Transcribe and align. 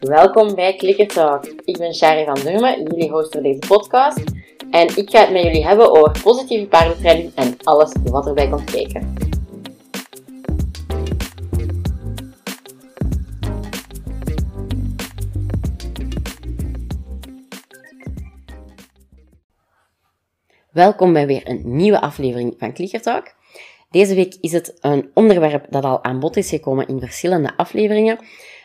Welkom 0.00 0.54
bij 0.54 0.76
Clicker 0.76 1.06
Talk. 1.06 1.44
Ik 1.44 1.78
ben 1.78 1.94
Shari 1.94 2.24
van 2.24 2.34
Durmen, 2.34 2.82
jullie 2.82 3.10
host 3.10 3.32
voor 3.32 3.42
deze 3.42 3.58
podcast. 3.68 4.22
En 4.70 4.96
ik 4.96 5.10
ga 5.10 5.20
het 5.20 5.30
met 5.30 5.42
jullie 5.42 5.66
hebben 5.66 5.90
over 5.90 6.22
positieve 6.22 6.66
paardentraining 6.66 7.34
en 7.34 7.56
alles 7.62 7.92
wat 8.04 8.26
erbij 8.26 8.48
komt 8.48 8.70
kijken. 8.70 9.14
Welkom 20.70 21.12
bij 21.12 21.26
weer 21.26 21.48
een 21.48 21.62
nieuwe 21.64 22.00
aflevering 22.00 22.54
van 22.58 22.72
Clicker 22.72 23.02
Talk. 23.02 23.34
Deze 23.94 24.14
week 24.14 24.36
is 24.40 24.52
het 24.52 24.74
een 24.80 25.10
onderwerp 25.14 25.66
dat 25.70 25.84
al 25.84 26.04
aan 26.04 26.20
bod 26.20 26.36
is 26.36 26.48
gekomen 26.48 26.88
in 26.88 27.00
verschillende 27.00 27.56
afleveringen, 27.56 28.18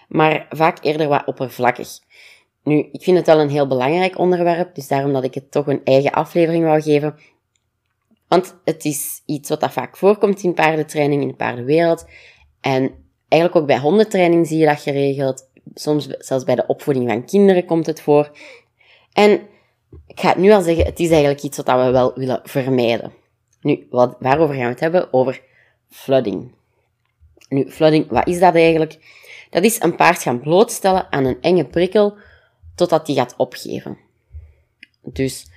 maar 0.08 0.48
vaak 0.50 0.84
eerder 0.84 1.08
wat 1.08 1.26
oppervlakkig. 1.26 1.88
Nu, 2.64 2.90
ik 2.92 3.04
vind 3.04 3.18
het 3.18 3.26
wel 3.26 3.40
een 3.40 3.50
heel 3.50 3.68
belangrijk 3.68 4.18
onderwerp, 4.18 4.76
dus 4.76 4.88
daarom 4.88 5.14
dat 5.14 5.24
ik 5.24 5.34
het 5.34 5.52
toch 5.52 5.68
een 5.68 5.82
eigen 5.84 6.12
aflevering 6.12 6.64
wou 6.64 6.82
geven. 6.82 7.16
Want 8.28 8.60
het 8.64 8.86
is 8.86 9.22
iets 9.26 9.50
wat 9.50 9.72
vaak 9.72 9.98
voorkomt 9.98 10.44
in 10.44 10.54
paardentraining, 10.54 11.22
in 11.22 11.28
de 11.28 11.34
paardenwereld. 11.34 12.06
En 12.62 12.92
eigenlijk 13.28 13.62
ook 13.62 13.68
bij 13.68 13.80
hondentraining 13.80 14.48
zie 14.48 14.58
je 14.58 14.66
dat 14.66 14.82
geregeld. 14.82 15.50
Soms 15.74 16.08
zelfs 16.08 16.44
bij 16.44 16.56
de 16.56 16.68
opvoeding 16.68 17.10
van 17.10 17.26
kinderen 17.26 17.66
komt 17.66 17.86
het 17.86 18.02
voor. 18.02 18.32
En 19.14 19.32
ik 20.08 20.20
ga 20.20 20.30
het 20.30 20.38
nu 20.38 20.52
al 20.52 20.62
zeggen, 20.62 20.86
het 20.86 21.00
is 21.00 21.10
eigenlijk 21.10 21.44
iets 21.44 21.58
wat 21.58 21.66
we 21.66 21.92
wel 21.92 22.14
willen 22.16 22.40
vermijden. 22.44 23.19
Nu, 23.62 23.88
wat, 23.90 24.16
waarover 24.20 24.56
gaan 24.56 24.64
we 24.64 24.70
het 24.70 24.80
hebben? 24.80 25.14
Over 25.14 25.42
flooding. 25.90 26.52
Nu, 27.50 27.72
flooding, 27.72 28.08
wat 28.10 28.28
is 28.28 28.40
dat 28.40 28.56
eigenlijk? 28.56 28.98
Dat 29.50 29.64
is 29.64 29.82
een 29.82 29.96
paard 29.96 30.22
gaan 30.22 30.40
blootstellen 30.40 31.12
aan 31.12 31.26
een 31.26 31.42
enge 31.42 31.66
prikkel 31.66 32.18
totdat 32.76 33.06
die 33.06 33.16
gaat 33.16 33.34
opgeven. 33.38 33.98
Dus 35.02 35.52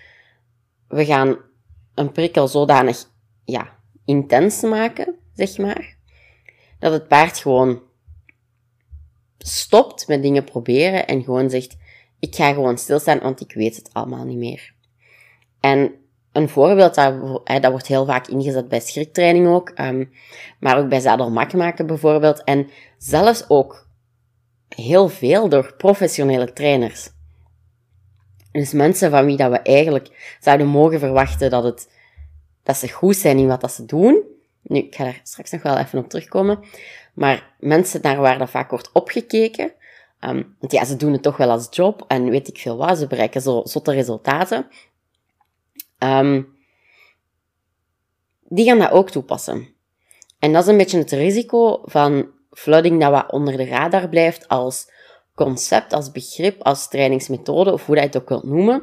we 0.88 1.04
gaan 1.04 1.36
een 1.94 2.12
prikkel 2.12 2.48
zodanig 2.48 3.04
ja, 3.44 3.76
intens 4.04 4.60
maken, 4.62 5.14
zeg 5.34 5.58
maar, 5.58 5.96
dat 6.78 6.92
het 6.92 7.08
paard 7.08 7.38
gewoon 7.38 7.82
stopt 9.38 10.08
met 10.08 10.22
dingen 10.22 10.44
proberen 10.44 11.06
en 11.06 11.22
gewoon 11.22 11.50
zegt, 11.50 11.76
ik 12.18 12.34
ga 12.34 12.52
gewoon 12.52 12.78
stilstaan, 12.78 13.18
want 13.18 13.40
ik 13.40 13.52
weet 13.52 13.76
het 13.76 13.92
allemaal 13.92 14.24
niet 14.24 14.38
meer. 14.38 14.74
En 15.60 15.94
een 16.32 16.48
voorbeeld, 16.48 16.94
dat, 16.94 17.14
dat 17.44 17.70
wordt 17.70 17.86
heel 17.86 18.04
vaak 18.04 18.26
ingezet 18.26 18.68
bij 18.68 18.80
schriktraining 18.80 19.48
ook, 19.48 19.72
um, 19.80 20.12
maar 20.60 20.78
ook 20.78 20.88
bij 20.88 21.00
zadelmak 21.00 21.52
maken 21.52 21.86
bijvoorbeeld. 21.86 22.44
En 22.44 22.68
zelfs 22.98 23.44
ook 23.48 23.86
heel 24.68 25.08
veel 25.08 25.48
door 25.48 25.74
professionele 25.76 26.52
trainers. 26.52 27.10
Dus 28.52 28.72
mensen 28.72 29.10
van 29.10 29.24
wie 29.24 29.36
dat 29.36 29.50
we 29.50 29.58
eigenlijk 29.58 30.36
zouden 30.40 30.66
mogen 30.66 30.98
verwachten 30.98 31.50
dat, 31.50 31.64
het, 31.64 31.88
dat 32.62 32.76
ze 32.76 32.88
goed 32.88 33.16
zijn 33.16 33.38
in 33.38 33.46
wat 33.46 33.60
dat 33.60 33.72
ze 33.72 33.84
doen. 33.84 34.22
Nu, 34.62 34.78
ik 34.78 34.94
ga 34.94 35.04
daar 35.04 35.20
straks 35.22 35.50
nog 35.50 35.62
wel 35.62 35.78
even 35.78 35.98
op 35.98 36.08
terugkomen. 36.08 36.58
Maar 37.14 37.54
mensen 37.58 38.00
naar 38.02 38.20
waar 38.20 38.38
dat 38.38 38.50
vaak 38.50 38.70
wordt 38.70 38.92
opgekeken. 38.92 39.72
Um, 40.20 40.56
want 40.58 40.72
ja, 40.72 40.84
ze 40.84 40.96
doen 40.96 41.12
het 41.12 41.22
toch 41.22 41.36
wel 41.36 41.50
als 41.50 41.66
job 41.70 42.04
en 42.08 42.30
weet 42.30 42.48
ik 42.48 42.58
veel 42.58 42.76
wat. 42.76 42.98
Ze 42.98 43.06
bereiken 43.06 43.40
zo 43.40 43.60
zotte 43.64 43.92
resultaten. 43.92 44.66
Um, 46.02 46.56
die 48.48 48.64
gaan 48.64 48.78
dat 48.78 48.90
ook 48.90 49.10
toepassen. 49.10 49.68
En 50.38 50.52
dat 50.52 50.62
is 50.62 50.68
een 50.68 50.76
beetje 50.76 50.98
het 50.98 51.10
risico 51.10 51.80
van 51.84 52.30
flooding 52.50 53.00
dat 53.00 53.10
wat 53.10 53.32
onder 53.32 53.56
de 53.56 53.64
radar 53.64 54.08
blijft 54.08 54.48
als 54.48 54.90
concept, 55.34 55.92
als 55.92 56.10
begrip, 56.10 56.62
als 56.62 56.88
trainingsmethode, 56.88 57.72
of 57.72 57.86
hoe 57.86 57.94
dat 57.94 58.04
je 58.04 58.10
het 58.10 58.20
ook 58.20 58.28
wilt 58.28 58.44
noemen. 58.44 58.82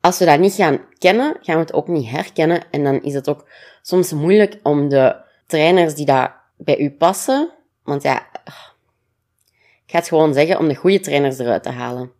Als 0.00 0.18
we 0.18 0.24
dat 0.24 0.38
niet 0.38 0.54
gaan 0.54 0.80
kennen, 0.98 1.36
gaan 1.40 1.54
we 1.54 1.60
het 1.60 1.72
ook 1.72 1.88
niet 1.88 2.10
herkennen. 2.10 2.70
En 2.70 2.84
dan 2.84 3.02
is 3.02 3.14
het 3.14 3.28
ook 3.28 3.48
soms 3.82 4.12
moeilijk 4.12 4.60
om 4.62 4.88
de 4.88 5.16
trainers 5.46 5.94
die 5.94 6.06
dat 6.06 6.30
bij 6.56 6.78
u 6.78 6.90
passen, 6.90 7.50
want 7.82 8.02
ja, 8.02 8.26
ik 9.86 9.90
ga 9.90 9.98
het 9.98 10.08
gewoon 10.08 10.34
zeggen, 10.34 10.58
om 10.58 10.68
de 10.68 10.74
goede 10.74 11.00
trainers 11.00 11.38
eruit 11.38 11.62
te 11.62 11.70
halen. 11.70 12.12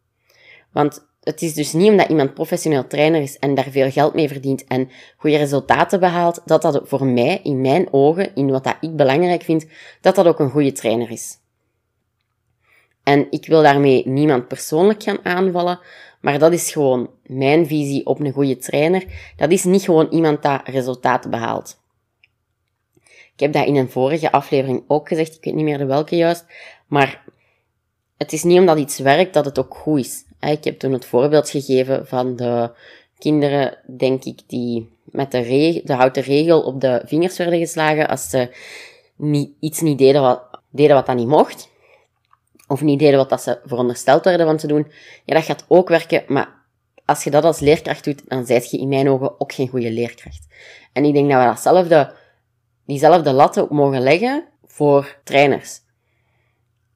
Want 0.72 1.06
het 1.24 1.42
is 1.42 1.54
dus 1.54 1.72
niet 1.72 1.90
omdat 1.90 2.08
iemand 2.08 2.34
professioneel 2.34 2.86
trainer 2.86 3.22
is 3.22 3.38
en 3.38 3.54
daar 3.54 3.70
veel 3.70 3.90
geld 3.90 4.14
mee 4.14 4.28
verdient 4.28 4.64
en 4.64 4.90
goede 5.16 5.36
resultaten 5.36 6.00
behaalt, 6.00 6.42
dat 6.44 6.62
dat 6.62 6.80
voor 6.84 7.06
mij, 7.06 7.40
in 7.42 7.60
mijn 7.60 7.88
ogen, 7.90 8.34
in 8.34 8.50
wat 8.50 8.64
dat 8.64 8.76
ik 8.80 8.96
belangrijk 8.96 9.42
vind, 9.42 9.66
dat 10.00 10.14
dat 10.14 10.26
ook 10.26 10.38
een 10.38 10.50
goede 10.50 10.72
trainer 10.72 11.10
is. 11.10 11.38
En 13.02 13.26
ik 13.30 13.46
wil 13.46 13.62
daarmee 13.62 14.08
niemand 14.08 14.48
persoonlijk 14.48 15.02
gaan 15.02 15.24
aanvallen, 15.24 15.80
maar 16.20 16.38
dat 16.38 16.52
is 16.52 16.72
gewoon 16.72 17.10
mijn 17.22 17.66
visie 17.66 18.06
op 18.06 18.20
een 18.20 18.32
goede 18.32 18.56
trainer. 18.56 19.04
Dat 19.36 19.50
is 19.50 19.64
niet 19.64 19.82
gewoon 19.82 20.08
iemand 20.10 20.42
dat 20.42 20.60
resultaten 20.64 21.30
behaalt. 21.30 21.82
Ik 23.34 23.40
heb 23.40 23.52
dat 23.52 23.66
in 23.66 23.76
een 23.76 23.90
vorige 23.90 24.32
aflevering 24.32 24.84
ook 24.86 25.08
gezegd, 25.08 25.34
ik 25.34 25.44
weet 25.44 25.54
niet 25.54 25.64
meer 25.64 25.86
welke 25.86 26.16
juist, 26.16 26.46
maar 26.86 27.24
het 28.16 28.32
is 28.32 28.42
niet 28.42 28.58
omdat 28.58 28.78
iets 28.78 28.98
werkt 28.98 29.34
dat 29.34 29.44
het 29.44 29.58
ook 29.58 29.74
goed 29.74 29.98
is. 29.98 30.24
Ik 30.50 30.64
heb 30.64 30.78
toen 30.78 30.92
het 30.92 31.04
voorbeeld 31.04 31.50
gegeven 31.50 32.06
van 32.06 32.36
de 32.36 32.70
kinderen, 33.18 33.78
denk 33.96 34.24
ik, 34.24 34.40
die 34.46 34.92
met 35.04 35.30
de, 35.30 35.80
de 35.84 35.92
houten 35.92 36.22
regel 36.22 36.62
op 36.62 36.80
de 36.80 37.02
vingers 37.04 37.36
werden 37.36 37.58
geslagen 37.58 38.08
als 38.08 38.30
ze 38.30 38.54
niet, 39.16 39.50
iets 39.60 39.80
niet 39.80 39.98
deden 39.98 40.22
wat, 40.22 40.42
deden 40.70 40.96
wat 40.96 41.06
dat 41.06 41.16
niet 41.16 41.26
mocht. 41.26 41.72
Of 42.66 42.82
niet 42.82 42.98
deden 42.98 43.16
wat 43.16 43.28
dat 43.28 43.42
ze 43.42 43.58
verondersteld 43.64 44.24
werden 44.24 44.46
van 44.46 44.56
te 44.56 44.66
doen. 44.66 44.92
Ja, 45.24 45.34
dat 45.34 45.44
gaat 45.44 45.64
ook 45.68 45.88
werken, 45.88 46.24
maar 46.26 46.62
als 47.04 47.24
je 47.24 47.30
dat 47.30 47.44
als 47.44 47.60
leerkracht 47.60 48.04
doet, 48.04 48.22
dan 48.28 48.46
zijt 48.46 48.70
je 48.70 48.78
in 48.78 48.88
mijn 48.88 49.08
ogen 49.08 49.40
ook 49.40 49.52
geen 49.52 49.68
goede 49.68 49.92
leerkracht. 49.92 50.46
En 50.92 51.04
ik 51.04 51.12
denk 51.12 51.30
dat 51.30 51.40
we 51.40 51.46
datzelfde, 51.46 52.14
diezelfde 52.86 53.32
latten 53.32 53.66
mogen 53.70 54.00
leggen 54.00 54.44
voor 54.66 55.16
trainers. 55.24 55.80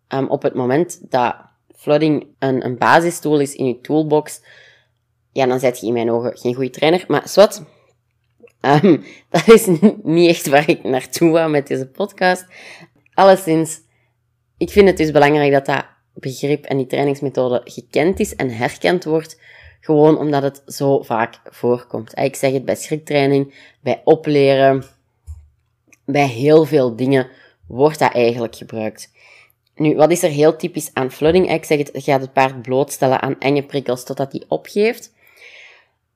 Um, 0.09 0.29
op 0.29 0.43
het 0.43 0.55
moment 0.55 1.11
dat 1.11 1.35
flooding 1.79 2.27
een, 2.39 2.65
een 2.65 2.79
basistool 2.79 3.41
is 3.41 3.55
in 3.55 3.67
je 3.67 3.81
toolbox, 3.81 4.41
ja, 5.33 5.47
dan 5.47 5.61
zet 5.61 5.81
je 5.81 5.87
in 5.87 5.93
mijn 5.93 6.11
ogen 6.11 6.39
geen 6.39 6.55
goede 6.55 6.71
trainer. 6.71 7.05
Maar 7.09 7.29
zwart, 7.29 7.63
um, 8.61 9.05
dat 9.31 9.49
is 9.49 9.67
niet 10.03 10.29
echt 10.29 10.47
waar 10.47 10.69
ik 10.69 10.85
naartoe 10.85 11.31
wou 11.31 11.51
met 11.51 11.67
deze 11.67 11.87
podcast. 11.87 12.47
Alleszins, 13.15 13.81
ik 14.57 14.71
vind 14.71 14.89
het 14.89 14.97
dus 14.97 15.11
belangrijk 15.11 15.53
dat 15.53 15.67
dat 15.67 15.85
begrip 16.15 16.65
en 16.65 16.77
die 16.77 16.87
trainingsmethode 16.87 17.61
gekend 17.65 18.21
is 18.21 18.35
en 18.35 18.51
herkend 18.51 19.05
wordt, 19.05 19.41
gewoon 19.81 20.19
omdat 20.19 20.43
het 20.43 20.63
zo 20.67 21.03
vaak 21.03 21.41
voorkomt. 21.45 22.19
Ik 22.19 22.37
zeg 22.37 22.53
het 22.53 22.65
bij 22.65 22.77
schriktraining, 22.77 23.55
bij 23.81 24.01
opleren, 24.05 24.85
bij 26.05 26.27
heel 26.27 26.65
veel 26.65 26.97
dingen 26.97 27.29
wordt 27.67 27.99
dat 27.99 28.13
eigenlijk 28.13 28.57
gebruikt. 28.57 29.13
Nu, 29.79 29.97
wat 29.97 30.11
is 30.11 30.23
er 30.23 30.31
heel 30.31 30.57
typisch 30.57 30.91
aan 30.93 31.11
flooding? 31.11 31.51
Ik 31.51 31.65
zeg 31.65 31.79
het, 31.79 31.91
je 31.93 32.01
gaat 32.01 32.21
het 32.21 32.33
paard 32.33 32.63
blootstellen 32.63 33.21
aan 33.21 33.39
enge 33.39 33.63
prikkels 33.63 34.05
totdat 34.05 34.33
hij 34.33 34.45
opgeeft. 34.49 35.13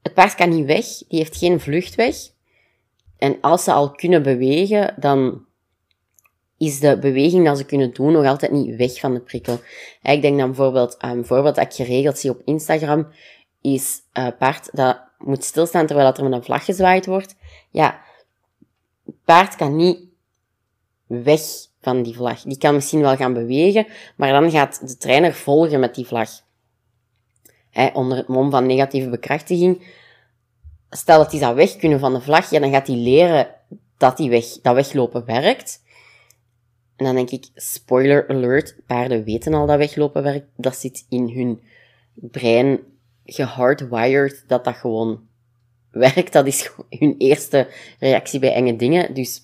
Het 0.02 0.14
paard 0.14 0.34
kan 0.34 0.48
niet 0.48 0.66
weg, 0.66 0.86
die 1.08 1.18
heeft 1.18 1.36
geen 1.36 1.60
vluchtweg. 1.60 2.16
En 3.18 3.38
als 3.40 3.64
ze 3.64 3.72
al 3.72 3.90
kunnen 3.90 4.22
bewegen, 4.22 4.94
dan 4.98 5.44
is 6.58 6.80
de 6.80 6.98
beweging 6.98 7.44
dat 7.44 7.58
ze 7.58 7.64
kunnen 7.64 7.92
doen 7.92 8.12
nog 8.12 8.26
altijd 8.26 8.52
niet 8.52 8.76
weg 8.76 9.00
van 9.00 9.14
de 9.14 9.20
prikkel. 9.20 9.60
Ik 10.02 10.22
denk 10.22 10.38
dan 10.38 10.46
bijvoorbeeld, 10.46 10.96
een 10.98 11.10
um, 11.10 11.24
voorbeeld 11.24 11.54
dat 11.54 11.64
ik 11.64 11.72
geregeld 11.72 12.18
zie 12.18 12.30
op 12.30 12.42
Instagram, 12.44 13.08
is 13.60 14.00
een 14.12 14.36
paard 14.36 14.68
dat 14.72 15.00
moet 15.18 15.44
stilstaan 15.44 15.86
terwijl 15.86 16.14
er 16.14 16.24
met 16.24 16.32
een 16.32 16.44
vlag 16.44 16.64
gezwaaid 16.64 17.06
wordt. 17.06 17.34
Ja, 17.70 18.02
het 19.04 19.14
paard 19.24 19.56
kan 19.56 19.76
niet 19.76 19.98
weg 21.06 21.40
van 21.82 22.02
die 22.02 22.14
vlag. 22.14 22.42
Die 22.42 22.58
kan 22.58 22.74
misschien 22.74 23.00
wel 23.00 23.16
gaan 23.16 23.32
bewegen, 23.32 23.86
maar 24.16 24.32
dan 24.32 24.50
gaat 24.50 24.88
de 24.88 24.96
trainer 24.96 25.34
volgen 25.34 25.80
met 25.80 25.94
die 25.94 26.06
vlag. 26.06 26.30
onder 27.92 28.16
het 28.16 28.28
mom 28.28 28.50
van 28.50 28.66
negatieve 28.66 29.08
bekrachtiging. 29.08 30.00
Stel 30.90 31.18
dat 31.18 31.30
hij 31.30 31.40
zou 31.40 31.54
weg 31.54 31.76
kunnen 31.76 32.00
van 32.00 32.12
de 32.12 32.20
vlag, 32.20 32.50
ja, 32.50 32.60
dan 32.60 32.70
gaat 32.70 32.86
hij 32.86 32.96
leren 32.96 33.48
dat, 33.96 34.16
die 34.16 34.30
weg, 34.30 34.44
dat 34.62 34.74
weglopen 34.74 35.24
werkt. 35.24 35.82
En 36.96 37.04
dan 37.04 37.14
denk 37.14 37.30
ik, 37.30 37.48
spoiler 37.54 38.28
alert, 38.28 38.76
paarden 38.86 39.24
weten 39.24 39.54
al 39.54 39.66
dat 39.66 39.78
weglopen 39.78 40.22
werkt. 40.22 40.46
Dat 40.56 40.76
zit 40.76 41.06
in 41.08 41.28
hun 41.28 41.62
brein 42.14 42.80
gehardwired, 43.24 44.44
dat 44.46 44.64
dat 44.64 44.76
gewoon 44.76 45.20
werkt. 45.90 46.32
Dat 46.32 46.46
is 46.46 46.70
hun 46.88 47.14
eerste 47.18 47.68
reactie 47.98 48.40
bij 48.40 48.52
enge 48.52 48.76
dingen. 48.76 49.14
Dus 49.14 49.40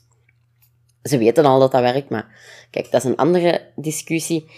ze 1.03 1.19
weten 1.19 1.45
al 1.45 1.59
dat 1.59 1.73
dat 1.73 1.81
werkt, 1.81 2.11
maar 2.11 2.39
kijk, 2.71 2.91
dat 2.91 3.05
is 3.05 3.11
een 3.11 3.17
andere 3.17 3.71
discussie. 3.77 4.51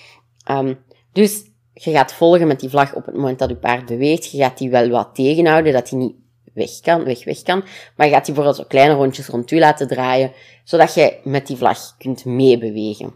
Um, 0.51 0.79
dus 1.13 1.43
je 1.75 1.91
gaat 1.91 2.13
volgen 2.13 2.47
met 2.47 2.61
die 2.61 2.69
vlag 2.69 2.95
op 2.95 3.07
het 3.07 3.15
moment 3.15 3.39
dat 3.39 3.49
je 3.49 3.57
paard 3.57 3.87
beweegt. 3.87 4.31
Je 4.31 4.39
gaat 4.39 4.59
die 4.59 4.71
wel 4.71 4.89
wat 4.89 5.15
tegenhouden, 5.15 5.73
dat 5.73 5.91
hij 5.91 5.99
niet 5.99 6.15
weg 6.55 6.81
kan, 6.81 7.05
weg, 7.05 7.25
weg 7.25 7.43
kan. 7.43 7.65
Maar 7.97 8.07
je 8.07 8.13
gaat 8.13 8.25
die 8.25 8.35
bijvoorbeeld 8.35 8.57
zo 8.57 8.69
kleine 8.69 8.95
rondjes 8.95 9.27
rond 9.27 9.51
u 9.51 9.59
laten 9.59 9.89
draaien, 9.89 10.33
zodat 10.65 10.95
je 10.95 11.17
met 11.25 11.47
die 11.47 11.57
vlag 11.57 11.97
kunt 11.99 12.25
meebewegen. 12.25 13.13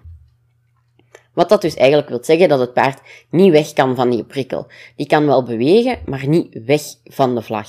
Wat 1.33 1.49
dat 1.49 1.61
dus 1.61 1.75
eigenlijk 1.75 2.09
wil 2.09 2.25
zeggen 2.25 2.49
dat 2.49 2.61
het 2.61 2.73
paard 2.73 3.01
niet 3.31 3.51
weg 3.51 3.73
kan 3.73 3.95
van 3.95 4.11
die 4.11 4.25
prikkel. 4.25 4.67
Die 4.97 5.07
kan 5.07 5.27
wel 5.27 5.43
bewegen, 5.43 5.99
maar 6.07 6.29
niet 6.29 6.65
weg 6.65 6.83
van 7.05 7.35
de 7.35 7.43
vlag. 7.43 7.69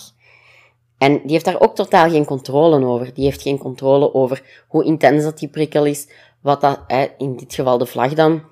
En 0.97 1.21
die 1.21 1.31
heeft 1.31 1.45
daar 1.45 1.61
ook 1.61 1.75
totaal 1.75 2.09
geen 2.09 2.25
controle 2.25 2.85
over. 2.85 3.13
Die 3.13 3.25
heeft 3.25 3.41
geen 3.41 3.57
controle 3.57 4.13
over 4.13 4.63
hoe 4.67 4.85
intens 4.85 5.23
dat 5.23 5.37
die 5.37 5.49
prikkel 5.49 5.85
is, 5.85 6.07
wat 6.41 6.61
dat, 6.61 6.79
in 7.17 7.35
dit 7.35 7.53
geval 7.53 7.77
de 7.77 7.85
vlag 7.85 8.13
dan, 8.13 8.43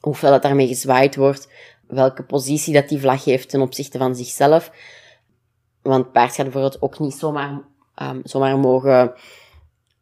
hoeveel 0.00 0.32
het 0.32 0.42
daarmee 0.42 0.66
gezwaaid 0.66 1.16
wordt, 1.16 1.48
welke 1.86 2.22
positie 2.22 2.72
dat 2.74 2.88
die 2.88 3.00
vlag 3.00 3.24
heeft 3.24 3.48
ten 3.48 3.60
opzichte 3.60 3.98
van 3.98 4.16
zichzelf. 4.16 4.70
Want 5.82 6.12
paard 6.12 6.34
gaat 6.34 6.44
bijvoorbeeld 6.44 6.82
ook 6.82 6.98
niet 6.98 7.14
zomaar, 7.14 7.60
um, 8.02 8.20
zomaar 8.24 8.58
mogen 8.58 9.14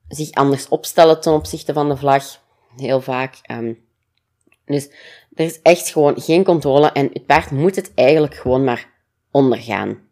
zich 0.08 0.30
anders 0.30 0.68
opstellen 0.68 1.20
ten 1.20 1.32
opzichte 1.32 1.72
van 1.72 1.88
de 1.88 1.96
vlag. 1.96 2.24
Heel 2.76 3.00
vaak. 3.00 3.38
Um, 3.50 3.84
dus 4.64 4.88
er 5.34 5.44
is 5.44 5.62
echt 5.62 5.88
gewoon 5.88 6.20
geen 6.20 6.44
controle 6.44 6.92
en 6.92 7.10
het 7.12 7.26
paard 7.26 7.50
moet 7.50 7.76
het 7.76 7.92
eigenlijk 7.94 8.34
gewoon 8.34 8.64
maar 8.64 8.92
ondergaan. 9.30 10.05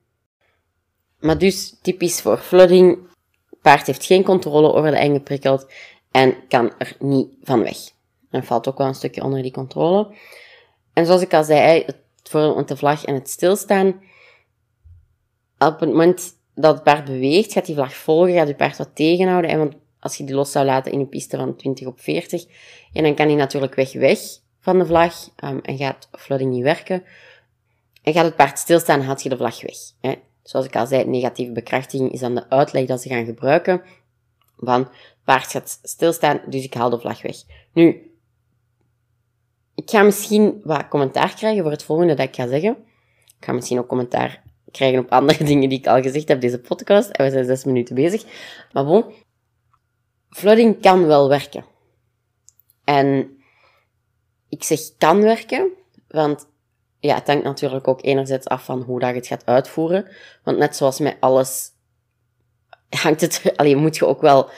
Maar 1.24 1.38
dus 1.38 1.74
typisch 1.82 2.20
voor 2.20 2.38
flooding. 2.38 2.98
Paard 3.62 3.86
heeft 3.86 4.04
geen 4.04 4.24
controle 4.24 4.72
over 4.72 4.90
de 4.90 4.96
enge 4.96 5.20
prikkeld 5.20 5.72
en 6.10 6.34
kan 6.48 6.72
er 6.78 6.96
niet 6.98 7.28
van 7.42 7.62
weg. 7.62 7.76
En 8.30 8.44
valt 8.44 8.68
ook 8.68 8.78
wel 8.78 8.86
een 8.86 8.94
stukje 8.94 9.22
onder 9.22 9.42
die 9.42 9.52
controle. 9.52 10.14
En 10.92 11.06
zoals 11.06 11.22
ik 11.22 11.34
al 11.34 11.44
zei, 11.44 11.82
het 11.86 11.96
voorbeeld 12.22 12.56
met 12.56 12.68
de 12.68 12.76
vlag 12.76 13.04
en 13.04 13.14
het 13.14 13.30
stilstaan. 13.30 13.86
Op 15.58 15.80
het 15.80 15.88
moment 15.88 16.38
dat 16.54 16.74
het 16.74 16.82
paard 16.82 17.04
beweegt, 17.04 17.52
gaat 17.52 17.66
die 17.66 17.74
vlag 17.74 17.94
volgen, 17.94 18.34
gaat 18.34 18.48
je 18.48 18.54
paard 18.54 18.76
wat 18.76 18.94
tegenhouden. 18.94 19.50
En 19.50 19.58
want 19.58 19.74
als 20.00 20.16
je 20.16 20.24
die 20.24 20.34
los 20.34 20.52
zou 20.52 20.64
laten 20.64 20.92
in 20.92 21.00
een 21.00 21.08
piste 21.08 21.36
van 21.36 21.56
20 21.56 21.86
op 21.86 22.00
40, 22.00 22.44
en 22.92 23.02
dan 23.02 23.14
kan 23.14 23.26
hij 23.26 23.36
natuurlijk 23.36 23.74
weg 23.74 23.92
weg 23.92 24.18
van 24.60 24.78
de 24.78 24.86
vlag 24.86 25.28
um, 25.44 25.60
en 25.60 25.76
gaat 25.76 26.08
flooding 26.12 26.50
niet 26.50 26.62
werken. 26.62 27.04
En 28.02 28.12
gaat 28.12 28.24
het 28.24 28.36
paard 28.36 28.58
stilstaan, 28.58 29.00
haalt 29.00 29.22
je 29.22 29.28
de 29.28 29.36
vlag 29.36 29.62
weg. 29.62 29.76
Hè. 30.00 30.14
Zoals 30.44 30.66
ik 30.66 30.76
al 30.76 30.86
zei, 30.86 31.04
negatieve 31.04 31.52
bekrachtiging 31.52 32.12
is 32.12 32.20
dan 32.20 32.34
de 32.34 32.50
uitleg 32.50 32.86
dat 32.86 33.02
ze 33.02 33.08
gaan 33.08 33.24
gebruiken. 33.24 33.82
Van, 34.56 34.88
paard 35.24 35.50
gaat 35.50 35.78
stilstaan, 35.82 36.40
dus 36.46 36.64
ik 36.64 36.74
haal 36.74 36.90
de 36.90 37.00
vlag 37.00 37.22
weg. 37.22 37.36
Nu, 37.72 38.12
ik 39.74 39.90
ga 39.90 40.02
misschien 40.02 40.60
wat 40.64 40.88
commentaar 40.88 41.34
krijgen 41.34 41.62
voor 41.62 41.70
het 41.70 41.82
volgende 41.82 42.14
dat 42.14 42.28
ik 42.28 42.34
ga 42.34 42.48
zeggen. 42.48 42.76
Ik 43.38 43.44
ga 43.44 43.52
misschien 43.52 43.78
ook 43.78 43.86
commentaar 43.86 44.42
krijgen 44.70 44.98
op 44.98 45.10
andere 45.10 45.44
dingen 45.50 45.68
die 45.68 45.78
ik 45.78 45.86
al 45.86 46.02
gezegd 46.02 46.28
heb 46.28 46.40
deze 46.40 46.60
podcast. 46.60 47.10
En 47.10 47.24
we 47.24 47.30
zijn 47.30 47.44
zes 47.44 47.64
minuten 47.64 47.94
bezig. 47.94 48.24
Maar 48.72 48.84
bon, 48.84 49.04
flooding 50.30 50.80
kan 50.80 51.06
wel 51.06 51.28
werken. 51.28 51.64
En 52.84 53.36
ik 54.48 54.62
zeg 54.62 54.80
kan 54.98 55.22
werken, 55.22 55.70
want 56.08 56.46
ja, 57.06 57.14
het 57.14 57.26
hangt 57.26 57.44
natuurlijk 57.44 57.88
ook 57.88 58.04
enerzijds 58.04 58.46
af 58.46 58.64
van 58.64 58.82
hoe 58.82 59.00
dat 59.00 59.08
je 59.08 59.14
het 59.14 59.26
gaat 59.26 59.46
uitvoeren. 59.46 60.08
Want 60.42 60.58
net 60.58 60.76
zoals 60.76 60.98
met 60.98 61.16
alles 61.20 61.70
hangt 62.88 63.20
het, 63.20 63.42
alleen 63.56 63.78
moet 63.78 63.96
je 63.96 64.06
ook 64.06 64.20
wel 64.20 64.48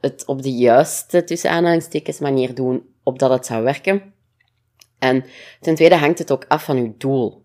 het 0.00 0.24
op 0.26 0.42
de 0.42 0.52
juiste, 0.52 1.24
tussen 1.24 1.50
aanhalingstekens, 1.50 2.18
manier 2.18 2.54
doen, 2.54 2.82
opdat 3.02 3.30
het 3.30 3.46
zou 3.46 3.62
werken. 3.62 4.14
En 4.98 5.24
ten 5.60 5.74
tweede 5.74 5.96
hangt 5.96 6.18
het 6.18 6.30
ook 6.30 6.44
af 6.48 6.64
van 6.64 6.76
je 6.82 6.96
doel. 6.96 7.44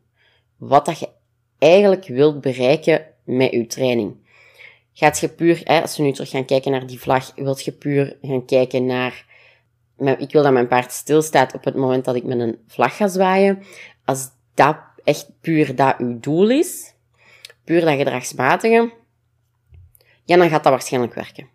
Wat 0.57 0.85
dat 0.85 0.99
je 0.99 1.09
eigenlijk 1.57 2.07
wilt 2.07 2.41
bereiken 2.41 3.05
met 3.23 3.51
je 3.51 3.67
training. 3.67 4.15
Gaat 4.93 5.19
je 5.19 5.29
puur, 5.29 5.61
hè, 5.63 5.81
als 5.81 5.97
we 5.97 6.03
nu 6.03 6.11
terug 6.11 6.29
gaan 6.29 6.45
kijken 6.45 6.71
naar 6.71 6.87
die 6.87 6.99
vlag, 6.99 7.35
wilt 7.35 7.63
je 7.63 7.71
puur 7.71 8.17
gaan 8.21 8.45
kijken 8.45 8.85
naar, 8.85 9.25
ik 10.17 10.31
wil 10.31 10.43
dat 10.43 10.53
mijn 10.53 10.67
paard 10.67 10.91
stilstaat 10.91 11.53
op 11.53 11.63
het 11.63 11.75
moment 11.75 12.05
dat 12.05 12.15
ik 12.15 12.23
met 12.23 12.39
een 12.39 12.59
vlag 12.67 12.95
ga 12.95 13.07
zwaaien. 13.07 13.63
Als 14.05 14.29
dat 14.53 14.77
echt 15.03 15.31
puur 15.41 15.75
dat 15.75 15.97
uw 15.97 16.19
doel 16.19 16.49
is, 16.49 16.93
puur 17.63 17.81
dat 17.81 17.97
gedragsmatige, 17.97 18.93
ja, 20.23 20.37
dan 20.37 20.49
gaat 20.49 20.63
dat 20.63 20.71
waarschijnlijk 20.71 21.13
werken. 21.13 21.49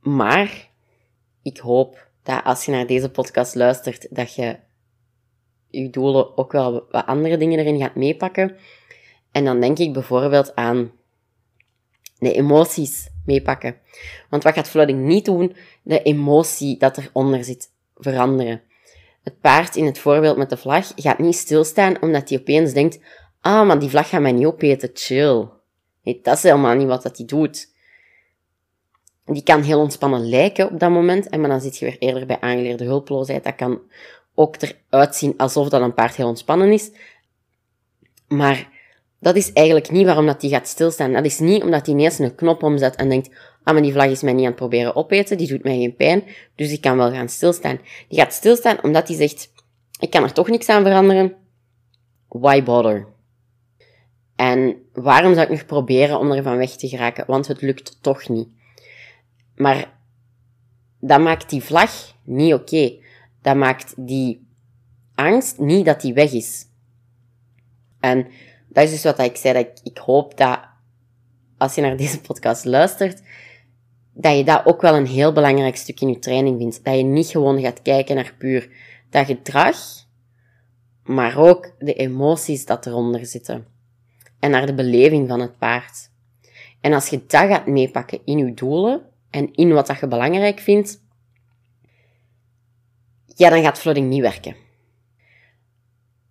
Maar 0.00 0.70
ik 1.42 1.58
hoop 1.58 2.08
dat 2.22 2.44
als 2.44 2.64
je 2.64 2.72
naar 2.72 2.86
deze 2.86 3.10
podcast 3.10 3.54
luistert, 3.54 4.06
dat 4.10 4.34
je 4.34 4.58
je 5.70 5.90
doelen 5.90 6.36
ook 6.36 6.52
wel 6.52 6.86
wat 6.90 7.06
andere 7.06 7.36
dingen 7.36 7.58
erin 7.58 7.78
gaat 7.78 7.94
meepakken. 7.94 8.56
En 9.32 9.44
dan 9.44 9.60
denk 9.60 9.78
ik 9.78 9.92
bijvoorbeeld 9.92 10.54
aan 10.54 10.92
de 12.18 12.32
emoties 12.32 13.08
meepakken. 13.24 13.76
Want 14.30 14.42
wat 14.42 14.54
gaat 14.54 14.68
flooding 14.68 15.04
niet 15.04 15.24
doen? 15.24 15.56
De 15.82 16.02
emotie 16.02 16.78
dat 16.78 16.98
eronder 16.98 17.44
zit 17.44 17.70
veranderen. 17.94 18.62
Het 19.24 19.40
paard 19.40 19.76
in 19.76 19.84
het 19.84 19.98
voorbeeld 19.98 20.36
met 20.36 20.50
de 20.50 20.56
vlag 20.56 20.92
gaat 20.96 21.18
niet 21.18 21.36
stilstaan 21.36 22.02
omdat 22.02 22.28
hij 22.28 22.38
opeens 22.38 22.72
denkt, 22.72 23.00
ah, 23.40 23.66
maar 23.66 23.78
die 23.78 23.88
vlag 23.88 24.08
gaat 24.08 24.20
mij 24.20 24.32
niet 24.32 24.46
opeten, 24.46 24.90
chill. 24.94 25.48
Nee, 26.02 26.20
dat 26.22 26.36
is 26.36 26.42
helemaal 26.42 26.74
niet 26.74 26.86
wat 26.86 27.02
dat 27.02 27.16
hij 27.16 27.26
doet. 27.26 27.72
Die 29.24 29.42
kan 29.42 29.62
heel 29.62 29.80
ontspannen 29.80 30.28
lijken 30.28 30.70
op 30.70 30.80
dat 30.80 30.90
moment, 30.90 31.28
en 31.28 31.40
maar 31.40 31.50
dan 31.50 31.60
zit 31.60 31.76
je 31.76 31.84
weer 31.84 31.98
eerder 31.98 32.26
bij 32.26 32.40
aangeleerde 32.40 32.84
hulpeloosheid. 32.84 33.44
Dat 33.44 33.54
kan 33.54 33.80
ook 34.34 34.56
eruit 34.90 35.16
zien 35.16 35.34
alsof 35.36 35.68
dat 35.68 35.80
een 35.80 35.94
paard 35.94 36.14
heel 36.14 36.28
ontspannen 36.28 36.72
is. 36.72 36.90
Maar 38.28 38.73
dat 39.24 39.36
is 39.36 39.52
eigenlijk 39.52 39.90
niet 39.90 40.04
waarom 40.04 40.26
dat 40.26 40.40
die 40.40 40.50
gaat 40.50 40.68
stilstaan. 40.68 41.12
Dat 41.12 41.24
is 41.24 41.38
niet 41.38 41.62
omdat 41.62 41.86
hij 41.86 41.94
ineens 41.94 42.18
een 42.18 42.34
knop 42.34 42.62
omzet 42.62 42.96
en 42.96 43.08
denkt, 43.08 43.28
ah, 43.62 43.74
maar 43.74 43.82
die 43.82 43.92
vlag 43.92 44.06
is 44.06 44.22
mij 44.22 44.32
niet 44.32 44.42
aan 44.42 44.50
het 44.50 44.56
proberen 44.56 44.96
opeten, 44.96 45.38
die 45.38 45.48
doet 45.48 45.62
mij 45.62 45.78
geen 45.78 45.96
pijn, 45.96 46.24
dus 46.54 46.72
ik 46.72 46.80
kan 46.80 46.96
wel 46.96 47.10
gaan 47.10 47.28
stilstaan. 47.28 47.80
Die 48.08 48.18
gaat 48.18 48.32
stilstaan 48.32 48.82
omdat 48.82 49.08
hij 49.08 49.16
zegt, 49.16 49.52
ik 49.98 50.10
kan 50.10 50.22
er 50.22 50.32
toch 50.32 50.48
niks 50.48 50.68
aan 50.68 50.82
veranderen. 50.82 51.34
Why 52.28 52.62
bother? 52.62 53.06
En 54.36 54.76
waarom 54.92 55.34
zou 55.34 55.44
ik 55.44 55.52
nog 55.52 55.66
proberen 55.66 56.18
om 56.18 56.32
er 56.32 56.42
van 56.42 56.56
weg 56.56 56.70
te 56.70 56.88
geraken? 56.88 57.24
Want 57.26 57.46
het 57.46 57.60
lukt 57.60 58.02
toch 58.02 58.28
niet. 58.28 58.48
Maar 59.54 59.98
dat 61.00 61.20
maakt 61.20 61.50
die 61.50 61.62
vlag 61.62 62.14
niet 62.24 62.54
oké. 62.54 62.92
Dat 63.42 63.56
maakt 63.56 63.94
die 63.96 64.46
angst 65.14 65.58
niet 65.58 65.84
dat 65.84 66.00
die 66.00 66.14
weg 66.14 66.32
is. 66.32 66.66
En 68.00 68.26
dat 68.74 68.84
is 68.84 68.90
dus 68.90 69.02
wat 69.02 69.18
ik 69.18 69.36
zei, 69.36 69.54
dat 69.54 69.80
ik, 69.82 69.98
hoop 69.98 70.36
dat 70.36 70.60
als 71.58 71.74
je 71.74 71.80
naar 71.80 71.96
deze 71.96 72.20
podcast 72.20 72.64
luistert, 72.64 73.22
dat 74.12 74.36
je 74.36 74.44
dat 74.44 74.66
ook 74.66 74.80
wel 74.80 74.96
een 74.96 75.06
heel 75.06 75.32
belangrijk 75.32 75.76
stuk 75.76 76.00
in 76.00 76.08
je 76.08 76.18
training 76.18 76.58
vindt. 76.58 76.84
Dat 76.84 76.96
je 76.96 77.02
niet 77.02 77.26
gewoon 77.26 77.60
gaat 77.60 77.82
kijken 77.82 78.14
naar 78.16 78.34
puur 78.38 78.68
dat 79.10 79.26
gedrag, 79.26 79.76
maar 81.02 81.36
ook 81.36 81.74
de 81.78 81.94
emoties 81.94 82.66
dat 82.66 82.86
eronder 82.86 83.26
zitten. 83.26 83.66
En 84.38 84.50
naar 84.50 84.66
de 84.66 84.74
beleving 84.74 85.28
van 85.28 85.40
het 85.40 85.58
paard. 85.58 86.10
En 86.80 86.92
als 86.92 87.08
je 87.08 87.26
dat 87.26 87.48
gaat 87.48 87.66
meepakken 87.66 88.20
in 88.24 88.38
je 88.38 88.54
doelen, 88.54 89.02
en 89.34 89.54
in 89.54 89.72
wat 89.72 89.86
dat 89.86 89.98
je 89.98 90.08
belangrijk 90.08 90.60
vindt, 90.60 91.02
ja, 93.26 93.50
dan 93.50 93.62
gaat 93.62 93.78
flooding 93.78 94.08
niet 94.08 94.20
werken. 94.20 94.56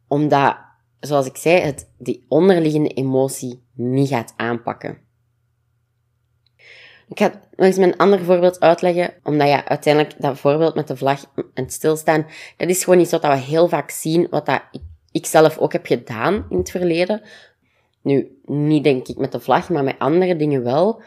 Omdat, 0.07 0.57
zoals 1.07 1.25
ik 1.25 1.37
zei, 1.37 1.61
het 1.61 1.89
die 1.97 2.25
onderliggende 2.27 2.89
emotie 2.89 3.63
niet 3.73 4.07
gaat 4.07 4.33
aanpakken. 4.35 4.97
Ik 7.07 7.19
ga 7.19 7.27
nog 7.55 7.65
eens 7.65 7.77
een 7.77 7.97
ander 7.97 8.23
voorbeeld 8.23 8.59
uitleggen, 8.59 9.13
omdat 9.23 9.47
ja, 9.47 9.65
uiteindelijk 9.65 10.21
dat 10.21 10.37
voorbeeld 10.37 10.75
met 10.75 10.87
de 10.87 10.97
vlag 10.97 11.25
en 11.53 11.69
stilstaan, 11.69 12.25
dat 12.57 12.69
is 12.69 12.83
gewoon 12.83 12.99
iets 12.99 13.11
wat 13.11 13.21
we 13.21 13.35
heel 13.35 13.67
vaak 13.67 13.89
zien, 13.89 14.27
wat 14.29 14.45
dat 14.45 14.61
ik, 14.71 14.81
ik 15.11 15.25
zelf 15.25 15.57
ook 15.57 15.71
heb 15.71 15.85
gedaan 15.85 16.45
in 16.49 16.57
het 16.57 16.71
verleden. 16.71 17.21
Nu, 18.01 18.37
niet 18.45 18.83
denk 18.83 19.07
ik 19.07 19.17
met 19.17 19.31
de 19.31 19.39
vlag, 19.39 19.69
maar 19.69 19.83
met 19.83 19.99
andere 19.99 20.35
dingen 20.35 20.63
wel. 20.63 21.01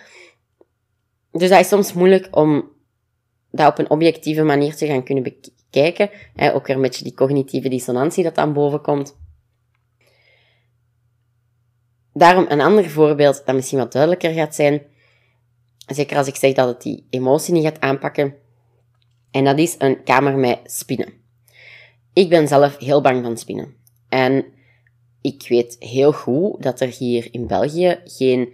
Dus 1.33 1.49
dat 1.49 1.61
is 1.61 1.69
soms 1.69 1.93
moeilijk 1.93 2.37
om 2.37 2.69
dat 3.51 3.71
op 3.71 3.79
een 3.79 3.91
objectieve 3.91 4.43
manier 4.43 4.77
te 4.77 4.87
gaan 4.87 5.05
kunnen 5.05 5.25
bekijken. 5.25 6.11
Ook 6.55 6.67
weer 6.67 6.77
een 6.77 6.83
beetje 6.83 7.05
die 7.05 7.15
cognitieve 7.15 7.69
dissonantie 7.69 8.25
dat 8.25 8.39
aan 8.39 8.53
boven 8.53 8.81
komt. 8.81 9.17
Daarom 12.17 12.47
een 12.49 12.61
ander 12.61 12.91
voorbeeld 12.91 13.43
dat 13.45 13.55
misschien 13.55 13.79
wat 13.79 13.93
duidelijker 13.93 14.33
gaat 14.33 14.55
zijn. 14.55 14.83
Zeker 15.87 16.17
als 16.17 16.27
ik 16.27 16.37
zeg 16.37 16.53
dat 16.53 16.69
het 16.69 16.83
die 16.83 17.07
emotie 17.11 17.53
niet 17.53 17.65
gaat 17.65 17.81
aanpakken. 17.81 18.35
En 19.31 19.45
dat 19.45 19.59
is 19.59 19.75
een 19.79 20.03
kamer 20.03 20.37
met 20.37 20.59
spinnen. 20.65 21.13
Ik 22.13 22.29
ben 22.29 22.49
zelf 22.49 22.79
heel 22.79 23.01
bang 23.01 23.25
van 23.25 23.37
spinnen. 23.37 23.75
En 24.09 24.45
ik 25.21 25.47
weet 25.49 25.77
heel 25.79 26.13
goed 26.13 26.63
dat 26.63 26.81
er 26.81 26.89
hier 26.89 27.29
in 27.31 27.47
België 27.47 28.01
geen 28.05 28.53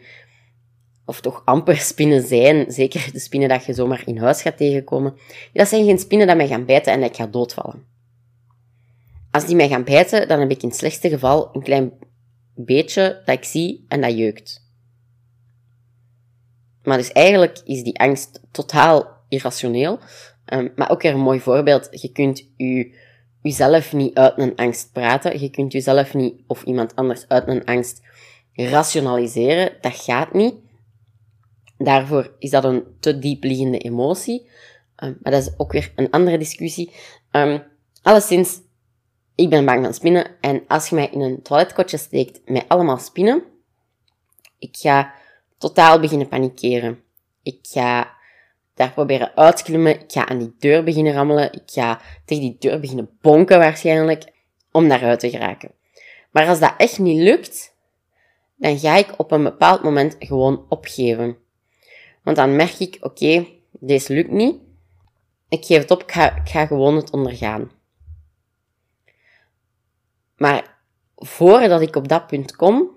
of 1.04 1.20
toch 1.20 1.42
amper 1.44 1.76
spinnen 1.92 2.22
zijn, 2.22 2.72
zeker 2.72 3.12
de 3.12 3.18
spinnen 3.18 3.48
dat 3.48 3.64
je 3.64 3.74
zomaar 3.74 4.02
in 4.06 4.18
huis 4.18 4.42
gaat 4.42 4.56
tegenkomen, 4.56 5.14
dat 5.52 5.68
zijn 5.68 5.84
geen 5.84 5.98
spinnen 5.98 6.26
dat 6.26 6.36
mij 6.36 6.46
gaan 6.48 6.64
bijten 6.64 6.92
en 6.92 7.00
dat 7.00 7.10
ik 7.10 7.16
ga 7.16 7.26
doodvallen. 7.26 7.84
Als 9.30 9.46
die 9.46 9.56
mij 9.56 9.68
gaan 9.68 9.84
bijten, 9.84 10.28
dan 10.28 10.40
heb 10.40 10.50
ik 10.50 10.62
in 10.62 10.68
het 10.68 10.78
slechtste 10.78 11.08
geval 11.08 11.50
een 11.52 11.62
klein 11.62 11.92
beetje 12.54 13.22
dat 13.24 13.36
ik 13.36 13.44
zie 13.44 13.84
en 13.88 14.00
dat 14.00 14.16
jeukt. 14.16 14.70
Maar 16.82 16.96
dus 16.96 17.12
eigenlijk 17.12 17.60
is 17.64 17.82
die 17.82 17.98
angst 17.98 18.40
totaal 18.50 19.06
irrationeel. 19.28 19.98
Um, 20.52 20.72
maar 20.76 20.90
ook 20.90 21.02
weer 21.02 21.12
een 21.12 21.20
mooi 21.20 21.40
voorbeeld. 21.40 21.88
Je 21.90 22.12
kunt 22.12 22.46
u, 22.56 22.94
uzelf 23.42 23.92
niet 23.92 24.14
uit 24.14 24.38
een 24.38 24.56
angst 24.56 24.92
praten. 24.92 25.40
Je 25.40 25.50
kunt 25.50 25.74
uzelf 25.74 26.14
niet 26.14 26.42
of 26.46 26.62
iemand 26.62 26.96
anders 26.96 27.28
uit 27.28 27.48
een 27.48 27.64
angst 27.64 28.02
rationaliseren. 28.52 29.72
Dat 29.80 29.94
gaat 29.94 30.32
niet. 30.32 30.54
Daarvoor 31.78 32.34
is 32.38 32.50
dat 32.50 32.64
een 32.64 32.84
te 33.00 33.18
diep 33.18 33.44
liggende 33.44 33.78
emotie. 33.78 34.50
Um, 34.96 35.18
maar 35.22 35.32
dat 35.32 35.42
is 35.42 35.52
ook 35.56 35.72
weer 35.72 35.92
een 35.96 36.10
andere 36.10 36.38
discussie. 36.38 36.92
Um, 37.30 37.62
alleszins, 38.02 38.60
ik 39.34 39.50
ben 39.50 39.64
bang 39.64 39.84
van 39.84 39.94
spinnen. 39.94 40.26
En 40.40 40.64
als 40.68 40.88
je 40.88 40.94
mij 40.94 41.08
in 41.08 41.20
een 41.20 41.42
toiletkotje 41.42 41.96
steekt 41.96 42.40
met 42.44 42.64
allemaal 42.68 42.98
spinnen, 42.98 43.42
ik 44.58 44.76
ga 44.76 45.14
totaal 45.58 46.00
beginnen 46.00 46.28
panikeren. 46.28 47.02
Ik 47.42 47.58
ga 47.62 48.14
daar 48.74 48.92
proberen 48.92 49.36
uit 49.36 49.56
te 49.56 49.62
klimmen. 49.62 50.00
Ik 50.00 50.12
ga 50.12 50.28
aan 50.28 50.38
die 50.38 50.54
deur 50.58 50.84
beginnen 50.84 51.12
rammelen. 51.12 51.52
Ik 51.52 51.62
ga 51.66 52.00
tegen 52.24 52.42
die 52.42 52.56
deur 52.58 52.80
beginnen 52.80 53.10
bonken 53.20 53.58
waarschijnlijk, 53.58 54.32
om 54.72 54.88
daaruit 54.88 55.20
te 55.20 55.30
geraken. 55.30 55.70
Maar 56.30 56.48
als 56.48 56.60
dat 56.60 56.74
echt 56.76 56.98
niet 56.98 57.20
lukt, 57.20 57.76
dan 58.56 58.78
ga 58.78 58.96
ik 58.96 59.14
op 59.16 59.30
een 59.30 59.42
bepaald 59.42 59.82
moment 59.82 60.16
gewoon 60.18 60.66
opgeven. 60.68 61.36
Want 62.22 62.36
dan 62.36 62.56
merk 62.56 62.78
ik, 62.78 62.98
oké, 63.00 63.46
deze 63.70 64.12
lukt 64.12 64.30
niet. 64.30 64.56
Ik 65.48 65.64
geef 65.64 65.78
het 65.78 65.90
op, 65.90 66.02
ik 66.02 66.12
ga, 66.12 66.36
ik 66.36 66.48
ga 66.48 66.66
gewoon 66.66 66.96
het 66.96 67.10
ondergaan. 67.10 67.70
Maar 70.42 70.78
voordat 71.16 71.80
ik 71.80 71.96
op 71.96 72.08
dat 72.08 72.26
punt 72.26 72.56
kom, 72.56 72.90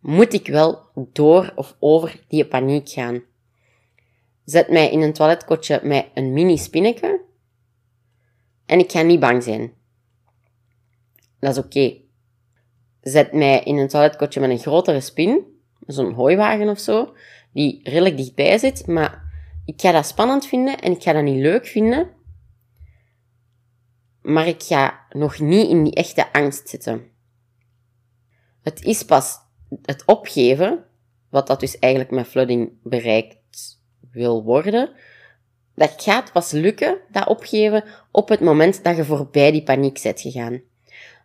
moet 0.00 0.32
ik 0.32 0.46
wel 0.46 0.80
door 1.12 1.52
of 1.54 1.76
over 1.78 2.24
die 2.28 2.46
paniek 2.46 2.88
gaan. 2.88 3.22
Zet 4.44 4.68
mij 4.68 4.90
in 4.90 5.00
een 5.00 5.12
toiletkotje 5.12 5.80
met 5.82 6.06
een 6.14 6.32
mini 6.32 6.56
spinnetje 6.56 7.20
en 8.66 8.78
ik 8.78 8.90
ga 8.90 9.02
niet 9.02 9.20
bang 9.20 9.42
zijn. 9.42 9.72
Dat 11.40 11.56
is 11.56 11.64
oké. 11.64 11.96
Zet 13.00 13.32
mij 13.32 13.62
in 13.62 13.76
een 13.76 13.88
toiletkotje 13.88 14.40
met 14.40 14.50
een 14.50 14.58
grotere 14.58 15.00
spin, 15.00 15.44
zo'n 15.86 16.12
hooiwagen 16.12 16.68
of 16.68 16.78
zo, 16.78 17.14
die 17.52 17.80
redelijk 17.82 18.16
dichtbij 18.16 18.58
zit, 18.58 18.86
maar 18.86 19.22
ik 19.64 19.80
ga 19.80 19.92
dat 19.92 20.06
spannend 20.06 20.46
vinden 20.46 20.78
en 20.78 20.92
ik 20.92 21.02
ga 21.02 21.12
dat 21.12 21.22
niet 21.22 21.40
leuk 21.40 21.66
vinden. 21.66 22.10
Maar 24.22 24.46
ik 24.46 24.62
ga 24.62 25.06
nog 25.10 25.38
niet 25.38 25.68
in 25.68 25.84
die 25.84 25.94
echte 25.94 26.32
angst 26.32 26.68
zitten. 26.68 27.10
Het 28.62 28.84
is 28.84 29.02
pas 29.02 29.36
het 29.82 30.02
opgeven, 30.06 30.84
wat 31.28 31.46
dat 31.46 31.60
dus 31.60 31.78
eigenlijk 31.78 32.12
met 32.12 32.26
flooding 32.26 32.72
bereikt 32.82 33.80
wil 34.10 34.42
worden, 34.42 34.90
dat 35.74 35.94
gaat 35.96 36.32
pas 36.32 36.50
lukken, 36.50 36.98
dat 37.10 37.26
opgeven, 37.26 37.84
op 38.10 38.28
het 38.28 38.40
moment 38.40 38.84
dat 38.84 38.96
je 38.96 39.04
voorbij 39.04 39.52
die 39.52 39.62
paniek 39.62 40.00
bent 40.02 40.20
gegaan. 40.20 40.60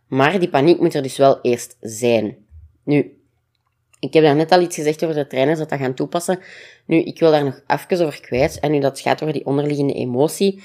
Maar 0.06 0.38
die 0.38 0.48
paniek 0.48 0.80
moet 0.80 0.94
er 0.94 1.02
dus 1.02 1.16
wel 1.16 1.40
eerst 1.40 1.76
zijn. 1.80 2.36
Nu, 2.84 3.18
ik 3.98 4.12
heb 4.12 4.22
daar 4.22 4.36
net 4.36 4.52
al 4.52 4.60
iets 4.60 4.76
gezegd 4.76 5.04
over 5.04 5.16
de 5.16 5.26
trainers 5.26 5.58
dat 5.58 5.68
dat 5.68 5.78
gaan 5.78 5.94
toepassen. 5.94 6.38
Nu, 6.86 6.96
ik 6.96 7.18
wil 7.18 7.30
daar 7.30 7.44
nog 7.44 7.60
even 7.66 8.06
over 8.06 8.20
kwijt. 8.20 8.60
En 8.60 8.70
nu 8.70 8.80
dat 8.80 9.00
gaat 9.00 9.22
over 9.22 9.34
die 9.34 9.46
onderliggende 9.46 9.94
emotie. 9.94 10.62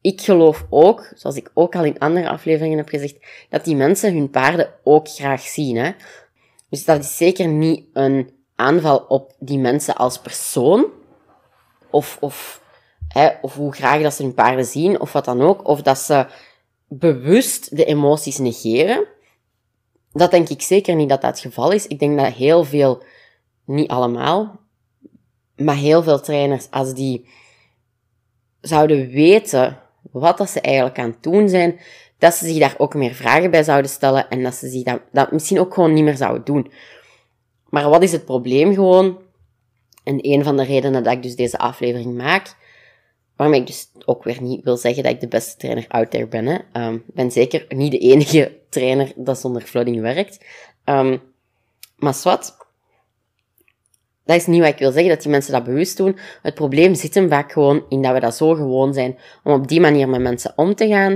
Ik 0.00 0.20
geloof 0.20 0.66
ook, 0.70 1.12
zoals 1.14 1.36
ik 1.36 1.50
ook 1.54 1.76
al 1.76 1.84
in 1.84 1.98
andere 1.98 2.28
afleveringen 2.28 2.78
heb 2.78 2.88
gezegd, 2.88 3.16
dat 3.48 3.64
die 3.64 3.76
mensen 3.76 4.14
hun 4.14 4.30
paarden 4.30 4.74
ook 4.84 5.08
graag 5.08 5.40
zien. 5.40 5.76
Hè? 5.76 5.90
Dus 6.68 6.84
dat 6.84 7.04
is 7.04 7.16
zeker 7.16 7.48
niet 7.48 7.84
een 7.92 8.30
aanval 8.54 8.98
op 8.98 9.34
die 9.38 9.58
mensen 9.58 9.96
als 9.96 10.18
persoon. 10.18 10.86
Of, 11.90 12.16
of, 12.20 12.62
hè, 13.08 13.28
of 13.42 13.54
hoe 13.54 13.72
graag 13.72 14.02
dat 14.02 14.14
ze 14.14 14.22
hun 14.22 14.34
paarden 14.34 14.64
zien, 14.64 15.00
of 15.00 15.12
wat 15.12 15.24
dan 15.24 15.42
ook. 15.42 15.68
Of 15.68 15.82
dat 15.82 15.98
ze 15.98 16.26
bewust 16.88 17.76
de 17.76 17.84
emoties 17.84 18.38
negeren. 18.38 19.06
Dat 20.12 20.30
denk 20.30 20.48
ik 20.48 20.62
zeker 20.62 20.94
niet 20.94 21.08
dat 21.08 21.20
dat 21.20 21.30
het 21.30 21.40
geval 21.40 21.70
is. 21.70 21.86
Ik 21.86 21.98
denk 21.98 22.18
dat 22.18 22.32
heel 22.32 22.64
veel, 22.64 23.02
niet 23.64 23.90
allemaal, 23.90 24.60
maar 25.56 25.76
heel 25.76 26.02
veel 26.02 26.20
trainers, 26.20 26.70
als 26.70 26.94
die 26.94 27.28
zouden 28.60 29.08
weten 29.08 29.78
wat 30.10 30.38
dat 30.38 30.50
ze 30.50 30.60
eigenlijk 30.60 30.98
aan 30.98 31.10
het 31.10 31.22
doen 31.22 31.48
zijn, 31.48 31.80
dat 32.18 32.34
ze 32.34 32.46
zich 32.46 32.58
daar 32.58 32.74
ook 32.78 32.94
meer 32.94 33.14
vragen 33.14 33.50
bij 33.50 33.62
zouden 33.62 33.90
stellen 33.90 34.28
en 34.28 34.42
dat 34.42 34.54
ze 34.54 34.68
zich 34.68 34.82
dat, 34.82 35.00
dat 35.12 35.32
misschien 35.32 35.60
ook 35.60 35.74
gewoon 35.74 35.92
niet 35.92 36.04
meer 36.04 36.16
zouden 36.16 36.44
doen. 36.44 36.70
Maar 37.68 37.88
wat 37.88 38.02
is 38.02 38.12
het 38.12 38.24
probleem 38.24 38.74
gewoon? 38.74 39.18
En 40.04 40.18
een 40.20 40.44
van 40.44 40.56
de 40.56 40.64
redenen 40.64 41.02
dat 41.02 41.12
ik 41.12 41.22
dus 41.22 41.36
deze 41.36 41.58
aflevering 41.58 42.16
maak, 42.16 42.54
waarmee 43.36 43.60
ik 43.60 43.66
dus 43.66 43.90
ook 44.04 44.24
weer 44.24 44.42
niet 44.42 44.64
wil 44.64 44.76
zeggen 44.76 45.02
dat 45.02 45.12
ik 45.12 45.20
de 45.20 45.28
beste 45.28 45.56
trainer 45.56 45.84
out 45.88 46.10
there 46.10 46.26
ben. 46.26 46.64
Um, 46.72 46.94
ik 46.94 47.14
ben 47.14 47.30
zeker 47.30 47.64
niet 47.68 47.90
de 47.90 47.98
enige 47.98 48.58
trainer 48.68 49.12
dat 49.16 49.40
zonder 49.40 49.62
flooding 49.62 50.00
werkt. 50.00 50.44
Um, 50.84 51.22
maar 51.96 52.20
wat? 52.22 52.56
Dat 54.24 54.36
is 54.36 54.46
niet 54.46 54.60
wat 54.60 54.68
ik 54.68 54.78
wil 54.78 54.92
zeggen, 54.92 55.10
dat 55.10 55.22
die 55.22 55.30
mensen 55.30 55.52
dat 55.52 55.64
bewust 55.64 55.96
doen. 55.96 56.18
Het 56.42 56.54
probleem 56.54 56.94
zit 56.94 57.14
hem 57.14 57.28
vaak 57.28 57.52
gewoon 57.52 57.84
in 57.88 58.02
dat 58.02 58.12
we 58.12 58.20
dat 58.20 58.36
zo 58.36 58.54
gewoon 58.54 58.94
zijn 58.94 59.18
om 59.44 59.52
op 59.52 59.68
die 59.68 59.80
manier 59.80 60.08
met 60.08 60.20
mensen 60.20 60.52
om 60.56 60.74
te 60.74 60.88
gaan, 60.88 61.12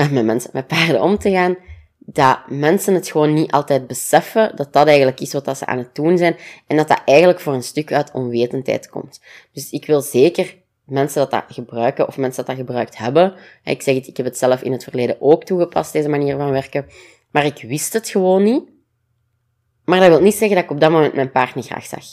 uh, 0.00 0.10
met 0.10 0.24
mensen, 0.24 0.50
met 0.52 0.66
paarden 0.66 1.02
om 1.02 1.18
te 1.18 1.30
gaan, 1.30 1.56
dat 1.98 2.38
mensen 2.46 2.94
het 2.94 3.08
gewoon 3.08 3.34
niet 3.34 3.50
altijd 3.50 3.86
beseffen 3.86 4.56
dat 4.56 4.72
dat 4.72 4.86
eigenlijk 4.86 5.20
is 5.20 5.32
wat 5.32 5.58
ze 5.58 5.66
aan 5.66 5.78
het 5.78 5.94
doen 5.94 6.18
zijn 6.18 6.36
en 6.66 6.76
dat 6.76 6.88
dat 6.88 7.02
eigenlijk 7.04 7.40
voor 7.40 7.52
een 7.52 7.62
stuk 7.62 7.92
uit 7.92 8.12
onwetendheid 8.12 8.88
komt. 8.88 9.20
Dus 9.52 9.70
ik 9.70 9.86
wil 9.86 10.00
zeker 10.00 10.56
mensen 10.84 11.20
dat 11.20 11.30
dat 11.30 11.44
gebruiken 11.48 12.08
of 12.08 12.16
mensen 12.16 12.44
dat 12.44 12.56
dat 12.56 12.66
gebruikt 12.66 12.98
hebben. 12.98 13.34
Ik 13.64 13.82
zeg 13.82 13.94
het, 13.94 14.06
ik 14.06 14.16
heb 14.16 14.26
het 14.26 14.38
zelf 14.38 14.62
in 14.62 14.72
het 14.72 14.84
verleden 14.84 15.16
ook 15.20 15.44
toegepast, 15.44 15.92
deze 15.92 16.08
manier 16.08 16.36
van 16.36 16.50
werken. 16.50 16.86
Maar 17.30 17.44
ik 17.44 17.64
wist 17.66 17.92
het 17.92 18.08
gewoon 18.08 18.42
niet. 18.42 18.62
Maar 19.84 20.00
dat 20.00 20.08
wil 20.08 20.20
niet 20.20 20.34
zeggen 20.34 20.56
dat 20.56 20.64
ik 20.64 20.70
op 20.70 20.80
dat 20.80 20.90
moment 20.90 21.14
mijn 21.14 21.30
paard 21.30 21.54
niet 21.54 21.66
graag 21.66 21.84
zag. 21.84 22.04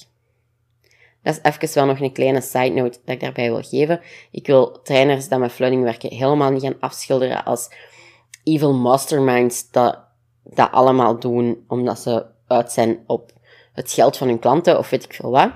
Dat 1.25 1.39
is 1.43 1.51
even 1.51 1.73
wel 1.73 1.85
nog 1.85 1.99
een 1.99 2.11
kleine 2.11 2.41
side 2.41 2.69
note 2.69 2.99
dat 3.05 3.15
ik 3.15 3.19
daarbij 3.19 3.51
wil 3.51 3.61
geven. 3.61 4.01
Ik 4.31 4.47
wil 4.47 4.81
trainers 4.81 5.27
die 5.27 5.37
met 5.37 5.51
flooding 5.51 5.83
werken 5.83 6.13
helemaal 6.13 6.51
niet 6.51 6.61
gaan 6.61 6.79
afschilderen 6.79 7.45
als 7.45 7.69
evil 8.43 8.73
masterminds 8.73 9.71
dat 9.71 9.99
dat 10.43 10.71
allemaal 10.71 11.19
doen 11.19 11.63
omdat 11.67 11.99
ze 11.99 12.25
uit 12.47 12.71
zijn 12.71 12.99
op 13.07 13.31
het 13.73 13.91
geld 13.91 14.17
van 14.17 14.27
hun 14.27 14.39
klanten 14.39 14.77
of 14.77 14.89
weet 14.89 15.03
ik 15.03 15.13
veel 15.13 15.29
wat. 15.29 15.51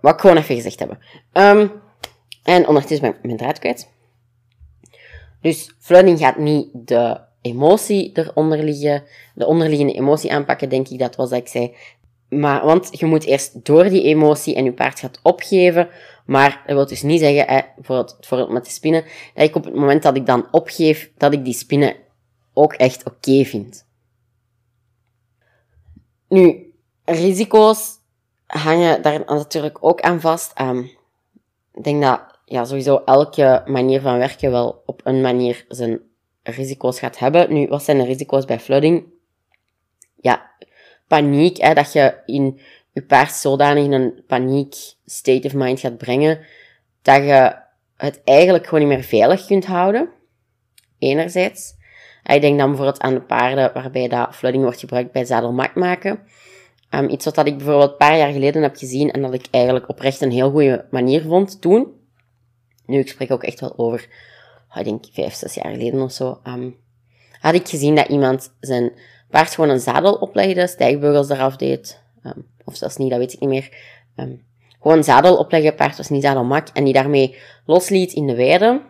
Wat 0.00 0.14
ik 0.14 0.20
gewoon 0.20 0.36
even 0.36 0.54
gezegd 0.54 0.78
hebben. 0.78 0.98
Um, 1.32 1.72
en 2.42 2.66
ondertussen 2.66 3.08
ben 3.08 3.16
ik 3.16 3.24
mijn 3.24 3.36
draad 3.36 3.58
kwijt. 3.58 3.88
Dus 5.40 5.74
flooding 5.78 6.18
gaat 6.18 6.38
niet 6.38 6.68
de 6.72 7.20
emotie 7.40 8.10
eronder 8.14 8.62
liggen, 8.62 9.04
de 9.34 9.46
onderliggende 9.46 9.92
emotie 9.92 10.32
aanpakken, 10.32 10.68
denk 10.68 10.88
ik, 10.88 10.98
dat 10.98 11.16
was 11.16 11.30
dat 11.30 11.38
ik 11.38 11.48
zei. 11.48 11.76
Maar, 12.28 12.64
want 12.64 12.98
je 12.98 13.06
moet 13.06 13.24
eerst 13.24 13.64
door 13.64 13.84
die 13.84 14.02
emotie 14.02 14.54
en 14.54 14.64
je 14.64 14.72
paard 14.72 15.00
gaat 15.00 15.18
opgeven. 15.22 15.88
Maar 16.26 16.62
dat 16.66 16.76
wil 16.76 16.86
dus 16.86 17.02
niet 17.02 17.20
zeggen, 17.20 17.46
eh, 17.46 17.62
bijvoorbeeld, 17.74 18.48
met 18.48 18.64
de 18.64 18.70
spinnen, 18.70 19.04
dat 19.34 19.48
ik 19.48 19.56
op 19.56 19.64
het 19.64 19.74
moment 19.74 20.02
dat 20.02 20.16
ik 20.16 20.26
dan 20.26 20.48
opgeef, 20.50 21.10
dat 21.16 21.32
ik 21.32 21.44
die 21.44 21.54
spinnen 21.54 21.96
ook 22.52 22.72
echt 22.72 23.04
oké 23.04 23.44
vind. 23.44 23.86
Nu, 26.28 26.74
risico's 27.04 27.98
hangen 28.46 29.02
daar 29.02 29.22
natuurlijk 29.26 29.78
ook 29.80 30.00
aan 30.00 30.20
vast. 30.20 30.60
Um, 30.60 30.90
ik 31.72 31.84
denk 31.84 32.02
dat 32.02 32.20
ja, 32.44 32.64
sowieso 32.64 33.02
elke 33.04 33.62
manier 33.66 34.00
van 34.00 34.18
werken 34.18 34.50
wel 34.50 34.82
op 34.86 35.00
een 35.04 35.20
manier 35.20 35.64
zijn 35.68 36.00
risico's 36.42 36.98
gaat 36.98 37.18
hebben. 37.18 37.52
Nu, 37.52 37.66
wat 37.66 37.82
zijn 37.82 37.98
de 37.98 38.04
risico's 38.04 38.44
bij 38.44 38.60
flooding? 38.60 39.04
Ja, 40.20 40.50
paniek, 41.06 41.56
hè, 41.56 41.74
dat 41.74 41.92
je 41.92 42.22
in 42.26 42.60
je 42.92 43.02
paard 43.02 43.32
zodanig 43.32 43.84
in 43.84 43.92
een 43.92 44.22
paniek 44.26 44.74
state 45.04 45.46
of 45.46 45.54
mind 45.54 45.80
gaat 45.80 45.98
brengen, 45.98 46.38
dat 47.02 47.22
je 47.22 47.56
het 47.96 48.20
eigenlijk 48.24 48.64
gewoon 48.66 48.88
niet 48.88 48.96
meer 48.96 49.04
veilig 49.04 49.46
kunt 49.46 49.66
houden. 49.66 50.08
Enerzijds. 50.98 51.74
Ik 52.22 52.40
denk 52.40 52.58
dan 52.58 52.68
bijvoorbeeld 52.68 53.00
aan 53.00 53.14
de 53.14 53.22
paarden 53.22 53.72
waarbij 53.74 54.08
dat 54.08 54.34
flooding 54.34 54.62
wordt 54.62 54.80
gebruikt 54.80 55.12
bij 55.12 55.24
zadelmak 55.24 55.74
maken. 55.74 56.20
Um, 56.90 57.08
iets 57.08 57.24
wat 57.24 57.46
ik 57.46 57.56
bijvoorbeeld 57.56 57.90
een 57.90 57.96
paar 57.96 58.16
jaar 58.16 58.32
geleden 58.32 58.62
heb 58.62 58.76
gezien 58.76 59.10
en 59.10 59.22
dat 59.22 59.34
ik 59.34 59.46
eigenlijk 59.50 59.88
oprecht 59.88 60.20
een 60.20 60.30
heel 60.30 60.50
goede 60.50 60.86
manier 60.90 61.22
vond 61.22 61.60
toen. 61.60 61.94
Nu, 62.86 62.98
ik 62.98 63.08
spreek 63.08 63.30
ook 63.30 63.42
echt 63.42 63.60
wel 63.60 63.78
over, 63.78 64.08
oh, 64.68 64.76
ik 64.76 64.84
denk 64.84 65.04
vijf, 65.12 65.34
zes 65.34 65.54
jaar 65.54 65.72
geleden 65.72 66.00
of 66.00 66.12
zo. 66.12 66.40
Um, 66.44 66.76
had 67.40 67.54
ik 67.54 67.68
gezien 67.68 67.94
dat 67.94 68.08
iemand 68.08 68.56
zijn 68.60 68.92
paard 69.30 69.54
gewoon 69.54 69.70
een 69.70 69.80
zadel 69.80 70.14
oplegde, 70.14 70.66
stijgbeugels 70.66 71.28
eraf 71.28 71.56
deed. 71.56 72.00
Um, 72.24 72.46
of 72.64 72.76
zelfs 72.76 72.96
niet, 72.96 73.10
dat 73.10 73.18
weet 73.18 73.32
ik 73.32 73.40
niet 73.40 73.48
meer. 73.48 73.70
Um, 74.16 74.44
gewoon 74.80 75.04
zadel 75.04 75.36
opleggen, 75.36 75.74
paard 75.74 75.96
was 75.96 76.08
niet 76.08 76.22
zadelmak. 76.22 76.68
En 76.68 76.84
die 76.84 76.92
daarmee 76.92 77.36
losliet 77.64 78.12
in 78.12 78.26
de 78.26 78.34
weide, 78.34 78.82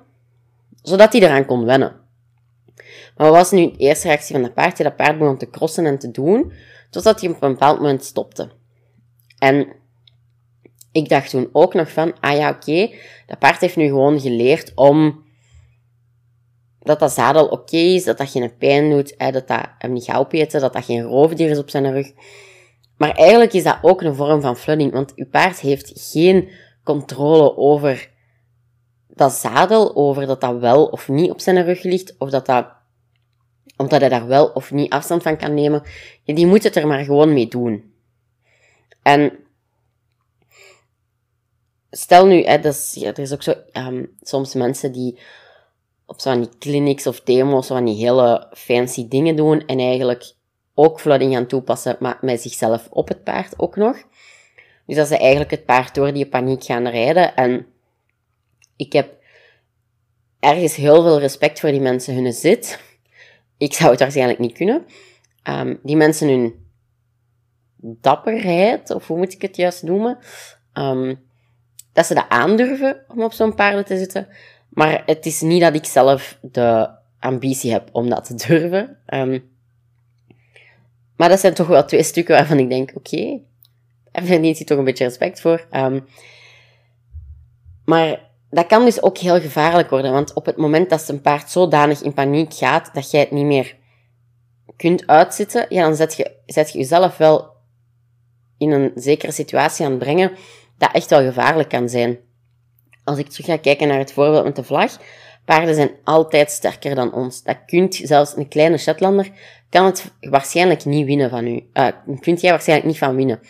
zodat 0.82 1.12
hij 1.12 1.22
eraan 1.22 1.46
kon 1.46 1.64
wennen. 1.64 1.96
Maar 3.16 3.26
wat 3.26 3.36
was 3.36 3.50
nu 3.50 3.70
de 3.70 3.76
eerste 3.76 4.08
reactie 4.08 4.34
van 4.34 4.42
dat 4.42 4.54
paard? 4.54 4.76
Dat 4.82 4.96
paard 4.96 5.18
begon 5.18 5.38
te 5.38 5.50
crossen 5.50 5.86
en 5.86 5.98
te 5.98 6.10
doen, 6.10 6.52
totdat 6.90 7.20
hij 7.20 7.30
op 7.30 7.42
een 7.42 7.52
bepaald 7.52 7.78
moment 7.78 8.04
stopte. 8.04 8.50
En 9.38 9.68
ik 10.92 11.08
dacht 11.08 11.30
toen 11.30 11.48
ook 11.52 11.74
nog 11.74 11.90
van, 11.90 12.20
ah 12.20 12.36
ja, 12.36 12.50
oké, 12.50 12.90
dat 13.26 13.38
paard 13.38 13.60
heeft 13.60 13.76
nu 13.76 13.86
gewoon 13.86 14.20
geleerd 14.20 14.72
om 14.74 15.24
dat 16.86 16.98
dat 16.98 17.12
zadel 17.12 17.46
oké 17.46 17.76
is, 17.76 18.04
dat 18.04 18.18
dat 18.18 18.30
geen 18.30 18.56
pijn 18.56 18.90
doet, 18.90 19.14
hè, 19.16 19.30
dat 19.30 19.48
dat 19.48 19.68
hem 19.78 19.92
niet 19.92 20.04
gaat 20.04 20.18
opeten, 20.18 20.60
dat 20.60 20.72
dat 20.72 20.84
geen 20.84 21.02
roofdier 21.02 21.50
is 21.50 21.58
op 21.58 21.70
zijn 21.70 21.92
rug. 21.92 22.12
Maar 22.96 23.10
eigenlijk 23.10 23.52
is 23.52 23.62
dat 23.62 23.78
ook 23.82 24.02
een 24.02 24.14
vorm 24.14 24.40
van 24.40 24.56
flooding, 24.56 24.92
want 24.92 25.14
uw 25.14 25.28
paard 25.28 25.60
heeft 25.60 25.92
geen 25.94 26.48
controle 26.84 27.56
over 27.56 28.10
dat 29.08 29.32
zadel, 29.32 29.96
over 29.96 30.26
dat 30.26 30.40
dat 30.40 30.58
wel 30.58 30.86
of 30.86 31.08
niet 31.08 31.30
op 31.30 31.40
zijn 31.40 31.64
rug 31.64 31.82
ligt, 31.82 32.14
of 32.18 32.30
dat 32.30 32.46
dat, 32.46 32.66
omdat 33.76 34.00
hij 34.00 34.08
daar 34.08 34.26
wel 34.26 34.46
of 34.46 34.70
niet 34.70 34.92
afstand 34.92 35.22
van 35.22 35.36
kan 35.36 35.54
nemen. 35.54 35.82
Die 36.24 36.46
moet 36.46 36.62
het 36.62 36.76
er 36.76 36.86
maar 36.86 37.04
gewoon 37.04 37.32
mee 37.32 37.48
doen. 37.48 37.94
En 39.02 39.32
stel 41.90 42.26
nu, 42.26 42.42
is, 42.42 43.02
er 43.02 43.18
is 43.18 43.32
ook 43.32 43.42
zo, 43.42 43.54
um, 43.72 44.16
soms 44.20 44.54
mensen 44.54 44.92
die 44.92 45.18
op 46.06 46.20
zo'n 46.20 46.40
die 46.40 46.58
clinics 46.58 47.06
of 47.06 47.20
demo's 47.20 47.66
van 47.66 47.84
die 47.84 47.94
hele 47.94 48.46
fancy 48.52 49.08
dingen 49.08 49.36
doen 49.36 49.66
en 49.66 49.78
eigenlijk 49.78 50.34
ook 50.74 51.00
flooding 51.00 51.32
gaan 51.32 51.46
toepassen, 51.46 51.96
maar 52.00 52.18
met 52.20 52.40
zichzelf 52.40 52.88
op 52.90 53.08
het 53.08 53.24
paard 53.24 53.58
ook 53.58 53.76
nog. 53.76 54.02
Dus 54.86 54.96
dat 54.96 55.08
ze 55.08 55.18
eigenlijk 55.18 55.50
het 55.50 55.64
paard 55.64 55.94
door 55.94 56.12
die 56.12 56.28
paniek 56.28 56.64
gaan 56.64 56.88
rijden. 56.88 57.34
En 57.34 57.66
ik 58.76 58.92
heb 58.92 59.14
ergens 60.40 60.76
heel 60.76 61.02
veel 61.02 61.18
respect 61.18 61.60
voor 61.60 61.70
die 61.70 61.80
mensen 61.80 62.14
hun 62.14 62.32
zit. 62.32 62.80
Ik 63.58 63.72
zou 63.72 63.90
het 63.90 64.00
waarschijnlijk 64.00 64.38
niet 64.38 64.52
kunnen. 64.52 64.86
Um, 65.48 65.80
die 65.82 65.96
mensen 65.96 66.28
hun 66.28 66.66
dapperheid, 67.78 68.90
of 68.90 69.06
hoe 69.06 69.16
moet 69.16 69.32
ik 69.32 69.42
het 69.42 69.56
juist 69.56 69.82
noemen, 69.82 70.18
um, 70.72 71.24
dat 71.92 72.06
ze 72.06 72.14
dat 72.14 72.28
aandurven 72.28 73.04
om 73.08 73.22
op 73.22 73.32
zo'n 73.32 73.54
paarden 73.54 73.84
te 73.84 73.98
zitten. 73.98 74.28
Maar 74.76 75.02
het 75.06 75.26
is 75.26 75.40
niet 75.40 75.60
dat 75.60 75.74
ik 75.74 75.84
zelf 75.84 76.38
de 76.42 76.88
ambitie 77.18 77.72
heb 77.72 77.88
om 77.92 78.08
dat 78.08 78.24
te 78.24 78.34
durven. 78.34 78.98
Um, 79.06 79.50
maar 81.16 81.28
dat 81.28 81.40
zijn 81.40 81.54
toch 81.54 81.66
wel 81.66 81.84
twee 81.84 82.02
stukken 82.02 82.34
waarvan 82.34 82.58
ik 82.58 82.68
denk, 82.68 82.90
oké, 82.94 82.98
okay, 82.98 83.42
daar 84.12 84.24
verdient 84.24 84.56
hij 84.56 84.66
toch 84.66 84.78
een 84.78 84.84
beetje 84.84 85.04
respect 85.04 85.40
voor. 85.40 85.66
Um, 85.72 86.06
maar 87.84 88.20
dat 88.50 88.66
kan 88.66 88.84
dus 88.84 89.02
ook 89.02 89.18
heel 89.18 89.40
gevaarlijk 89.40 89.90
worden, 89.90 90.12
want 90.12 90.32
op 90.32 90.46
het 90.46 90.56
moment 90.56 90.90
dat 90.90 91.08
een 91.08 91.20
paard 91.20 91.50
zodanig 91.50 92.02
in 92.02 92.14
paniek 92.14 92.54
gaat 92.54 92.94
dat 92.94 93.10
jij 93.10 93.20
het 93.20 93.30
niet 93.30 93.44
meer 93.44 93.76
kunt 94.76 95.06
uitzitten, 95.06 95.66
ja, 95.68 95.82
dan 95.82 95.96
zet 95.96 96.16
je, 96.16 96.32
zet 96.46 96.72
je 96.72 96.78
jezelf 96.78 97.16
wel 97.16 97.54
in 98.58 98.70
een 98.70 98.92
zekere 98.94 99.32
situatie 99.32 99.84
aan 99.84 99.90
het 99.90 100.00
brengen 100.00 100.32
dat 100.78 100.92
echt 100.92 101.10
wel 101.10 101.22
gevaarlijk 101.22 101.68
kan 101.68 101.88
zijn. 101.88 102.18
Als 103.06 103.18
ik 103.18 103.28
terug 103.28 103.46
ga 103.46 103.56
kijken 103.56 103.88
naar 103.88 103.98
het 103.98 104.12
voorbeeld 104.12 104.44
met 104.44 104.56
de 104.56 104.64
vlag, 104.64 104.98
paarden 105.44 105.74
zijn 105.74 105.90
altijd 106.04 106.50
sterker 106.50 106.94
dan 106.94 107.12
ons. 107.12 107.42
Dat 107.42 107.56
kunt, 107.66 108.00
zelfs 108.02 108.36
een 108.36 108.48
kleine 108.48 108.78
Shetlander, 108.78 109.30
kan 109.70 109.84
het 109.84 110.12
waarschijnlijk 110.20 110.84
niet 110.84 111.06
winnen 111.06 111.30
van 111.30 111.46
u. 111.46 111.68
Uh, 111.74 111.88
kunt 112.20 112.40
jij 112.40 112.50
waarschijnlijk 112.50 112.88
niet 112.88 112.98
van 112.98 113.16
winnen. 113.16 113.40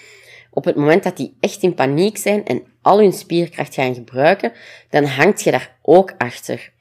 Op 0.51 0.65
het 0.65 0.77
moment 0.77 1.03
dat 1.03 1.17
die 1.17 1.37
echt 1.41 1.63
in 1.63 1.75
paniek 1.75 2.17
zijn 2.17 2.45
en 2.45 2.63
al 2.83 2.99
hun 2.99 3.13
spierkracht 3.13 3.75
gaan 3.75 3.95
gebruiken, 3.95 4.53
dan 4.91 5.05
hangt 5.05 5.43
je 5.43 5.51
daar 5.51 5.77
ook 5.83 6.15
achter. 6.19 6.73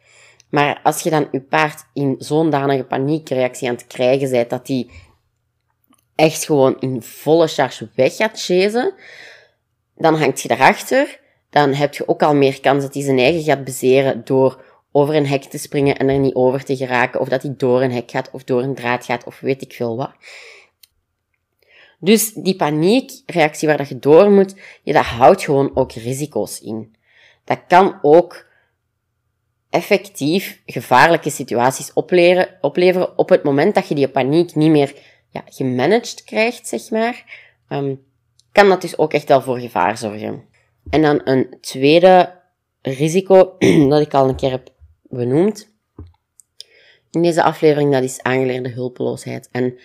Maar 0.49 0.79
als 0.83 1.01
je 1.01 1.09
dan 1.09 1.27
je 1.31 1.41
paard 1.41 1.83
in 1.93 2.15
zo'n 2.19 2.49
danige 2.49 2.83
paniekreactie 2.83 3.67
aan 3.67 3.75
het 3.75 3.87
krijgen 3.87 4.29
bent, 4.31 4.49
dat 4.49 4.65
die 4.65 4.91
echt 6.15 6.45
gewoon 6.45 6.79
in 6.79 7.01
volle 7.01 7.47
charge 7.47 7.89
weg 7.95 8.15
gaat 8.15 8.43
chasen, 8.43 8.93
dan 9.95 10.15
hangt 10.15 10.41
je 10.41 10.47
daarachter. 10.47 11.23
Dan 11.55 11.73
heb 11.73 11.93
je 11.93 12.07
ook 12.07 12.23
al 12.23 12.35
meer 12.35 12.59
kans 12.59 12.83
dat 12.83 12.93
hij 12.93 13.03
zijn 13.03 13.19
eigen 13.19 13.43
gaat 13.43 13.63
bezeren 13.63 14.21
door 14.25 14.63
over 14.91 15.15
een 15.15 15.27
hek 15.27 15.43
te 15.43 15.57
springen 15.57 15.97
en 15.97 16.09
er 16.09 16.19
niet 16.19 16.35
over 16.35 16.63
te 16.63 16.75
geraken, 16.75 17.19
of 17.19 17.27
dat 17.29 17.41
hij 17.41 17.53
door 17.57 17.81
een 17.81 17.91
hek 17.91 18.11
gaat, 18.11 18.31
of 18.31 18.43
door 18.43 18.61
een 18.61 18.75
draad 18.75 19.05
gaat, 19.05 19.23
of 19.23 19.39
weet 19.39 19.61
ik 19.61 19.73
veel 19.73 19.97
wat. 19.97 20.11
Dus 21.99 22.33
die 22.33 22.55
paniekreactie 22.55 23.67
waar 23.67 23.77
dat 23.77 23.89
je 23.89 23.99
door 23.99 24.31
moet, 24.31 24.55
ja, 24.83 24.93
dat 24.93 25.05
houdt 25.05 25.43
gewoon 25.43 25.71
ook 25.75 25.91
risico's 25.91 26.59
in. 26.59 26.95
Dat 27.43 27.59
kan 27.67 27.99
ook 28.01 28.45
effectief 29.69 30.61
gevaarlijke 30.65 31.29
situaties 31.29 31.93
opleveren, 32.61 33.17
op 33.17 33.29
het 33.29 33.43
moment 33.43 33.75
dat 33.75 33.87
je 33.87 33.95
die 33.95 34.07
paniek 34.07 34.55
niet 34.55 34.71
meer 34.71 34.95
ja, 35.29 35.43
gemanaged 35.45 36.23
krijgt, 36.23 36.67
zeg 36.67 36.89
maar. 36.89 37.23
Um, 37.69 38.05
kan 38.51 38.69
dat 38.69 38.81
dus 38.81 38.97
ook 38.97 39.13
echt 39.13 39.27
wel 39.27 39.41
voor 39.41 39.59
gevaar 39.59 39.97
zorgen. 39.97 40.53
En 40.89 41.01
dan 41.01 41.21
een 41.23 41.57
tweede 41.61 42.33
risico 42.81 43.55
dat 43.89 44.01
ik 44.01 44.13
al 44.13 44.29
een 44.29 44.35
keer 44.35 44.51
heb 44.51 44.69
benoemd 45.01 45.73
in 47.15 47.21
deze 47.21 47.43
aflevering, 47.43 47.91
dat 47.91 48.03
is 48.03 48.21
aangeleerde 48.21 48.69
hulpeloosheid. 48.69 49.49
En 49.51 49.79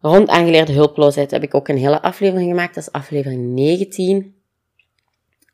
rond 0.00 0.28
aangeleerde 0.28 0.72
hulpeloosheid 0.72 1.30
heb 1.30 1.42
ik 1.42 1.54
ook 1.54 1.68
een 1.68 1.76
hele 1.76 2.02
aflevering 2.02 2.48
gemaakt, 2.50 2.74
dat 2.74 2.84
is 2.86 2.92
aflevering 2.92 3.54
19. 3.54 4.16
Um, 4.16 4.34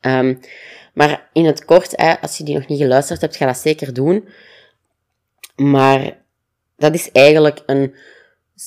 ehm, 0.00 0.34
maar 0.94 1.28
in 1.32 1.44
het 1.44 1.64
kort, 1.64 1.96
als 1.96 2.38
je 2.38 2.44
die 2.44 2.54
nog 2.54 2.66
niet 2.66 2.80
geluisterd 2.80 3.20
hebt, 3.20 3.36
ga 3.36 3.46
dat 3.46 3.56
zeker 3.56 3.92
doen. 3.92 4.28
Maar 5.56 6.22
dat 6.76 6.94
is 6.94 7.10
eigenlijk 7.12 7.62
een, 7.66 7.94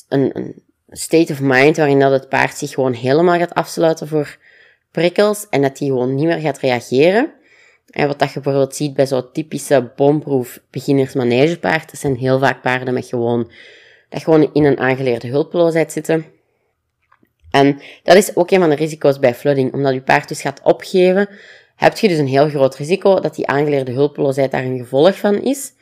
een, 0.09 0.37
een 0.37 0.63
state 0.89 1.33
of 1.33 1.39
mind 1.41 1.77
waarin 1.77 1.99
dat 1.99 2.11
het 2.11 2.29
paard 2.29 2.57
zich 2.57 2.73
gewoon 2.73 2.93
helemaal 2.93 3.37
gaat 3.37 3.53
afsluiten 3.53 4.07
voor 4.07 4.37
prikkels 4.91 5.47
en 5.49 5.61
dat 5.61 5.79
hij 5.79 5.87
gewoon 5.87 6.15
niet 6.15 6.25
meer 6.25 6.39
gaat 6.39 6.59
reageren. 6.59 7.33
En 7.89 8.07
wat 8.07 8.19
dat 8.19 8.33
je 8.33 8.39
bijvoorbeeld 8.39 8.75
ziet 8.75 8.93
bij 8.93 9.07
zo'n 9.07 9.31
typische 9.31 9.91
bomproef 9.95 10.59
beginners 10.69 11.13
manegepaard, 11.13 11.91
dat 11.91 11.99
zijn 11.99 12.15
heel 12.15 12.39
vaak 12.39 12.61
paarden 12.61 12.93
met 12.93 13.05
gewoon, 13.05 13.51
dat 14.09 14.23
gewoon 14.23 14.49
in 14.53 14.65
een 14.65 14.79
aangeleerde 14.79 15.27
hulpeloosheid 15.27 15.91
zitten. 15.91 16.25
En 17.51 17.81
dat 18.03 18.15
is 18.15 18.35
ook 18.35 18.51
een 18.51 18.59
van 18.59 18.69
de 18.69 18.75
risico's 18.75 19.19
bij 19.19 19.35
flooding, 19.35 19.73
omdat 19.73 19.93
je 19.93 20.01
paard 20.01 20.27
dus 20.27 20.41
gaat 20.41 20.61
opgeven, 20.63 21.29
heb 21.75 21.97
je 21.97 22.07
dus 22.07 22.17
een 22.17 22.27
heel 22.27 22.49
groot 22.49 22.75
risico 22.75 23.19
dat 23.19 23.35
die 23.35 23.47
aangeleerde 23.47 23.91
hulpeloosheid 23.91 24.51
daar 24.51 24.63
een 24.63 24.77
gevolg 24.77 25.17
van 25.17 25.41
is. 25.41 25.73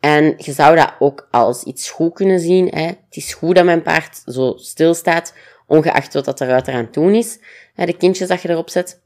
En 0.00 0.34
je 0.36 0.52
zou 0.52 0.76
dat 0.76 0.92
ook 0.98 1.28
als 1.30 1.62
iets 1.62 1.90
goed 1.90 2.14
kunnen 2.14 2.40
zien. 2.40 2.68
Hè. 2.68 2.86
Het 2.86 3.16
is 3.16 3.34
goed 3.34 3.54
dat 3.54 3.64
mijn 3.64 3.82
paard 3.82 4.22
zo 4.26 4.54
stilstaat, 4.56 5.34
ongeacht 5.70 6.14
wat 6.14 6.24
dat 6.24 6.40
eruit 6.40 6.68
eraan 6.68 6.88
doen 6.90 7.14
is. 7.14 7.38
De 7.74 7.96
kindjes 7.96 8.28
dat 8.28 8.42
je 8.42 8.48
erop 8.48 8.70
zet. 8.70 9.00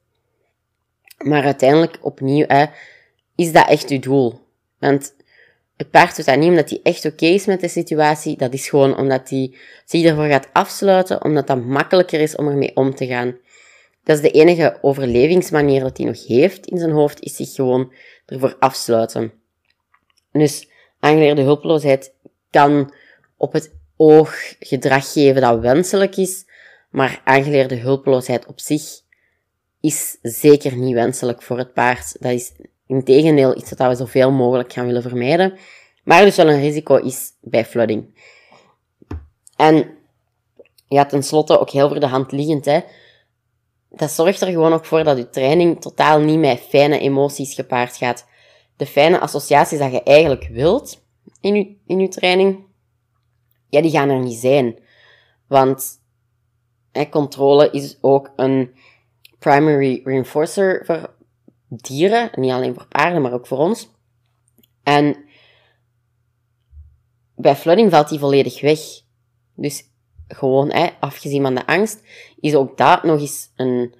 Maar 1.18 1.44
uiteindelijk, 1.44 1.98
opnieuw, 2.00 2.46
is 3.34 3.52
dat 3.52 3.68
echt 3.68 3.88
je 3.88 3.98
doel? 3.98 4.40
Want 4.78 5.14
het 5.76 5.90
paard 5.90 6.16
doet 6.16 6.24
dat 6.24 6.38
niet 6.38 6.48
omdat 6.48 6.70
hij 6.70 6.80
echt 6.82 7.04
oké 7.04 7.26
is 7.26 7.46
met 7.46 7.60
de 7.60 7.68
situatie. 7.68 8.36
Dat 8.36 8.52
is 8.52 8.68
gewoon 8.68 8.96
omdat 8.96 9.30
hij 9.30 9.56
zich 9.84 10.04
ervoor 10.04 10.26
gaat 10.26 10.48
afsluiten, 10.52 11.24
omdat 11.24 11.46
dat 11.46 11.64
makkelijker 11.64 12.20
is 12.20 12.36
om 12.36 12.48
ermee 12.48 12.76
om 12.76 12.94
te 12.94 13.06
gaan. 13.06 13.36
Dat 14.04 14.16
is 14.16 14.22
de 14.22 14.30
enige 14.30 14.78
overlevingsmanier 14.80 15.80
dat 15.80 15.96
hij 15.96 16.06
nog 16.06 16.26
heeft 16.26 16.66
in 16.66 16.78
zijn 16.78 16.90
hoofd, 16.90 17.20
is 17.20 17.36
zich 17.36 17.54
gewoon 17.54 17.92
ervoor 18.26 18.56
afsluiten. 18.58 19.32
Dus 20.32 20.68
aangeleerde 21.00 21.42
hulpeloosheid 21.42 22.12
kan 22.50 22.94
op 23.36 23.52
het 23.52 23.72
oog 23.96 24.54
gedrag 24.58 25.12
geven 25.12 25.40
dat 25.40 25.60
wenselijk 25.60 26.16
is, 26.16 26.44
maar 26.94 27.20
aangeleerde 27.24 27.74
hulpeloosheid 27.76 28.46
op 28.46 28.60
zich 28.60 28.82
is 29.80 30.18
zeker 30.22 30.76
niet 30.76 30.94
wenselijk 30.94 31.42
voor 31.42 31.58
het 31.58 31.72
paard. 31.72 32.16
Dat 32.22 32.32
is 32.32 32.52
in 32.86 33.04
tegendeel 33.04 33.56
iets 33.56 33.70
dat 33.70 33.88
we 33.88 33.94
zoveel 33.94 34.30
mogelijk 34.30 34.72
gaan 34.72 34.86
willen 34.86 35.02
vermijden, 35.02 35.58
maar 36.04 36.24
dus 36.24 36.36
wel 36.36 36.50
een 36.50 36.60
risico 36.60 36.96
is 36.96 37.30
bij 37.40 37.64
flooding. 37.64 38.22
En 39.56 39.96
ja, 40.88 41.06
tenslotte 41.06 41.58
ook 41.58 41.70
heel 41.70 41.88
voor 41.88 42.00
de 42.00 42.06
hand 42.06 42.32
liggend, 42.32 42.64
hè. 42.64 42.80
Dat 43.90 44.10
zorgt 44.10 44.40
er 44.40 44.48
gewoon 44.48 44.72
ook 44.72 44.84
voor 44.84 45.04
dat 45.04 45.16
je 45.16 45.30
training 45.30 45.80
totaal 45.80 46.20
niet 46.20 46.38
met 46.38 46.60
fijne 46.60 46.98
emoties 46.98 47.54
gepaard 47.54 47.96
gaat 47.96 48.26
de 48.76 48.86
fijne 48.86 49.20
associaties 49.20 49.78
dat 49.78 49.92
je 49.92 50.02
eigenlijk 50.02 50.48
wilt 50.48 51.02
in 51.40 51.54
je, 51.54 51.76
in 51.86 52.00
je 52.00 52.08
training, 52.08 52.64
ja, 53.68 53.80
die 53.80 53.90
gaan 53.90 54.08
er 54.08 54.20
niet 54.20 54.38
zijn. 54.38 54.78
Want 55.46 56.02
controle 57.10 57.70
is 57.70 57.98
ook 58.00 58.32
een 58.36 58.74
primary 59.38 60.00
reinforcer 60.04 60.84
voor 60.84 61.14
dieren. 61.68 62.30
Niet 62.34 62.50
alleen 62.50 62.74
voor 62.74 62.86
paarden, 62.86 63.22
maar 63.22 63.32
ook 63.32 63.46
voor 63.46 63.58
ons. 63.58 63.90
En 64.82 65.16
bij 67.36 67.56
flooding 67.56 67.90
valt 67.90 68.08
die 68.08 68.18
volledig 68.18 68.60
weg. 68.60 68.80
Dus 69.54 69.82
gewoon, 70.28 70.70
hè, 70.70 70.88
afgezien 71.00 71.42
van 71.42 71.54
de 71.54 71.66
angst, 71.66 72.02
is 72.40 72.54
ook 72.54 72.76
dat 72.76 73.02
nog 73.02 73.20
eens 73.20 73.50
een 73.56 73.94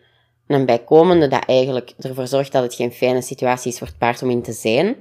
een 0.47 0.67
bijkomende 0.67 1.29
dat 1.29 1.45
eigenlijk 1.45 1.95
ervoor 1.99 2.27
zorgt 2.27 2.53
dat 2.53 2.63
het 2.63 2.75
geen 2.75 2.93
fijne 2.93 3.23
situatie 3.23 3.73
is 3.73 3.79
voor 3.79 3.87
het 3.87 3.99
paard 3.99 4.23
om 4.23 4.31
in 4.31 4.43
te 4.43 4.53
zijn. 4.53 4.97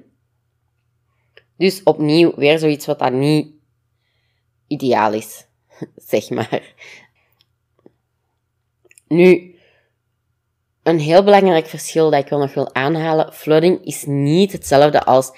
Dus 1.57 1.83
opnieuw 1.83 2.35
weer 2.35 2.59
zoiets 2.59 2.85
wat 2.85 2.99
dat 2.99 3.13
niet 3.13 3.51
ideaal 4.67 5.13
is, 5.13 5.47
zeg 5.95 6.29
maar. 6.29 6.73
Nu, 9.13 9.55
een 10.83 10.99
heel 10.99 11.23
belangrijk 11.23 11.67
verschil 11.67 12.09
dat 12.09 12.23
ik 12.23 12.29
wel 12.29 12.39
nog 12.39 12.53
wil 12.53 12.75
aanhalen. 12.75 13.33
Flooding 13.33 13.85
is 13.85 14.03
niet 14.05 14.51
hetzelfde 14.51 15.03
als 15.03 15.31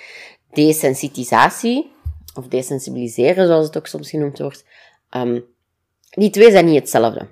desensitisatie. 0.51 1.91
Of 2.35 2.47
desensibiliseren, 2.47 3.47
zoals 3.47 3.65
het 3.65 3.77
ook 3.77 3.87
soms 3.87 4.09
genoemd 4.09 4.39
wordt. 4.39 4.65
Um, 5.11 5.45
die 6.09 6.29
twee 6.29 6.51
zijn 6.51 6.65
niet 6.65 6.79
hetzelfde. 6.79 7.27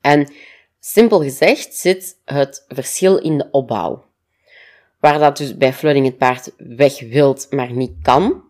En 0.00 0.32
simpel 0.80 1.20
gezegd 1.20 1.74
zit 1.74 2.18
het 2.24 2.64
verschil 2.68 3.18
in 3.18 3.38
de 3.38 3.48
opbouw. 3.50 4.04
Waar 5.00 5.18
dat 5.18 5.36
dus 5.36 5.56
bij 5.56 5.72
flooding 5.72 6.06
het 6.06 6.18
paard 6.18 6.52
weg 6.56 7.00
wilt, 7.00 7.46
maar 7.50 7.72
niet 7.72 7.94
kan 8.02 8.45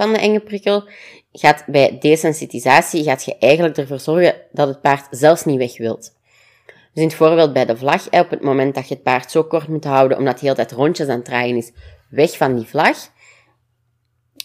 van 0.00 0.12
de 0.12 0.18
enge 0.18 0.40
prikkel, 0.40 0.88
gaat 1.32 1.64
bij 1.66 1.98
desensitisatie 1.98 3.04
gaat 3.04 3.24
je 3.24 3.38
eigenlijk 3.38 3.76
ervoor 3.76 3.98
zorgen 3.98 4.34
dat 4.52 4.68
het 4.68 4.80
paard 4.80 5.06
zelfs 5.10 5.44
niet 5.44 5.58
weg 5.58 5.78
wilt. 5.78 6.18
Dus 6.66 7.02
in 7.02 7.08
het 7.08 7.14
voorbeeld 7.14 7.52
bij 7.52 7.66
de 7.66 7.76
vlag, 7.76 8.10
op 8.10 8.30
het 8.30 8.42
moment 8.42 8.74
dat 8.74 8.88
je 8.88 8.94
het 8.94 9.02
paard 9.02 9.30
zo 9.30 9.42
kort 9.44 9.68
moet 9.68 9.84
houden, 9.84 10.18
omdat 10.18 10.40
hij 10.40 10.48
heel 10.48 10.54
tijd 10.54 10.72
rondjes 10.72 11.08
aan 11.08 11.16
het 11.16 11.24
draaien 11.24 11.56
is, 11.56 11.72
weg 12.08 12.36
van 12.36 12.56
die 12.56 12.66
vlag. 12.66 12.96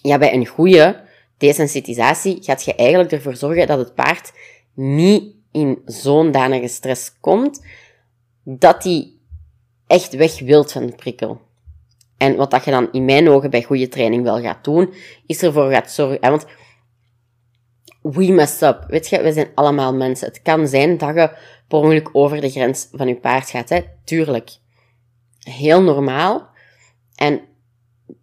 Ja, 0.02 0.18
bij 0.18 0.34
een 0.34 0.46
goede 0.46 1.04
desensitisatie 1.38 2.38
gaat 2.44 2.64
je 2.64 2.76
eigenlijk 2.76 3.12
ervoor 3.12 3.36
zorgen 3.36 3.68
dat 3.68 3.80
het 3.80 3.96
paard 3.96 4.32
niet 4.74 5.34
in 5.52 5.82
zo'n 5.86 6.32
danige 6.32 6.68
stress 6.68 7.20
komt, 7.20 7.66
dat 8.44 8.84
hij 8.84 9.12
echt 9.88 10.16
weg 10.16 10.40
wilt 10.40 10.72
van 10.72 10.86
de 10.86 10.96
prikkel. 10.96 11.42
En 12.18 12.36
wat 12.36 12.52
dat 12.52 12.66
je 12.66 12.72
dan 12.72 12.92
in 12.92 13.06
mijn 13.06 13.30
ogen 13.30 13.50
bij 13.50 13.64
goede 13.64 13.88
training 13.88 14.24
wel 14.24 14.42
gaat 14.42 14.64
doen, 14.64 14.94
is 15.26 15.42
ervoor 15.42 15.72
gaat 15.72 15.92
zorgen, 15.92 16.20
want 16.22 16.46
we 18.02 18.32
mess 18.32 18.62
up. 18.62 18.86
Weet 18.88 19.08
je, 19.08 19.22
we 19.22 19.34
zijn 19.34 19.48
allemaal 19.56 19.94
mensen. 19.94 20.28
Het 20.28 20.42
kan 20.42 20.68
zijn 20.68 20.98
dat 20.98 21.16
je 21.16 21.32
per 21.68 21.78
ongeluk 21.78 22.10
over 22.14 22.42
de 22.42 22.50
grens 22.50 22.88
van 22.92 23.08
je 23.08 23.16
paard 23.16 23.50
gaat, 23.50 23.70
hè. 23.70 23.80
Tuurlijk. 24.04 24.50
Heel 25.40 25.82
normaal. 25.82 26.50
En 27.16 27.42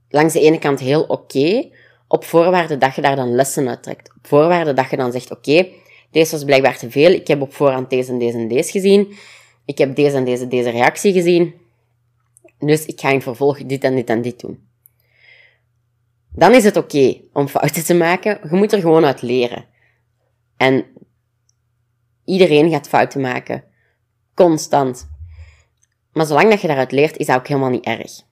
langs 0.09 0.33
de 0.33 0.41
ene 0.41 0.59
kant 0.59 0.81
heel 0.81 1.03
oké, 1.03 1.71
op 2.09 2.25
voorwaarde 2.25 2.79
dat 2.79 2.95
je 2.95 3.03
daar 3.03 3.17
dan 3.17 3.35
lessen 3.35 3.69
uit 3.69 3.83
trekt. 3.83 4.13
Op 4.17 4.27
voorwaarde 4.27 4.73
dat 4.73 4.91
je 4.91 4.97
dan 4.97 5.13
zegt, 5.13 5.31
oké, 5.31 5.67
deze 6.11 6.31
was 6.31 6.45
blijkbaar 6.45 6.79
te 6.79 6.91
veel, 6.91 7.11
ik 7.11 7.27
heb 7.27 7.43
op 7.43 7.55
voorhand 7.55 7.91
deze 7.91 8.13
en 8.13 8.19
deze 8.19 8.39
en 8.39 8.49
deze 8.49 8.71
gezien, 8.71 9.15
ik 9.65 9.79
heb 9.79 9.97
deze 9.97 10.17
en 10.17 10.25
deze 10.25 10.49
deze 10.49 10.71
reactie 10.71 11.13
gezien, 11.13 11.55
dus 12.67 12.87
ik 12.87 13.01
ga 13.01 13.11
in 13.11 13.23
vervolg 13.23 13.65
dit 13.65 13.85
en 13.85 13.95
dit 13.95 14.09
en 14.09 14.23
dit 14.23 14.41
doen. 14.41 14.69
Dan 16.35 16.55
is 16.55 16.65
het 16.65 16.77
oké 16.77 17.21
om 17.33 17.49
fouten 17.49 17.85
te 17.85 17.95
maken, 17.95 18.39
je 18.51 18.57
moet 18.57 18.73
er 18.73 18.81
gewoon 18.81 19.05
uit 19.05 19.23
leren. 19.23 19.65
En 20.57 20.85
iedereen 22.25 22.71
gaat 22.71 22.89
fouten 22.89 23.21
maken. 23.21 23.65
Constant. 24.35 25.11
Maar 26.13 26.27
zolang 26.27 26.51
dat 26.51 26.61
je 26.61 26.67
daaruit 26.67 26.93
leert, 26.93 27.17
is 27.17 27.27
dat 27.27 27.37
ook 27.37 27.49
helemaal 27.49 27.71
niet 27.71 27.85
erg. 27.85 28.23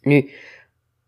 Nu, 0.00 0.30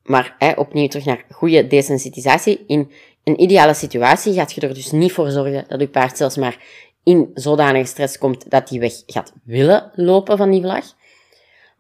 maar 0.03 0.35
hè, 0.39 0.53
opnieuw 0.53 0.89
terug 0.89 1.05
naar 1.05 1.25
goede 1.31 1.67
desensitisatie. 1.67 2.65
In 2.67 2.91
een 3.25 3.41
ideale 3.41 3.75
situatie 3.75 4.35
gaat 4.35 4.53
je 4.53 4.61
er 4.61 4.75
dus 4.75 4.91
niet 4.91 5.13
voor 5.13 5.31
zorgen 5.31 5.65
dat 5.69 5.81
je 5.81 5.89
paard 5.89 6.17
zelfs 6.17 6.37
maar 6.37 6.59
in 7.03 7.31
zodanige 7.35 7.87
stress 7.87 8.19
komt 8.19 8.51
dat 8.51 8.69
hij 8.69 8.79
weg 8.79 9.03
gaat 9.07 9.33
willen 9.45 9.91
lopen 9.95 10.37
van 10.37 10.51
die 10.51 10.61
vlag. 10.61 10.85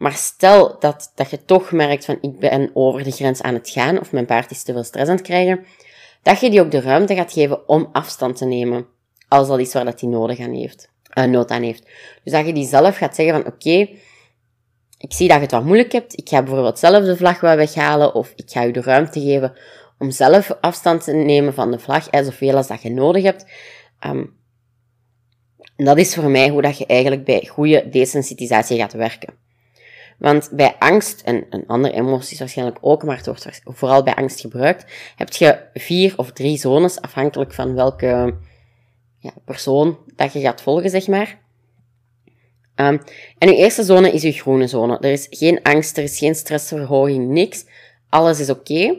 Maar 0.04 0.12
stel 0.12 0.76
dat, 0.78 1.12
dat 1.14 1.30
je 1.30 1.44
toch 1.44 1.72
merkt 1.72 2.04
van 2.04 2.18
ik 2.20 2.38
ben 2.38 2.70
over 2.74 3.04
de 3.04 3.10
grens 3.10 3.42
aan 3.42 3.54
het 3.54 3.70
gaan 3.70 4.00
of 4.00 4.12
mijn 4.12 4.26
paard 4.26 4.50
is 4.50 4.62
te 4.62 4.72
veel 4.72 4.84
stress 4.84 5.10
aan 5.10 5.16
het 5.16 5.24
krijgen, 5.24 5.64
dat 6.22 6.40
je 6.40 6.50
die 6.50 6.60
ook 6.60 6.70
de 6.70 6.80
ruimte 6.80 7.14
gaat 7.14 7.32
geven 7.32 7.68
om 7.68 7.88
afstand 7.92 8.36
te 8.36 8.44
nemen. 8.44 8.86
Als 9.28 9.48
dat 9.48 9.58
is 9.58 9.72
waar 9.72 9.84
dat 9.84 10.00
hij 10.00 10.10
nodig 10.10 10.40
aan 10.40 10.52
heeft, 10.52 10.90
uh, 11.14 11.24
nood 11.24 11.50
aan 11.50 11.62
heeft. 11.62 11.88
Dus 12.24 12.32
dat 12.32 12.46
je 12.46 12.52
die 12.52 12.66
zelf 12.66 12.96
gaat 12.96 13.14
zeggen 13.14 13.42
van 13.42 13.52
oké, 13.52 13.88
ik 14.98 15.12
zie 15.12 15.28
dat 15.28 15.36
je 15.36 15.42
het 15.42 15.50
wat 15.50 15.64
moeilijk 15.64 15.92
hebt. 15.92 16.18
Ik 16.18 16.28
ga 16.28 16.42
bijvoorbeeld 16.42 16.78
zelf 16.78 17.04
de 17.04 17.16
vlag 17.16 17.40
wat 17.40 17.56
weghalen 17.56 18.14
of 18.14 18.32
ik 18.36 18.50
ga 18.50 18.62
je 18.62 18.72
de 18.72 18.82
ruimte 18.82 19.20
geven 19.20 19.56
om 19.98 20.10
zelf 20.10 20.56
afstand 20.60 21.04
te 21.04 21.12
nemen 21.12 21.54
van 21.54 21.70
de 21.70 21.78
vlag, 21.78 22.10
hè, 22.10 22.24
zoveel 22.24 22.56
als 22.56 22.66
dat 22.66 22.82
je 22.82 22.90
nodig 22.90 23.22
hebt. 23.22 23.46
Um, 24.06 24.36
dat 25.76 25.98
is 25.98 26.14
voor 26.14 26.30
mij 26.30 26.48
hoe 26.48 26.62
dat 26.62 26.78
je 26.78 26.86
eigenlijk 26.86 27.24
bij 27.24 27.46
goede 27.46 27.88
desensitisatie 27.88 28.78
gaat 28.78 28.92
werken. 28.92 29.43
Want 30.18 30.50
bij 30.52 30.76
angst, 30.78 31.20
en, 31.20 31.46
en 31.50 31.66
andere 31.66 31.94
emoties 31.94 32.38
waarschijnlijk 32.38 32.78
ook, 32.80 33.04
maar 33.04 33.16
het 33.16 33.26
wordt 33.26 33.60
vooral 33.64 34.02
bij 34.02 34.14
angst 34.14 34.40
gebruikt, 34.40 34.92
heb 35.16 35.32
je 35.32 35.58
vier 35.74 36.14
of 36.16 36.32
drie 36.32 36.58
zones, 36.58 37.00
afhankelijk 37.00 37.52
van 37.52 37.74
welke 37.74 38.36
ja, 39.18 39.30
persoon 39.44 39.98
dat 40.16 40.32
je 40.32 40.40
gaat 40.40 40.62
volgen, 40.62 40.90
zeg 40.90 41.06
maar. 41.06 41.42
Um, 42.76 43.00
en 43.38 43.48
uw 43.48 43.54
eerste 43.54 43.82
zone 43.82 44.10
is 44.10 44.24
uw 44.24 44.32
groene 44.32 44.66
zone. 44.66 44.98
Er 44.98 45.12
is 45.12 45.26
geen 45.30 45.62
angst, 45.62 45.96
er 45.96 46.02
is 46.02 46.18
geen 46.18 46.34
stressverhoging, 46.34 47.28
niks. 47.28 47.66
Alles 48.08 48.40
is 48.40 48.50
oké. 48.50 48.96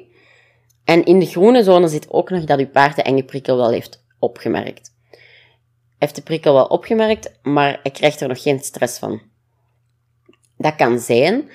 En 0.83 1.03
in 1.03 1.19
de 1.19 1.25
groene 1.25 1.63
zone 1.63 1.87
zit 1.87 2.09
ook 2.09 2.29
nog 2.29 2.43
dat 2.43 2.59
uw 2.59 2.67
paard 2.69 2.95
de 2.95 3.01
enge 3.01 3.23
prikkel 3.23 3.57
wel 3.57 3.69
heeft 3.69 4.03
opgemerkt. 4.19 4.93
Heeft 5.97 6.15
de 6.15 6.21
prikkel 6.21 6.53
wel 6.53 6.65
opgemerkt, 6.65 7.39
maar 7.43 7.79
hij 7.83 7.91
krijgt 7.91 8.21
er 8.21 8.27
nog 8.27 8.41
geen 8.41 8.59
stress 8.59 8.99
van. 8.99 9.21
Dat 10.57 10.75
kan 10.75 10.99
zijn 10.99 11.49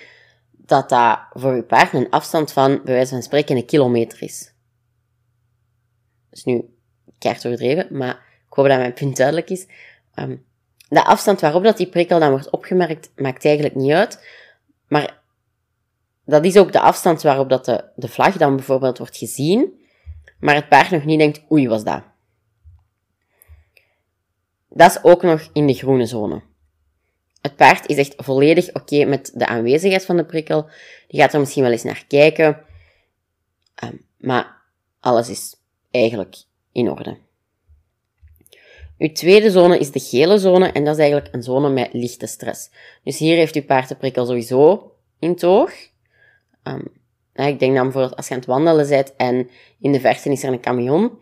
dat 0.50 0.88
dat 0.88 1.18
voor 1.32 1.52
uw 1.52 1.64
paard 1.64 1.92
een 1.92 2.10
afstand 2.10 2.52
van, 2.52 2.80
bij 2.84 2.94
wijze 2.94 3.12
van 3.12 3.22
spreken, 3.22 3.56
een 3.56 3.66
kilometer 3.66 4.22
is. 4.22 4.52
Dus 6.30 6.44
nu, 6.44 6.74
keihard 7.18 7.46
overdreven, 7.46 7.96
maar 7.96 8.14
ik 8.48 8.56
hoop 8.56 8.66
dat 8.66 8.78
mijn 8.78 8.92
punt 8.92 9.16
duidelijk 9.16 9.50
is. 9.50 9.66
Um, 10.14 10.44
de 10.88 11.04
afstand 11.04 11.40
waarop 11.40 11.62
dat 11.62 11.76
die 11.76 11.88
prikkel 11.88 12.18
dan 12.18 12.30
wordt 12.30 12.50
opgemerkt, 12.50 13.10
maakt 13.16 13.44
eigenlijk 13.44 13.74
niet 13.74 13.92
uit. 13.92 14.26
Maar 14.88 15.22
dat 16.24 16.44
is 16.44 16.56
ook 16.56 16.72
de 16.72 16.80
afstand 16.80 17.22
waarop 17.22 17.48
dat 17.48 17.64
de, 17.64 17.84
de 17.96 18.08
vlag 18.08 18.36
dan 18.36 18.56
bijvoorbeeld 18.56 18.98
wordt 18.98 19.16
gezien, 19.16 19.80
maar 20.38 20.54
het 20.54 20.68
paard 20.68 20.90
nog 20.90 21.04
niet 21.04 21.18
denkt, 21.18 21.42
oei, 21.50 21.68
was 21.68 21.84
dat. 21.84 22.02
Dat 24.68 24.90
is 24.90 25.02
ook 25.02 25.22
nog 25.22 25.48
in 25.52 25.66
de 25.66 25.74
groene 25.74 26.06
zone. 26.06 26.42
Het 27.40 27.56
paard 27.56 27.86
is 27.86 27.96
echt 27.96 28.14
volledig 28.16 28.74
oké 28.74 29.04
met 29.04 29.32
de 29.34 29.46
aanwezigheid 29.46 30.04
van 30.04 30.16
de 30.16 30.24
prikkel. 30.24 30.68
Die 31.08 31.20
gaat 31.20 31.32
er 31.32 31.40
misschien 31.40 31.62
wel 31.62 31.72
eens 31.72 31.82
naar 31.82 32.04
kijken. 32.08 32.64
Ehm, 33.74 33.94
maar 34.16 34.56
alles 35.00 35.28
is 35.28 35.54
eigenlijk 35.90 36.36
in 36.72 36.90
orde. 36.90 37.16
Uw 38.98 39.12
tweede 39.12 39.50
zone 39.50 39.78
is 39.78 39.90
de 39.90 40.00
gele 40.00 40.38
zone 40.38 40.72
en 40.72 40.84
dat 40.84 40.94
is 40.94 41.00
eigenlijk 41.00 41.34
een 41.34 41.42
zone 41.42 41.68
met 41.68 41.92
lichte 41.92 42.26
stress. 42.26 42.70
Dus 43.04 43.18
hier 43.18 43.36
heeft 43.36 43.54
uw 43.54 43.64
paard 43.64 43.88
de 43.88 43.94
prikkel 43.94 44.26
sowieso 44.26 44.92
in 45.18 45.36
toog. 45.36 45.72
Um, 46.62 46.82
ik 47.34 47.58
denk 47.58 47.74
dan 47.74 47.82
bijvoorbeeld 47.82 48.16
als 48.16 48.28
je 48.28 48.34
aan 48.34 48.40
het 48.40 48.48
wandelen 48.48 48.88
bent 48.88 49.16
en 49.16 49.50
in 49.80 49.92
de 49.92 50.00
verte 50.00 50.30
is 50.30 50.42
er 50.42 50.52
een 50.52 50.60
camion. 50.60 51.18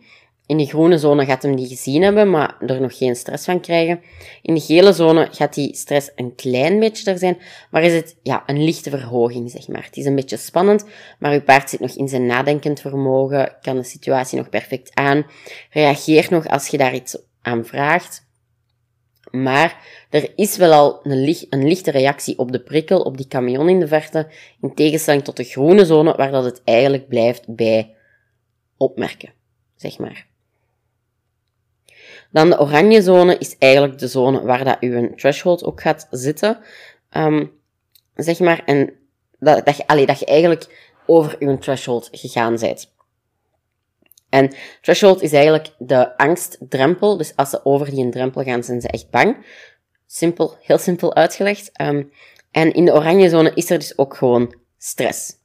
In 0.49 0.57
de 0.57 0.65
groene 0.65 0.97
zone 0.97 1.25
gaat 1.25 1.41
hem 1.41 1.55
die 1.55 1.67
gezien 1.67 2.01
hebben, 2.01 2.29
maar 2.29 2.55
er 2.59 2.81
nog 2.81 2.97
geen 2.97 3.15
stress 3.15 3.45
van 3.45 3.59
krijgen. 3.59 4.01
In 4.41 4.53
de 4.53 4.59
gele 4.59 4.93
zone 4.93 5.27
gaat 5.31 5.53
die 5.53 5.75
stress 5.75 6.11
een 6.15 6.35
klein 6.35 6.79
beetje 6.79 7.11
er 7.11 7.17
zijn, 7.17 7.37
maar 7.71 7.83
is 7.83 7.93
het 7.93 8.15
ja, 8.23 8.43
een 8.45 8.63
lichte 8.63 8.89
verhoging, 8.89 9.51
zeg 9.51 9.67
maar. 9.67 9.83
Het 9.83 9.97
is 9.97 10.05
een 10.05 10.15
beetje 10.15 10.37
spannend, 10.37 10.85
maar 11.19 11.33
uw 11.33 11.41
paard 11.41 11.69
zit 11.69 11.79
nog 11.79 11.91
in 11.91 12.07
zijn 12.07 12.25
nadenkend 12.25 12.79
vermogen, 12.79 13.55
kan 13.61 13.75
de 13.75 13.83
situatie 13.83 14.37
nog 14.37 14.49
perfect 14.49 14.95
aan, 14.95 15.25
reageert 15.71 16.29
nog 16.29 16.47
als 16.47 16.67
je 16.67 16.77
daar 16.77 16.93
iets 16.93 17.17
aan 17.41 17.65
vraagt. 17.65 18.27
Maar 19.31 19.85
er 20.09 20.31
is 20.35 20.57
wel 20.57 20.71
al 20.71 20.99
een, 21.03 21.23
licht, 21.23 21.45
een 21.49 21.67
lichte 21.67 21.91
reactie 21.91 22.37
op 22.37 22.51
de 22.51 22.61
prikkel, 22.61 23.01
op 23.01 23.17
die 23.17 23.27
camion 23.27 23.69
in 23.69 23.79
de 23.79 23.87
verte, 23.87 24.31
in 24.61 24.73
tegenstelling 24.73 25.23
tot 25.23 25.37
de 25.37 25.43
groene 25.43 25.85
zone, 25.85 26.15
waar 26.15 26.31
dat 26.31 26.43
het 26.43 26.61
eigenlijk 26.63 27.07
blijft 27.07 27.55
bij 27.55 27.95
opmerken, 28.77 29.33
zeg 29.75 29.97
maar. 29.97 30.28
Dan 32.31 32.49
de 32.49 32.59
oranje 32.59 33.01
zone 33.01 33.37
is 33.37 33.57
eigenlijk 33.57 33.99
de 33.99 34.07
zone 34.07 34.41
waar 34.41 34.63
dat 34.63 35.17
threshold 35.17 35.63
ook 35.63 35.81
gaat 35.81 36.07
zitten, 36.11 36.57
um, 37.11 37.51
zeg 38.15 38.39
maar, 38.39 38.61
en 38.65 38.93
dat, 39.39 39.65
dat, 39.65 39.77
je, 39.77 40.05
dat 40.05 40.19
je 40.19 40.25
eigenlijk 40.25 40.91
over 41.05 41.35
uw 41.39 41.57
threshold 41.57 42.09
gegaan 42.11 42.55
bent. 42.55 42.93
En 44.29 44.53
threshold 44.81 45.21
is 45.21 45.33
eigenlijk 45.33 45.69
de 45.77 46.17
angstdrempel. 46.17 47.17
Dus 47.17 47.35
als 47.35 47.49
ze 47.49 47.65
over 47.65 47.89
die 47.89 48.09
drempel 48.09 48.43
gaan, 48.43 48.63
zijn 48.63 48.81
ze 48.81 48.87
echt 48.87 49.09
bang. 49.09 49.45
Simpel, 50.07 50.57
heel 50.61 50.77
simpel 50.77 51.15
uitgelegd. 51.15 51.81
Um, 51.81 52.11
en 52.51 52.73
in 52.73 52.85
de 52.85 52.93
oranje 52.93 53.29
zone 53.29 53.51
is 53.53 53.69
er 53.69 53.79
dus 53.79 53.97
ook 53.97 54.15
gewoon 54.15 54.55
stress. 54.77 55.37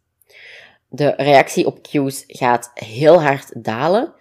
De 0.88 1.14
reactie 1.16 1.66
op 1.66 1.82
cues 1.82 2.24
gaat 2.26 2.70
heel 2.74 3.22
hard 3.22 3.64
dalen, 3.64 4.14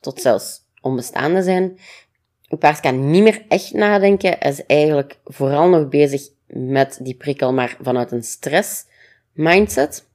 tot 0.00 0.20
zelfs 0.20 0.60
onbestaande 0.80 1.42
zijn. 1.42 1.78
Een 2.50 2.58
paard 2.58 2.80
kan 2.80 3.10
niet 3.10 3.22
meer 3.22 3.44
echt 3.48 3.72
nadenken. 3.72 4.36
Hij 4.38 4.50
is 4.50 4.66
eigenlijk 4.66 5.18
vooral 5.24 5.68
nog 5.68 5.88
bezig 5.88 6.22
met 6.46 6.98
die 7.02 7.14
prikkel, 7.14 7.52
maar 7.52 7.76
vanuit 7.80 8.12
een 8.12 8.22
stress 8.22 8.84
mindset. 9.32 10.08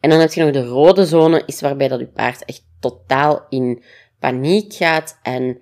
En 0.00 0.10
dan 0.10 0.20
heb 0.20 0.32
je 0.32 0.42
nog 0.42 0.52
de 0.52 0.66
rode 0.66 1.06
zone, 1.06 1.42
is 1.46 1.60
waarbij 1.60 1.88
dat 1.88 1.98
je 1.98 2.06
paard 2.06 2.44
echt 2.44 2.64
totaal 2.80 3.46
in 3.48 3.82
paniek 4.18 4.74
gaat 4.74 5.18
en 5.22 5.60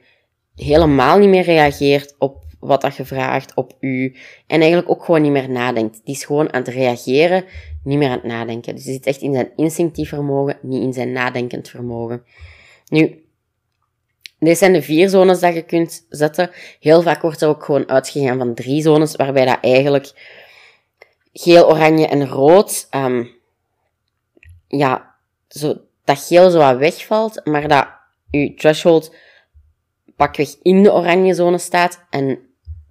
helemaal 0.55 1.19
niet 1.19 1.29
meer 1.29 1.43
reageert 1.43 2.15
op 2.19 2.45
wat 2.61 2.81
dat 2.81 2.97
je 2.97 3.05
vraagt 3.05 3.55
op 3.55 3.77
u. 3.81 4.17
En 4.47 4.61
eigenlijk 4.61 4.91
ook 4.91 5.05
gewoon 5.05 5.23
niet 5.23 5.31
meer 5.31 5.51
nadenkt. 5.51 6.01
Die 6.05 6.15
is 6.15 6.25
gewoon 6.25 6.53
aan 6.53 6.61
het 6.61 6.75
reageren, 6.75 7.45
niet 7.85 7.99
meer 7.99 8.09
aan 8.09 8.15
het 8.15 8.25
nadenken. 8.25 8.75
Dus 8.75 8.85
die 8.85 8.93
zit 8.93 9.07
echt 9.07 9.21
in 9.21 9.33
zijn 9.33 9.51
instinctief 9.57 10.09
vermogen, 10.09 10.59
niet 10.63 10.83
in 10.83 10.93
zijn 10.93 11.13
nadenkend 11.13 11.69
vermogen. 11.69 12.23
Nu, 12.89 13.23
deze 14.39 14.57
zijn 14.57 14.73
de 14.73 14.83
vier 14.83 15.09
zones 15.09 15.41
dat 15.41 15.55
je 15.55 15.63
kunt 15.63 16.07
zetten. 16.09 16.51
Heel 16.81 17.03
vaak 17.03 17.23
wordt 17.23 17.41
er 17.41 17.49
ook 17.49 17.65
gewoon 17.65 17.89
uitgegaan 17.89 18.39
van 18.39 18.55
drie 18.55 18.83
zones, 18.83 19.17
waarbij 19.17 19.45
dat 19.45 19.59
eigenlijk 19.61 20.13
geel, 21.33 21.69
oranje 21.69 22.07
en 22.07 22.29
rood, 22.29 22.89
um, 22.91 23.31
ja, 24.69 25.15
zo, 25.49 25.81
dat 26.05 26.19
geel 26.19 26.51
zo 26.51 26.59
wat 26.59 26.77
wegvalt, 26.77 27.41
maar 27.45 27.69
dat 27.69 27.89
je 28.31 28.55
threshold 28.55 29.15
pakweg 30.17 30.57
in 30.63 30.83
de 30.83 30.93
oranje 30.93 31.35
zone 31.35 31.59
staat 31.59 32.07
en 32.11 32.39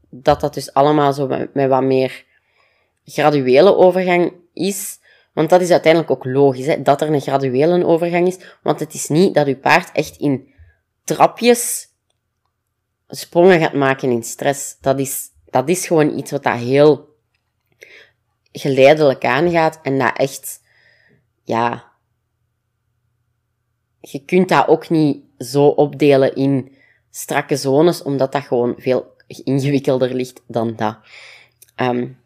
dat 0.10 0.42
dat 0.42 0.54
dus 0.54 0.74
allemaal 0.74 1.14
zo 1.14 1.28
met, 1.28 1.54
met 1.54 1.70
wat 1.70 1.84
meer 1.84 2.26
graduele 3.06 3.76
overgang 3.76 4.34
is. 4.54 5.00
Want 5.34 5.50
dat 5.50 5.62
is 5.62 5.72
uiteindelijk 5.72 6.12
ook 6.12 6.26
logisch, 6.26 6.66
hè, 6.66 6.82
dat 6.82 7.02
er 7.02 7.14
een 7.14 7.22
graduele 7.22 7.86
overgang 7.86 8.28
is. 8.28 8.40
Want 8.64 8.80
het 8.80 8.94
is 8.94 9.08
niet 9.08 9.34
dat 9.34 9.48
uw 9.48 9.60
paard 9.60 9.92
echt 9.92 10.18
in 10.18 10.54
trapjes 11.08 11.88
sprongen 13.08 13.60
gaat 13.60 13.74
maken 13.74 14.12
in 14.12 14.24
stress. 14.24 14.78
Dat 14.82 15.00
is, 15.00 15.30
dat 15.46 15.70
is 15.70 15.88
gewoon 15.88 16.18
iets 16.18 16.32
wat 16.32 16.44
dat 16.44 16.58
heel 16.58 17.16
geleidelijk 18.52 19.26
aangaat 19.26 19.80
en 19.82 19.98
dat 20.00 20.18
echt, 20.18 20.62
ja, 21.44 21.92
je 24.00 24.26
kunt 24.26 24.50
dat 24.50 24.68
ook 24.68 24.90
niet 24.90 25.24
zo 25.38 25.68
opdelen 25.68 26.36
in 26.36 26.76
strakke 27.10 27.56
zones, 27.56 28.04
omdat 28.04 28.32
dat 28.32 28.44
gewoon 28.44 28.76
veel 28.78 29.16
ingewikkelder 29.28 30.14
ligt 30.14 30.42
dan 30.48 30.76
dat. 30.76 30.98
Um, 31.76 32.20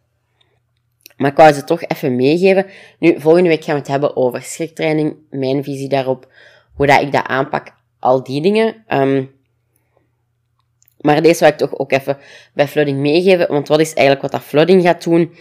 maar 1.17 1.31
ik 1.31 1.37
wou 1.37 1.53
ze 1.53 1.63
toch 1.63 1.83
even 1.83 2.15
meegeven. 2.15 2.65
Nu, 2.99 3.19
volgende 3.19 3.49
week 3.49 3.63
gaan 3.63 3.73
we 3.73 3.79
het 3.79 3.89
hebben 3.89 4.15
over 4.15 4.41
schriktraining, 4.41 5.15
mijn 5.29 5.63
visie 5.63 5.89
daarop, 5.89 6.31
hoe 6.73 6.87
dat 6.87 7.01
ik 7.01 7.11
dat 7.11 7.25
aanpak, 7.25 7.73
al 8.01 8.23
die 8.23 8.41
dingen. 8.41 8.83
Um, 8.87 9.39
maar 10.99 11.21
deze 11.21 11.39
wil 11.39 11.47
ik 11.47 11.57
toch 11.57 11.77
ook 11.77 11.91
even 11.91 12.17
bij 12.53 12.67
flooding 12.67 12.99
meegeven, 12.99 13.47
want 13.47 13.67
wat 13.67 13.79
is 13.79 13.93
eigenlijk 13.93 14.21
wat 14.21 14.31
dat 14.31 14.41
flooding 14.41 14.83
gaat 14.83 15.03
doen? 15.03 15.35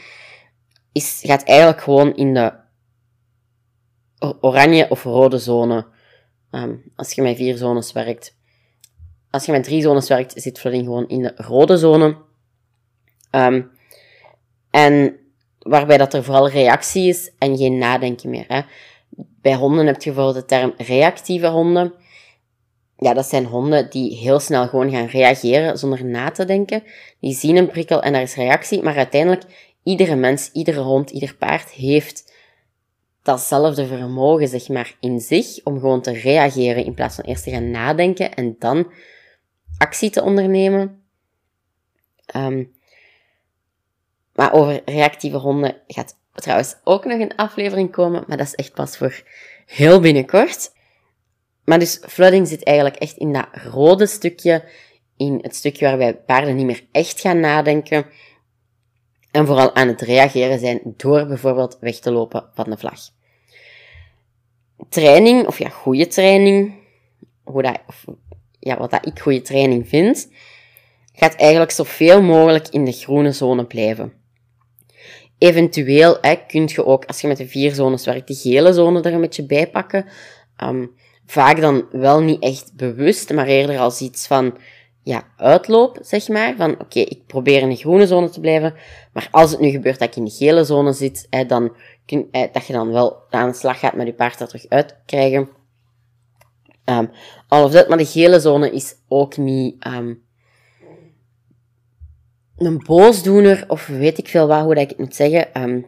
Is, 0.93 1.23
gaat 1.25 1.45
eigenlijk 1.45 1.81
gewoon 1.81 2.17
in 2.17 2.35
de 2.35 2.53
oranje 4.41 4.91
of 4.91 5.05
rode 5.05 5.39
zone, 5.39 5.87
um, 6.51 6.93
als 6.97 7.13
je 7.13 7.23
met 7.23 7.37
vier 7.37 7.57
zones 7.57 7.93
werkt. 7.93 8.39
Als 9.31 9.45
je 9.45 9.53
met 9.53 9.65
drie 9.65 9.83
zones 9.83 10.09
werkt, 10.09 10.43
zit 10.43 10.59
flooding 10.59 10.85
gewoon 10.85 11.09
in 11.09 11.23
de 11.23 11.33
rode 11.37 11.77
zone. 11.77 12.17
Um, 13.31 13.71
en 14.71 15.17
waarbij 15.59 15.97
dat 15.97 16.15
er 16.15 16.25
vooral 16.25 16.49
reactie 16.49 17.09
is 17.09 17.33
en 17.39 17.57
geen 17.57 17.79
nadenken 17.79 18.31
meer. 18.31 18.45
Hè. 18.49 18.61
Bij 19.17 19.55
honden 19.55 19.87
heb 19.87 20.03
je 20.03 20.13
bijvoorbeeld 20.13 20.49
de 20.49 20.57
term 20.57 20.75
reactieve 20.77 21.47
honden. 21.47 21.95
Ja, 23.01 23.15
dat 23.15 23.27
zijn 23.27 23.45
honden 23.45 23.91
die 23.91 24.17
heel 24.17 24.41
snel 24.41 24.69
gewoon 24.69 24.91
gaan 24.91 25.07
reageren 25.07 25.79
zonder 25.79 26.05
na 26.05 26.31
te 26.31 26.45
denken. 26.45 26.83
Die 27.21 27.35
zien 27.35 27.57
een 27.57 27.71
prikkel 27.71 28.03
en 28.03 28.13
daar 28.13 28.23
is 28.23 28.35
reactie, 28.35 28.83
maar 28.83 28.97
uiteindelijk, 28.97 29.43
iedere 29.83 30.15
mens, 30.15 30.51
iedere 30.53 30.81
hond, 30.81 31.11
ieder 31.11 31.37
paard 31.37 31.71
heeft 31.71 32.33
datzelfde 33.23 33.87
vermogen, 33.87 34.49
zeg 34.49 34.69
maar, 34.69 34.97
in 35.01 35.21
zich 35.21 35.65
om 35.65 35.81
gewoon 35.81 36.03
te 36.03 36.13
reageren 36.13 36.85
in 36.85 36.95
plaats 36.95 37.15
van 37.15 37.25
eerst 37.25 37.45
te 37.45 37.51
gaan 37.51 37.71
nadenken 37.71 38.35
en 38.35 38.57
dan 38.59 38.93
actie 39.79 40.11
te 40.11 40.23
ondernemen. 40.23 41.03
Um, 42.37 42.73
maar 44.35 44.53
over 44.53 44.83
reactieve 44.85 45.37
honden 45.37 45.77
gaat 45.87 46.17
trouwens 46.35 46.77
ook 46.85 47.05
nog 47.05 47.21
een 47.21 47.37
aflevering 47.37 47.91
komen, 47.91 48.25
maar 48.27 48.37
dat 48.37 48.47
is 48.47 48.55
echt 48.55 48.75
pas 48.75 48.97
voor 48.97 49.23
heel 49.67 50.01
binnenkort. 50.01 50.73
Maar 51.65 51.79
dus 51.79 52.01
flooding 52.09 52.49
zit 52.49 52.65
eigenlijk 52.65 52.97
echt 52.97 53.17
in 53.17 53.33
dat 53.33 53.47
rode 53.53 54.07
stukje, 54.07 54.65
in 55.17 55.39
het 55.43 55.57
stukje 55.57 55.87
waarbij 55.87 56.15
paarden 56.15 56.57
niet 56.57 56.67
meer 56.67 56.85
echt 56.93 57.21
gaan 57.21 57.41
nadenken 57.41 58.07
en 59.31 59.47
vooral 59.47 59.75
aan 59.75 59.89
het 59.89 60.01
reageren 60.01 60.59
zijn 60.59 60.81
door 60.85 61.27
bijvoorbeeld 61.27 61.77
weg 61.81 61.99
te 61.99 62.11
lopen 62.11 62.51
van 62.55 62.71
de 62.71 62.77
vlag. 62.77 63.01
Training, 64.89 65.47
of 65.47 65.59
ja, 65.59 65.69
goede 65.69 66.07
training, 66.07 66.75
hoe 67.45 67.63
dat, 67.63 67.81
of, 67.87 68.05
ja, 68.59 68.79
wat 68.79 68.91
dat 68.91 69.07
ik 69.07 69.21
goede 69.21 69.43
training 69.43 69.89
vind, 69.89 70.29
gaat 71.13 71.35
eigenlijk 71.35 71.71
zoveel 71.71 72.23
mogelijk 72.23 72.69
in 72.69 72.85
de 72.85 72.93
groene 72.93 73.33
zone 73.33 73.65
blijven. 73.65 74.13
Eventueel 75.39 76.19
hè, 76.21 76.35
kun 76.47 76.69
je 76.73 76.85
ook, 76.85 77.05
als 77.05 77.21
je 77.21 77.29
met 77.29 77.37
de 77.37 77.49
vier 77.49 77.75
zones 77.75 78.05
werkt, 78.05 78.29
de 78.29 78.35
gele 78.35 78.73
zone 78.73 79.03
er 79.03 79.13
een 79.13 79.21
beetje 79.21 79.47
bij 79.47 79.71
pakken. 79.71 80.07
Um, 80.65 80.95
vaak 81.31 81.61
dan 81.61 81.87
wel 81.93 82.21
niet 82.21 82.43
echt 82.43 82.73
bewust, 82.75 83.33
maar 83.33 83.47
eerder 83.47 83.79
als 83.79 84.01
iets 84.01 84.27
van 84.27 84.57
ja, 85.03 85.25
uitloop, 85.37 85.99
zeg 86.01 86.29
maar. 86.29 86.57
Van 86.57 86.81
oké, 86.81 86.99
ik 86.99 87.27
probeer 87.27 87.61
in 87.61 87.69
de 87.69 87.77
groene 87.77 88.07
zone 88.07 88.31
te 88.31 88.41
blijven, 88.41 88.75
maar 89.13 89.29
als 89.31 89.51
het 89.51 89.61
nu 89.61 89.71
gebeurt 89.71 89.99
dat 89.99 90.09
ik 90.09 90.17
in 90.17 90.25
de 90.25 90.31
gele 90.31 90.65
zone 90.65 90.93
zit, 90.93 91.27
hè, 91.31 91.47
dan 91.47 91.77
kun, 92.07 92.29
dat 92.53 92.67
je 92.67 92.73
dan 92.73 92.93
wel 92.93 93.17
aan 93.31 93.49
de 93.49 93.57
slag 93.57 93.79
gaat 93.79 93.95
met 93.95 94.07
je 94.07 94.13
paard 94.13 94.41
er 94.41 94.49
terug 94.49 94.69
uit 94.69 94.97
krijgen. 95.07 95.49
Um, 96.85 97.11
all 97.49 97.65
of 97.65 97.73
dat, 97.73 97.89
maar 97.89 97.99
de 97.99 98.07
gele 98.07 98.41
zone 98.41 98.71
is 98.71 98.95
ook 99.09 99.37
niet 99.37 99.87
um, 99.87 100.23
een 102.57 102.83
boosdoener, 102.87 103.65
of 103.69 103.87
weet 103.87 104.19
ik 104.19 104.29
veel 104.29 104.47
wat, 104.47 104.63
hoe 104.63 104.75
dat 104.75 104.83
ik 104.83 104.89
het 104.89 104.99
moet 104.99 105.15
zeggen. 105.15 105.63
Um, 105.63 105.87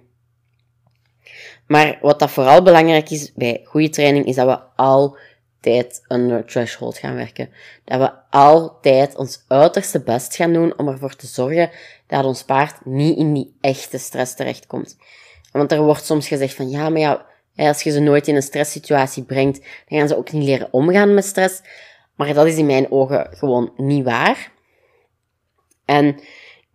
maar 1.67 1.99
wat 2.01 2.19
dat 2.19 2.31
vooral 2.31 2.63
belangrijk 2.63 3.11
is 3.11 3.33
bij 3.35 3.61
goede 3.65 3.89
training, 3.89 4.27
is 4.27 4.35
dat 4.35 4.47
we 4.47 4.83
altijd 5.63 6.05
under 6.09 6.45
threshold 6.45 6.99
gaan 6.99 7.15
werken. 7.15 7.51
Dat 7.85 8.01
we 8.01 8.13
altijd 8.31 9.17
ons 9.17 9.45
uiterste 9.49 10.03
best 10.03 10.37
gaan 10.37 10.53
doen 10.53 10.79
om 10.79 10.89
ervoor 10.89 11.17
te 11.17 11.27
zorgen 11.27 11.71
dat 12.07 12.25
ons 12.25 12.45
paard 12.45 12.85
niet 12.85 13.19
in 13.19 13.33
die 13.33 13.57
echte 13.61 13.99
stress 13.99 14.35
terechtkomt. 14.35 14.97
Want 15.53 15.73
er 15.73 15.83
wordt 15.83 16.05
soms 16.05 16.29
gezegd 16.29 16.55
van, 16.55 16.71
ja, 16.71 16.89
maar 16.89 17.01
ja, 17.01 17.27
als 17.55 17.83
je 17.83 17.91
ze 17.91 18.01
nooit 18.01 18.29
in 18.29 18.37
een 18.37 18.43
stresssituatie 18.43 19.23
brengt, 19.23 19.59
dan 19.89 19.99
gaan 19.99 20.09
ze 20.09 20.17
ook 20.17 20.33
niet 20.33 20.45
leren 20.45 20.73
omgaan 20.73 21.15
met 21.15 21.25
stress. 21.25 21.63
Maar 22.17 22.35
dat 22.35 22.47
is 22.47 22.57
in 22.57 22.67
mijn 22.67 22.91
ogen 22.91 23.27
gewoon 23.31 23.73
niet 23.77 24.05
waar. 24.05 24.53
En 25.85 26.21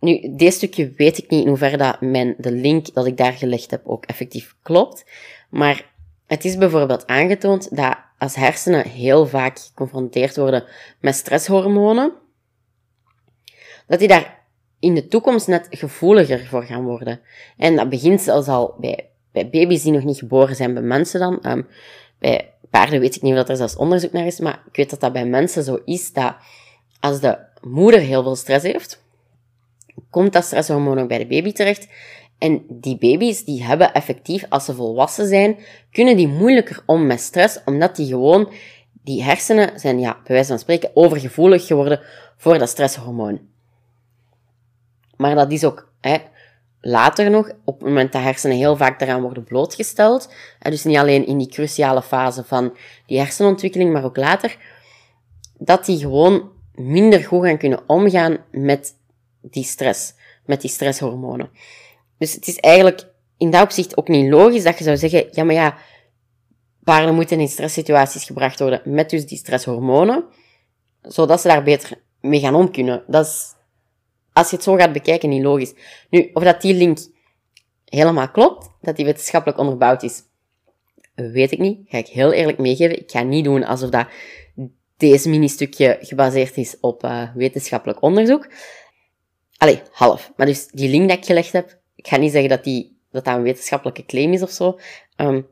nu, 0.00 0.34
dit 0.36 0.52
stukje 0.52 0.92
weet 0.96 1.18
ik 1.18 1.30
niet 1.30 1.42
in 1.42 1.48
hoeverre 1.48 1.76
dat 1.76 2.00
mijn, 2.00 2.34
de 2.38 2.52
link 2.52 2.94
dat 2.94 3.06
ik 3.06 3.16
daar 3.16 3.32
gelegd 3.32 3.70
heb 3.70 3.86
ook 3.86 4.04
effectief 4.04 4.54
klopt. 4.62 5.04
Maar 5.50 5.96
het 6.28 6.44
is 6.44 6.56
bijvoorbeeld 6.56 7.06
aangetoond 7.06 7.76
dat 7.76 7.96
als 8.18 8.34
hersenen 8.34 8.88
heel 8.88 9.26
vaak 9.26 9.58
geconfronteerd 9.58 10.36
worden 10.36 10.64
met 11.00 11.14
stresshormonen, 11.14 12.12
dat 13.86 13.98
die 13.98 14.08
daar 14.08 14.38
in 14.78 14.94
de 14.94 15.08
toekomst 15.08 15.46
net 15.46 15.66
gevoeliger 15.70 16.46
voor 16.46 16.64
gaan 16.64 16.84
worden. 16.84 17.20
En 17.56 17.76
dat 17.76 17.88
begint 17.88 18.20
zelfs 18.20 18.48
al 18.48 18.74
bij, 18.80 19.08
bij 19.32 19.50
baby's 19.50 19.82
die 19.82 19.92
nog 19.92 20.04
niet 20.04 20.18
geboren 20.18 20.56
zijn, 20.56 20.74
bij 20.74 20.82
mensen 20.82 21.20
dan. 21.20 21.38
Um, 21.46 21.66
bij 22.18 22.52
paarden 22.70 23.00
weet 23.00 23.16
ik 23.16 23.22
niet 23.22 23.38
of 23.38 23.48
er 23.48 23.56
zelfs 23.56 23.76
onderzoek 23.76 24.12
naar 24.12 24.26
is, 24.26 24.40
maar 24.40 24.62
ik 24.68 24.76
weet 24.76 24.90
dat 24.90 25.00
dat 25.00 25.12
bij 25.12 25.26
mensen 25.26 25.62
zo 25.62 25.80
is, 25.84 26.12
dat 26.12 26.34
als 27.00 27.20
de 27.20 27.38
moeder 27.60 28.00
heel 28.00 28.22
veel 28.22 28.36
stress 28.36 28.64
heeft, 28.64 29.02
komt 30.10 30.32
dat 30.32 30.44
stresshormoon 30.44 30.98
ook 30.98 31.08
bij 31.08 31.18
de 31.18 31.26
baby 31.26 31.52
terecht. 31.52 31.88
En 32.38 32.64
die 32.68 32.98
baby's, 32.98 33.44
die 33.44 33.64
hebben 33.64 33.92
effectief, 33.92 34.44
als 34.48 34.64
ze 34.64 34.74
volwassen 34.74 35.26
zijn, 35.26 35.58
kunnen 35.92 36.16
die 36.16 36.28
moeilijker 36.28 36.82
om 36.86 37.06
met 37.06 37.20
stress, 37.20 37.58
omdat 37.64 37.96
die 37.96 38.06
gewoon, 38.06 38.52
die 39.02 39.22
hersenen 39.22 39.80
zijn, 39.80 40.00
ja, 40.00 40.12
bij 40.12 40.34
wijze 40.34 40.48
van 40.48 40.58
spreken, 40.58 40.90
overgevoelig 40.94 41.66
geworden 41.66 42.00
voor 42.36 42.58
dat 42.58 42.68
stresshormoon. 42.68 43.40
Maar 45.16 45.34
dat 45.34 45.52
is 45.52 45.64
ook, 45.64 45.92
hè, 46.00 46.16
later 46.80 47.30
nog, 47.30 47.50
op 47.64 47.78
het 47.78 47.88
moment 47.88 48.12
dat 48.12 48.22
hersenen 48.22 48.56
heel 48.56 48.76
vaak 48.76 48.98
daaraan 48.98 49.22
worden 49.22 49.44
blootgesteld, 49.44 50.32
dus 50.58 50.84
niet 50.84 50.96
alleen 50.96 51.26
in 51.26 51.38
die 51.38 51.48
cruciale 51.48 52.02
fase 52.02 52.44
van 52.44 52.76
die 53.06 53.18
hersenontwikkeling, 53.18 53.92
maar 53.92 54.04
ook 54.04 54.16
later, 54.16 54.56
dat 55.58 55.84
die 55.84 55.98
gewoon 55.98 56.50
minder 56.74 57.24
goed 57.24 57.44
gaan 57.44 57.58
kunnen 57.58 57.82
omgaan 57.86 58.36
met 58.50 58.94
die 59.40 59.64
stress, 59.64 60.14
met 60.44 60.60
die 60.60 60.70
stresshormonen. 60.70 61.50
Dus 62.18 62.32
het 62.32 62.46
is 62.46 62.56
eigenlijk 62.56 63.08
in 63.36 63.50
dat 63.50 63.62
opzicht 63.62 63.96
ook 63.96 64.08
niet 64.08 64.30
logisch 64.30 64.62
dat 64.62 64.78
je 64.78 64.84
zou 64.84 64.96
zeggen, 64.96 65.28
ja, 65.30 65.44
maar 65.44 65.54
ja, 65.54 65.78
paarden 66.84 67.14
moeten 67.14 67.40
in 67.40 67.48
stresssituaties 67.48 68.24
gebracht 68.24 68.58
worden 68.58 68.80
met 68.84 69.10
dus 69.10 69.26
die 69.26 69.38
stresshormonen, 69.38 70.24
zodat 71.02 71.40
ze 71.40 71.48
daar 71.48 71.62
beter 71.62 72.02
mee 72.20 72.40
gaan 72.40 72.54
om 72.54 72.70
kunnen. 72.70 73.04
Dat 73.06 73.26
is, 73.26 73.54
als 74.32 74.50
je 74.50 74.56
het 74.56 74.64
zo 74.64 74.74
gaat 74.74 74.92
bekijken, 74.92 75.28
niet 75.28 75.42
logisch. 75.42 75.74
Nu, 76.10 76.30
of 76.32 76.42
dat 76.42 76.60
die 76.60 76.74
link 76.74 76.98
helemaal 77.84 78.30
klopt, 78.30 78.70
dat 78.80 78.96
die 78.96 79.04
wetenschappelijk 79.04 79.58
onderbouwd 79.58 80.02
is, 80.02 80.22
weet 81.14 81.52
ik 81.52 81.58
niet. 81.58 81.78
Ga 81.88 81.98
ik 81.98 82.06
heel 82.06 82.32
eerlijk 82.32 82.58
meegeven. 82.58 82.98
Ik 82.98 83.10
ga 83.10 83.22
niet 83.22 83.44
doen 83.44 83.64
alsof 83.64 83.90
dat 83.90 84.06
deze 84.96 85.28
mini-stukje 85.28 85.98
gebaseerd 86.00 86.56
is 86.56 86.76
op 86.80 87.04
uh, 87.04 87.34
wetenschappelijk 87.34 88.02
onderzoek. 88.02 88.52
Allee, 89.56 89.82
half. 89.90 90.32
Maar 90.36 90.46
dus 90.46 90.66
die 90.66 90.88
link 90.88 91.08
dat 91.08 91.18
ik 91.18 91.24
gelegd 91.24 91.52
heb, 91.52 91.77
ik 91.98 92.08
ga 92.08 92.16
niet 92.16 92.32
zeggen 92.32 92.50
dat 92.50 92.64
die, 92.64 92.98
dat, 93.10 93.24
dat 93.24 93.36
een 93.36 93.42
wetenschappelijke 93.42 94.04
claim 94.04 94.32
is 94.32 94.42
of 94.42 94.50
zo. 94.50 94.78
Um, 95.16 95.46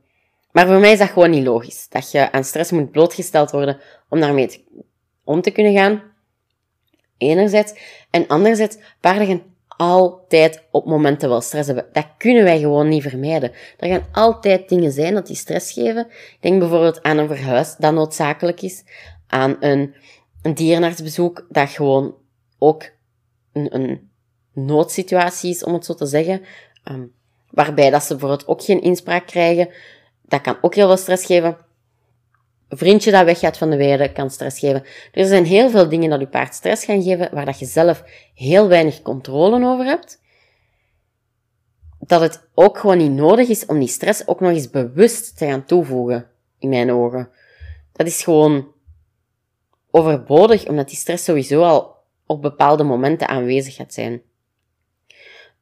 maar 0.52 0.66
voor 0.66 0.78
mij 0.78 0.92
is 0.92 0.98
dat 0.98 1.08
gewoon 1.08 1.30
niet 1.30 1.44
logisch. 1.44 1.88
Dat 1.88 2.10
je 2.10 2.32
aan 2.32 2.44
stress 2.44 2.70
moet 2.70 2.90
blootgesteld 2.90 3.50
worden 3.50 3.80
om 4.08 4.20
daarmee 4.20 4.64
om 5.24 5.40
te 5.40 5.50
kunnen 5.50 5.74
gaan. 5.74 6.02
Enerzijds. 7.18 7.74
En 8.10 8.26
anderzijds, 8.26 8.76
paarden 9.00 9.26
gaan 9.26 9.42
altijd 9.68 10.62
op 10.70 10.86
momenten 10.86 11.28
wel 11.28 11.40
stress 11.40 11.66
hebben. 11.66 11.86
Dat 11.92 12.06
kunnen 12.18 12.44
wij 12.44 12.58
gewoon 12.58 12.88
niet 12.88 13.02
vermijden. 13.02 13.52
Er 13.78 13.88
gaan 13.88 14.06
altijd 14.12 14.68
dingen 14.68 14.92
zijn 14.92 15.14
dat 15.14 15.26
die 15.26 15.36
stress 15.36 15.72
geven. 15.72 16.06
Denk 16.40 16.58
bijvoorbeeld 16.58 17.02
aan 17.02 17.18
een 17.18 17.28
verhuis 17.28 17.76
dat 17.76 17.94
noodzakelijk 17.94 18.62
is. 18.62 18.84
Aan 19.26 19.56
een, 19.60 19.94
een 20.42 20.54
dierenartsbezoek 20.54 21.46
dat 21.48 21.70
gewoon 21.70 22.14
ook 22.58 22.90
een, 23.52 23.74
een 23.74 24.10
noodsituatie 24.56 25.50
is, 25.50 25.64
om 25.64 25.72
het 25.72 25.84
zo 25.84 25.94
te 25.94 26.06
zeggen. 26.06 26.42
Um, 26.90 27.12
waarbij 27.50 27.90
dat 27.90 28.02
ze 28.02 28.08
bijvoorbeeld 28.08 28.48
ook 28.48 28.62
geen 28.62 28.82
inspraak 28.82 29.26
krijgen. 29.26 29.68
Dat 30.22 30.40
kan 30.40 30.58
ook 30.60 30.74
heel 30.74 30.86
veel 30.86 30.96
stress 30.96 31.24
geven. 31.24 31.56
Een 32.68 32.78
vriendje 32.78 33.10
dat 33.10 33.24
weggaat 33.24 33.58
van 33.58 33.70
de 33.70 33.76
weide 33.76 34.12
kan 34.12 34.30
stress 34.30 34.58
geven. 34.58 34.82
Dus 34.82 35.22
er 35.22 35.26
zijn 35.26 35.44
heel 35.44 35.70
veel 35.70 35.88
dingen 35.88 36.10
dat 36.10 36.20
je 36.20 36.28
paard 36.28 36.54
stress 36.54 36.84
gaan 36.84 37.02
geven, 37.02 37.34
waar 37.34 37.44
dat 37.44 37.58
je 37.58 37.66
zelf 37.66 38.04
heel 38.34 38.68
weinig 38.68 39.02
controle 39.02 39.66
over 39.66 39.84
hebt. 39.84 40.20
Dat 41.98 42.20
het 42.20 42.48
ook 42.54 42.78
gewoon 42.78 42.98
niet 42.98 43.10
nodig 43.10 43.48
is 43.48 43.66
om 43.66 43.78
die 43.78 43.88
stress 43.88 44.28
ook 44.28 44.40
nog 44.40 44.50
eens 44.50 44.70
bewust 44.70 45.36
te 45.36 45.46
gaan 45.46 45.64
toevoegen, 45.64 46.30
in 46.58 46.68
mijn 46.68 46.92
ogen. 46.92 47.28
Dat 47.92 48.06
is 48.06 48.22
gewoon 48.22 48.72
overbodig, 49.90 50.68
omdat 50.68 50.88
die 50.88 50.96
stress 50.96 51.24
sowieso 51.24 51.62
al 51.62 51.94
op 52.26 52.42
bepaalde 52.42 52.82
momenten 52.82 53.28
aanwezig 53.28 53.74
gaat 53.74 53.94
zijn. 53.94 54.22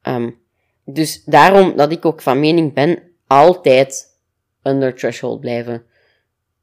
Um, 0.07 0.43
dus 0.85 1.23
daarom 1.23 1.75
dat 1.75 1.91
ik 1.91 2.05
ook 2.05 2.21
van 2.21 2.39
mening 2.39 2.73
ben, 2.73 2.99
altijd 3.27 4.19
under 4.63 4.95
threshold 4.95 5.39
blijven 5.39 5.85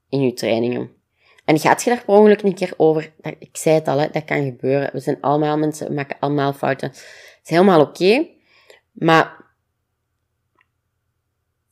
in 0.08 0.20
je 0.20 0.32
trainingen. 0.32 0.90
En 1.44 1.58
gaat 1.58 1.82
je 1.82 1.90
daar 1.90 2.04
per 2.04 2.14
ongeluk 2.14 2.42
een 2.42 2.54
keer 2.54 2.74
over? 2.76 3.12
Ik 3.38 3.56
zei 3.56 3.74
het 3.74 3.88
al, 3.88 3.96
dat 4.12 4.24
kan 4.24 4.44
gebeuren. 4.44 4.90
We 4.92 5.00
zijn 5.00 5.20
allemaal 5.20 5.58
mensen, 5.58 5.86
we 5.88 5.94
maken 5.94 6.16
allemaal 6.20 6.52
fouten. 6.52 6.88
Het 6.88 7.40
is 7.42 7.50
helemaal 7.50 7.80
oké. 7.80 8.26
maar 8.92 9.40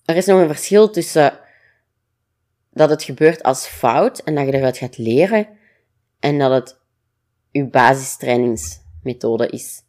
er 0.04 0.16
is 0.16 0.26
nog 0.26 0.40
een 0.40 0.46
verschil 0.46 0.90
tussen 0.90 1.38
dat 2.70 2.90
het 2.90 3.02
gebeurt 3.02 3.42
als 3.42 3.66
fout 3.66 4.18
en 4.18 4.34
dat 4.34 4.46
je 4.46 4.54
eruit 4.54 4.76
gaat 4.76 4.98
leren 4.98 5.48
en 6.20 6.38
dat 6.38 6.50
het 6.50 6.78
je 7.50 7.66
basistrainingsmethode 7.66 9.48
is. 9.48 9.82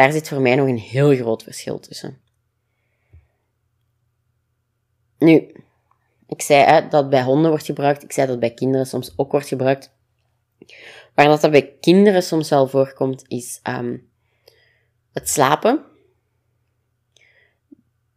Daar 0.00 0.12
zit 0.12 0.28
voor 0.28 0.40
mij 0.40 0.54
nog 0.54 0.68
een 0.68 0.78
heel 0.78 1.16
groot 1.16 1.42
verschil 1.42 1.80
tussen. 1.80 2.20
Nu, 5.18 5.52
ik 6.26 6.42
zei 6.42 6.64
hè, 6.64 6.88
dat 6.88 7.10
bij 7.10 7.22
honden 7.22 7.50
wordt 7.50 7.64
gebruikt. 7.64 8.02
Ik 8.02 8.12
zei 8.12 8.26
dat 8.26 8.40
bij 8.40 8.54
kinderen 8.54 8.86
soms 8.86 9.12
ook 9.16 9.30
wordt 9.32 9.48
gebruikt. 9.48 9.92
Waar 11.14 11.26
dat, 11.26 11.40
dat 11.40 11.50
bij 11.50 11.76
kinderen 11.80 12.22
soms 12.22 12.48
wel 12.48 12.68
voorkomt, 12.68 13.24
is 13.28 13.60
um, 13.62 14.10
het 15.12 15.28
slapen. 15.28 15.84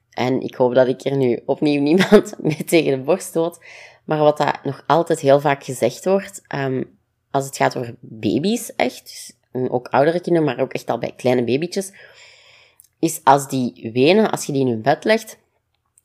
En 0.10 0.42
ik 0.42 0.56
hoop 0.56 0.76
dat 0.76 0.88
ik 0.88 1.06
er 1.06 1.18
nu 1.18 1.42
opnieuw 1.46 1.82
niemand 1.92 2.36
mee 2.40 2.64
tegen 2.64 2.92
de 2.92 3.04
borst 3.04 3.28
stoot. 3.28 3.66
Maar 4.04 4.20
wat 4.20 4.38
dat 4.38 4.64
nog 4.64 4.84
altijd 4.88 5.20
heel 5.20 5.40
vaak 5.40 5.64
gezegd 5.64 6.06
wordt, 6.06 6.42
um, 6.56 6.98
als 7.32 7.46
het 7.46 7.58
gaat 7.58 7.78
over 7.78 7.96
baby's 8.00 8.76
echt, 8.76 9.04
dus 9.04 9.34
ook 9.54 9.88
oudere 9.88 10.22
kinderen, 10.22 10.48
maar 10.48 10.60
ook 10.60 10.74
echt 10.74 10.90
al 10.90 10.98
bij 10.98 11.14
kleine 11.16 11.44
babytjes, 11.44 11.92
is 13.00 13.22
als 13.24 13.48
die 13.48 13.90
wenen, 13.94 14.32
als 14.32 14.46
je 14.46 14.52
die 14.52 14.62
in 14.62 14.68
hun 14.68 14.82
bed 14.82 15.04
legt, 15.04 15.38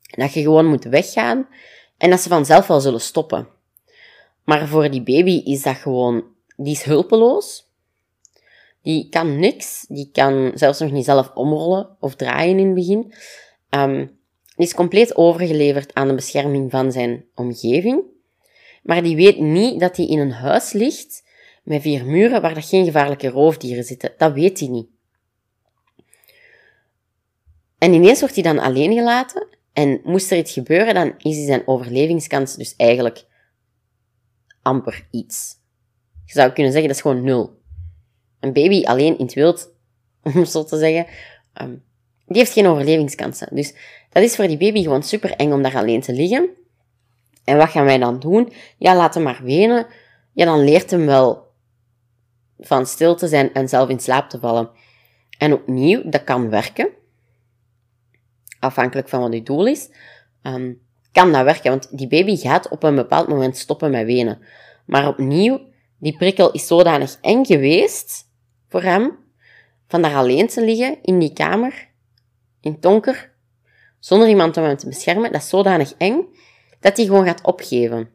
dat 0.01 0.33
je 0.33 0.41
gewoon 0.41 0.65
moet 0.65 0.83
weggaan 0.83 1.47
en 1.97 2.09
dat 2.09 2.19
ze 2.19 2.29
vanzelf 2.29 2.67
wel 2.67 2.79
zullen 2.79 3.01
stoppen. 3.01 3.47
Maar 4.43 4.67
voor 4.67 4.89
die 4.89 5.01
baby 5.01 5.41
is 5.45 5.61
dat 5.61 5.75
gewoon, 5.75 6.23
die 6.55 6.73
is 6.73 6.83
hulpeloos. 6.83 7.67
Die 8.81 9.09
kan 9.09 9.39
niks. 9.39 9.85
Die 9.87 10.09
kan 10.11 10.51
zelfs 10.55 10.79
nog 10.79 10.91
niet 10.91 11.05
zelf 11.05 11.31
omrollen 11.33 11.97
of 11.99 12.15
draaien 12.15 12.59
in 12.59 12.65
het 12.65 12.75
begin. 12.75 13.13
Um, 13.69 14.17
die 14.55 14.65
is 14.65 14.73
compleet 14.73 15.15
overgeleverd 15.15 15.93
aan 15.93 16.07
de 16.07 16.15
bescherming 16.15 16.71
van 16.71 16.91
zijn 16.91 17.25
omgeving. 17.35 18.03
Maar 18.83 19.03
die 19.03 19.15
weet 19.15 19.39
niet 19.39 19.79
dat 19.79 19.97
hij 19.97 20.05
in 20.05 20.19
een 20.19 20.31
huis 20.31 20.71
ligt 20.71 21.23
met 21.69 21.81
vier 21.81 22.05
muren 22.05 22.41
waar 22.41 22.55
er 22.55 22.63
geen 22.63 22.85
gevaarlijke 22.85 23.29
roofdieren 23.29 23.83
zitten. 23.83 24.13
Dat 24.17 24.33
weet 24.33 24.59
hij 24.59 24.67
niet. 24.67 24.87
En 27.77 27.93
ineens 27.93 28.19
wordt 28.19 28.35
hij 28.35 28.43
dan 28.43 28.59
alleen 28.59 28.93
gelaten 28.93 29.47
en 29.73 30.01
moest 30.03 30.31
er 30.31 30.37
iets 30.37 30.53
gebeuren, 30.53 30.93
dan 30.93 31.13
is 31.17 31.45
zijn 31.45 31.67
overlevingskans 31.67 32.55
dus 32.55 32.75
eigenlijk 32.75 33.25
amper 34.61 35.07
iets. 35.11 35.55
Je 36.25 36.33
zou 36.33 36.51
kunnen 36.51 36.71
zeggen, 36.71 36.89
dat 36.89 36.97
is 36.97 37.03
gewoon 37.03 37.23
nul. 37.23 37.61
Een 38.39 38.53
baby 38.53 38.83
alleen 38.83 39.17
in 39.17 39.25
het 39.25 39.33
wild, 39.33 39.73
om 40.35 40.45
zo 40.45 40.63
te 40.63 40.77
zeggen, 40.77 41.05
ehm, 41.53 41.75
die 42.25 42.37
heeft 42.37 42.53
geen 42.53 42.67
overlevingskansen. 42.67 43.55
Dus 43.55 43.73
dat 44.09 44.23
is 44.23 44.35
voor 44.35 44.47
die 44.47 44.57
baby 44.57 44.83
gewoon 44.83 45.03
super 45.03 45.31
eng 45.31 45.51
om 45.51 45.61
daar 45.61 45.75
alleen 45.75 46.01
te 46.01 46.13
liggen. 46.13 46.49
En 47.43 47.57
wat 47.57 47.69
gaan 47.69 47.85
wij 47.85 47.97
dan 47.97 48.19
doen? 48.19 48.53
Ja, 48.77 48.95
laat 48.95 49.13
hem 49.13 49.23
maar 49.23 49.43
wenen. 49.43 49.87
Ja, 50.33 50.45
dan 50.45 50.63
leert 50.63 50.91
hem 50.91 51.05
wel 51.05 51.48
van 52.59 52.85
stil 52.85 53.15
te 53.15 53.27
zijn 53.27 53.53
en 53.53 53.69
zelf 53.69 53.89
in 53.89 53.99
slaap 53.99 54.29
te 54.29 54.39
vallen. 54.39 54.69
En 55.37 55.53
opnieuw, 55.53 56.09
dat 56.09 56.23
kan 56.23 56.49
werken 56.49 56.89
afhankelijk 58.59 59.09
van 59.09 59.21
wat 59.21 59.33
je 59.33 59.43
doel 59.43 59.65
is, 59.65 59.89
um, 60.43 60.81
kan 61.11 61.31
dat 61.31 61.43
werken. 61.43 61.69
Want 61.69 61.97
die 61.97 62.07
baby 62.07 62.35
gaat 62.35 62.69
op 62.69 62.83
een 62.83 62.95
bepaald 62.95 63.27
moment 63.27 63.57
stoppen 63.57 63.91
met 63.91 64.05
wenen. 64.05 64.39
Maar 64.85 65.07
opnieuw, 65.07 65.59
die 65.97 66.17
prikkel 66.17 66.51
is 66.51 66.67
zodanig 66.67 67.17
eng 67.21 67.45
geweest 67.45 68.29
voor 68.67 68.81
hem, 68.81 69.17
van 69.87 70.01
daar 70.01 70.15
alleen 70.15 70.47
te 70.47 70.65
liggen 70.65 70.97
in 71.01 71.19
die 71.19 71.33
kamer, 71.33 71.87
in 72.61 72.71
het 72.71 72.81
donker, 72.81 73.31
zonder 73.99 74.27
iemand 74.27 74.57
om 74.57 74.63
hem 74.63 74.77
te 74.77 74.87
beschermen, 74.87 75.31
dat 75.31 75.41
is 75.41 75.49
zodanig 75.49 75.93
eng, 75.97 76.25
dat 76.79 76.97
hij 76.97 77.05
gewoon 77.05 77.25
gaat 77.25 77.43
opgeven. 77.43 78.09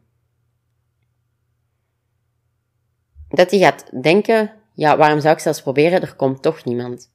Dat 3.34 3.50
hij 3.50 3.60
gaat 3.60 4.02
denken, 4.02 4.52
ja, 4.74 4.96
waarom 4.96 5.20
zou 5.20 5.34
ik 5.34 5.40
zelfs 5.40 5.62
proberen, 5.62 6.00
er 6.00 6.14
komt 6.14 6.42
toch 6.42 6.64
niemand. 6.64 7.10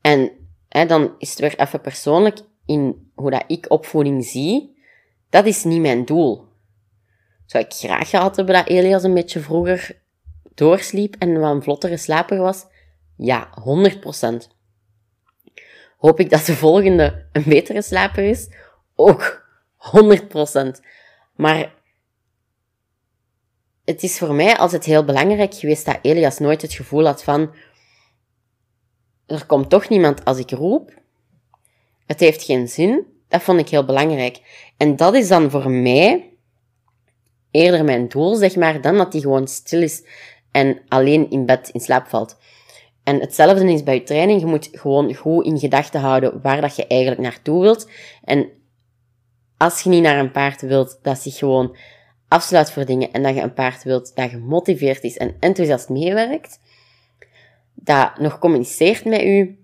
En 0.00 0.30
hè, 0.68 0.86
dan 0.86 1.14
is 1.18 1.30
het 1.30 1.38
weer 1.38 1.58
even 1.58 1.80
persoonlijk 1.80 2.38
in 2.66 3.10
hoe 3.14 3.30
dat 3.30 3.44
ik 3.46 3.70
opvoeding 3.70 4.24
zie. 4.24 4.78
Dat 5.30 5.46
is 5.46 5.64
niet 5.64 5.80
mijn 5.80 6.04
doel. 6.04 6.48
Zou 7.46 7.64
ik 7.64 7.72
graag 7.72 8.10
gehad 8.10 8.36
hebben 8.36 8.54
dat 8.54 8.68
Elias 8.68 9.02
een 9.02 9.14
beetje 9.14 9.40
vroeger 9.40 9.98
doorsliep 10.54 11.16
en 11.18 11.40
wat 11.40 11.50
een 11.50 11.62
vlottere 11.62 11.96
slaper 11.96 12.38
was? 12.38 12.66
Ja, 13.16 13.48
100%. 13.48 14.58
Hoop 15.96 16.20
ik 16.20 16.30
dat 16.30 16.44
de 16.44 16.54
volgende 16.54 17.26
een 17.32 17.44
betere 17.46 17.82
slaper 17.82 18.24
is? 18.24 18.48
Ook 18.94 19.46
100%. 19.78 20.80
Maar 21.34 21.74
het 23.90 24.02
is 24.02 24.18
voor 24.18 24.34
mij 24.34 24.56
altijd 24.56 24.84
heel 24.84 25.04
belangrijk 25.04 25.54
geweest 25.54 25.86
dat 25.86 25.98
Elias 26.02 26.38
nooit 26.38 26.62
het 26.62 26.72
gevoel 26.72 27.04
had 27.04 27.22
van 27.22 27.50
er 29.26 29.46
komt 29.46 29.70
toch 29.70 29.88
niemand 29.88 30.24
als 30.24 30.38
ik 30.38 30.50
roep. 30.50 31.00
Het 32.06 32.20
heeft 32.20 32.42
geen 32.42 32.68
zin. 32.68 33.06
Dat 33.28 33.42
vond 33.42 33.60
ik 33.60 33.68
heel 33.68 33.84
belangrijk. 33.84 34.40
En 34.76 34.96
dat 34.96 35.14
is 35.14 35.28
dan 35.28 35.50
voor 35.50 35.70
mij 35.70 36.30
eerder 37.50 37.84
mijn 37.84 38.08
doel, 38.08 38.34
zeg 38.34 38.56
maar, 38.56 38.80
dan 38.80 38.96
dat 38.96 39.12
hij 39.12 39.22
gewoon 39.22 39.48
stil 39.48 39.82
is 39.82 40.04
en 40.50 40.80
alleen 40.88 41.30
in 41.30 41.46
bed 41.46 41.68
in 41.68 41.80
slaap 41.80 42.06
valt. 42.06 42.38
En 43.04 43.20
hetzelfde 43.20 43.72
is 43.72 43.82
bij 43.82 43.94
je 43.94 44.02
training. 44.02 44.40
Je 44.40 44.46
moet 44.46 44.68
gewoon 44.72 45.14
goed 45.14 45.44
in 45.44 45.58
gedachten 45.58 46.00
houden 46.00 46.40
waar 46.42 46.60
dat 46.60 46.76
je 46.76 46.86
eigenlijk 46.86 47.20
naartoe 47.20 47.60
wilt. 47.62 47.88
En 48.24 48.48
als 49.56 49.80
je 49.80 49.90
niet 49.90 50.02
naar 50.02 50.18
een 50.18 50.30
paard 50.30 50.60
wilt 50.60 50.98
dat 51.02 51.18
zich 51.18 51.36
gewoon 51.36 51.76
afsluit 52.30 52.70
voor 52.70 52.84
dingen 52.84 53.12
en 53.12 53.22
dat 53.22 53.34
je 53.34 53.40
een 53.40 53.54
paard 53.54 53.82
wilt 53.82 54.16
dat 54.16 54.30
gemotiveerd 54.30 55.04
is 55.04 55.16
en 55.16 55.36
enthousiast 55.40 55.88
meewerkt, 55.88 56.60
dat 57.74 58.18
nog 58.18 58.38
communiceert 58.38 59.04
met 59.04 59.22
u, 59.22 59.58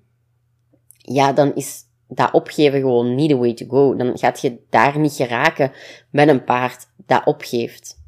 ja, 0.97 1.33
dan 1.33 1.55
is 1.55 1.85
dat 2.09 2.33
opgeven 2.33 2.81
gewoon 2.81 3.15
niet 3.15 3.31
the 3.31 3.37
way 3.37 3.55
to 3.55 3.67
go. 3.69 3.97
Dan 3.97 4.19
gaat 4.19 4.41
je 4.41 4.59
daar 4.71 4.99
niet 4.99 5.13
geraken 5.13 5.73
met 6.11 6.29
een 6.29 6.45
paard 6.45 6.87
dat 6.97 7.27
opgeeft. 7.27 8.05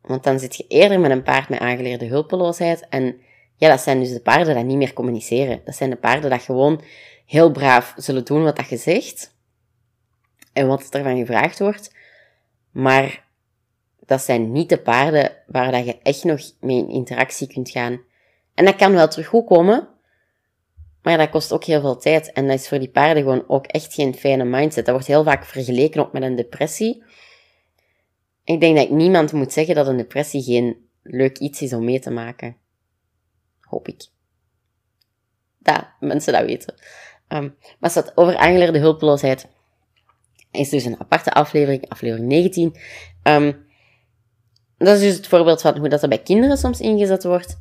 Want 0.00 0.24
dan 0.24 0.38
zit 0.38 0.56
je 0.56 0.64
eerder 0.68 1.00
met 1.00 1.10
een 1.10 1.22
paard 1.22 1.48
met 1.48 1.58
aangeleerde 1.58 2.06
hulpeloosheid. 2.06 2.88
En 2.88 3.20
ja, 3.56 3.68
dat 3.68 3.80
zijn 3.80 4.00
dus 4.00 4.12
de 4.12 4.20
paarden 4.20 4.54
die 4.54 4.64
niet 4.64 4.76
meer 4.76 4.92
communiceren. 4.92 5.60
Dat 5.64 5.76
zijn 5.76 5.90
de 5.90 5.96
paarden 5.96 6.30
dat 6.30 6.42
gewoon 6.42 6.82
heel 7.26 7.50
braaf 7.50 7.94
zullen 7.96 8.24
doen 8.24 8.42
wat 8.42 8.56
dat 8.56 8.68
je 8.68 8.76
zegt. 8.76 9.34
En 10.52 10.66
wat 10.66 10.94
er 10.94 11.02
van 11.02 11.18
gevraagd 11.18 11.58
wordt. 11.58 12.00
Maar 12.72 13.24
dat 14.06 14.22
zijn 14.22 14.52
niet 14.52 14.68
de 14.68 14.78
paarden 14.78 15.36
waar 15.46 15.72
dat 15.72 15.86
je 15.86 15.98
echt 15.98 16.24
nog 16.24 16.40
mee 16.60 16.78
in 16.78 16.88
interactie 16.88 17.46
kunt 17.46 17.70
gaan 17.70 18.00
En 18.54 18.64
dat 18.64 18.76
kan 18.76 18.92
wel 18.92 19.08
terug 19.08 19.26
goed 19.26 19.46
komen, 19.46 19.88
maar 21.02 21.18
dat 21.18 21.30
kost 21.30 21.52
ook 21.52 21.64
heel 21.64 21.80
veel 21.80 21.96
tijd. 21.96 22.32
En 22.32 22.46
dat 22.46 22.58
is 22.58 22.68
voor 22.68 22.78
die 22.78 22.90
paarden 22.90 23.22
gewoon 23.22 23.48
ook 23.48 23.66
echt 23.66 23.94
geen 23.94 24.14
fijne 24.14 24.44
mindset. 24.44 24.84
Dat 24.84 24.94
wordt 24.94 25.06
heel 25.06 25.24
vaak 25.24 25.44
vergeleken 25.44 26.00
ook 26.00 26.12
met 26.12 26.22
een 26.22 26.36
depressie. 26.36 27.04
Ik 28.44 28.60
denk 28.60 28.76
dat 28.76 28.84
ik 28.84 28.90
niemand 28.90 29.32
moet 29.32 29.52
zeggen 29.52 29.74
dat 29.74 29.86
een 29.86 29.96
depressie 29.96 30.42
geen 30.42 30.88
leuk 31.02 31.38
iets 31.38 31.62
is 31.62 31.72
om 31.72 31.84
mee 31.84 32.00
te 32.00 32.10
maken. 32.10 32.56
Hoop 33.60 33.88
ik. 33.88 34.06
Dat 35.58 35.86
mensen 36.00 36.32
dat 36.32 36.44
weten. 36.44 36.74
Um, 37.28 37.56
maar 37.78 37.90
staat 37.90 38.16
over 38.16 38.36
aangeleerde 38.36 38.78
hulpeloosheid. 38.78 39.48
Is 40.52 40.68
dus 40.68 40.84
een 40.84 41.00
aparte 41.00 41.32
aflevering, 41.32 41.88
aflevering 41.88 42.28
19. 42.28 42.76
Um, 43.22 43.66
dat 44.76 44.96
is 44.96 45.00
dus 45.00 45.16
het 45.16 45.26
voorbeeld 45.26 45.60
van 45.60 45.78
hoe 45.78 45.88
dat 45.88 46.02
er 46.02 46.08
bij 46.08 46.22
kinderen 46.22 46.56
soms 46.56 46.80
ingezet 46.80 47.24
wordt. 47.24 47.58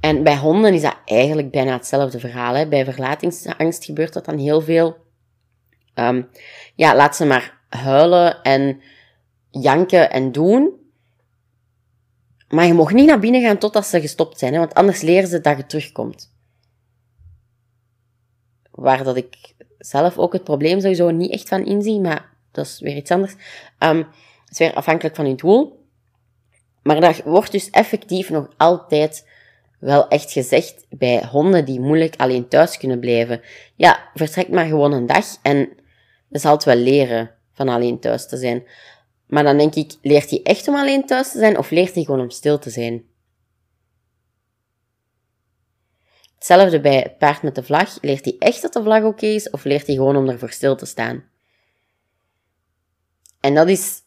En 0.00 0.22
bij 0.22 0.36
honden 0.36 0.74
is 0.74 0.82
dat 0.82 0.96
eigenlijk 1.04 1.50
bijna 1.50 1.72
hetzelfde 1.72 2.20
verhaal. 2.20 2.54
Hè. 2.54 2.68
Bij 2.68 2.84
verlatingsangst 2.84 3.84
gebeurt 3.84 4.12
dat 4.12 4.24
dan 4.24 4.38
heel 4.38 4.60
veel. 4.60 4.96
Um, 5.94 6.28
ja, 6.74 6.96
laat 6.96 7.16
ze 7.16 7.24
maar 7.24 7.60
huilen 7.68 8.42
en 8.42 8.80
janken 9.50 10.10
en 10.10 10.32
doen. 10.32 10.78
Maar 12.48 12.66
je 12.66 12.74
mag 12.74 12.92
niet 12.92 13.06
naar 13.06 13.18
binnen 13.18 13.42
gaan 13.42 13.58
totdat 13.58 13.86
ze 13.86 14.00
gestopt 14.00 14.38
zijn, 14.38 14.52
hè, 14.52 14.58
want 14.58 14.74
anders 14.74 15.00
leren 15.00 15.28
ze 15.28 15.40
dat 15.40 15.56
je 15.56 15.66
terugkomt. 15.66 16.34
Waar 18.70 19.04
dat 19.04 19.16
ik 19.16 19.54
zelf 19.80 20.18
ook 20.18 20.32
het 20.32 20.44
probleem 20.44 20.80
sowieso 20.80 21.10
niet 21.10 21.30
echt 21.32 21.48
van 21.48 21.64
inzie, 21.64 22.00
maar 22.00 22.28
dat 22.52 22.66
is 22.66 22.80
weer 22.80 22.96
iets 22.96 23.10
anders. 23.10 23.32
Um, 23.78 23.98
het 23.98 24.50
is 24.50 24.58
weer 24.58 24.74
afhankelijk 24.74 25.16
van 25.16 25.28
je 25.28 25.34
doel. 25.34 25.78
Maar 26.82 27.00
dat 27.00 27.22
wordt 27.24 27.52
dus 27.52 27.70
effectief 27.70 28.30
nog 28.30 28.48
altijd 28.56 29.28
wel 29.78 30.08
echt 30.08 30.32
gezegd 30.32 30.86
bij 30.88 31.24
honden 31.30 31.64
die 31.64 31.80
moeilijk 31.80 32.14
alleen 32.16 32.48
thuis 32.48 32.76
kunnen 32.76 33.00
blijven. 33.00 33.40
Ja, 33.74 34.10
vertrek 34.14 34.48
maar 34.48 34.66
gewoon 34.66 34.92
een 34.92 35.06
dag 35.06 35.26
en 35.42 35.68
je 36.28 36.38
zal 36.38 36.52
het 36.52 36.64
wel 36.64 36.76
leren 36.76 37.30
van 37.52 37.68
alleen 37.68 38.00
thuis 38.00 38.28
te 38.28 38.36
zijn. 38.36 38.62
Maar 39.26 39.42
dan 39.42 39.58
denk 39.58 39.74
ik, 39.74 39.94
leert 40.02 40.30
hij 40.30 40.40
echt 40.42 40.68
om 40.68 40.74
alleen 40.74 41.06
thuis 41.06 41.30
te 41.30 41.38
zijn 41.38 41.58
of 41.58 41.70
leert 41.70 41.94
hij 41.94 42.04
gewoon 42.04 42.20
om 42.20 42.30
stil 42.30 42.58
te 42.58 42.70
zijn? 42.70 43.04
Hetzelfde 46.40 46.80
bij 46.80 46.96
het 46.96 47.18
paard 47.18 47.42
met 47.42 47.54
de 47.54 47.62
vlag. 47.62 48.02
Leert 48.02 48.24
hij 48.24 48.36
echt 48.38 48.62
dat 48.62 48.72
de 48.72 48.82
vlag 48.82 49.02
oké 49.02 49.26
is 49.26 49.50
of 49.50 49.64
leert 49.64 49.86
hij 49.86 49.94
gewoon 49.96 50.16
om 50.16 50.28
ervoor 50.28 50.50
stil 50.50 50.76
te 50.76 50.86
staan? 50.86 51.24
En 53.40 53.54
dat 53.54 53.68
is 53.68 54.02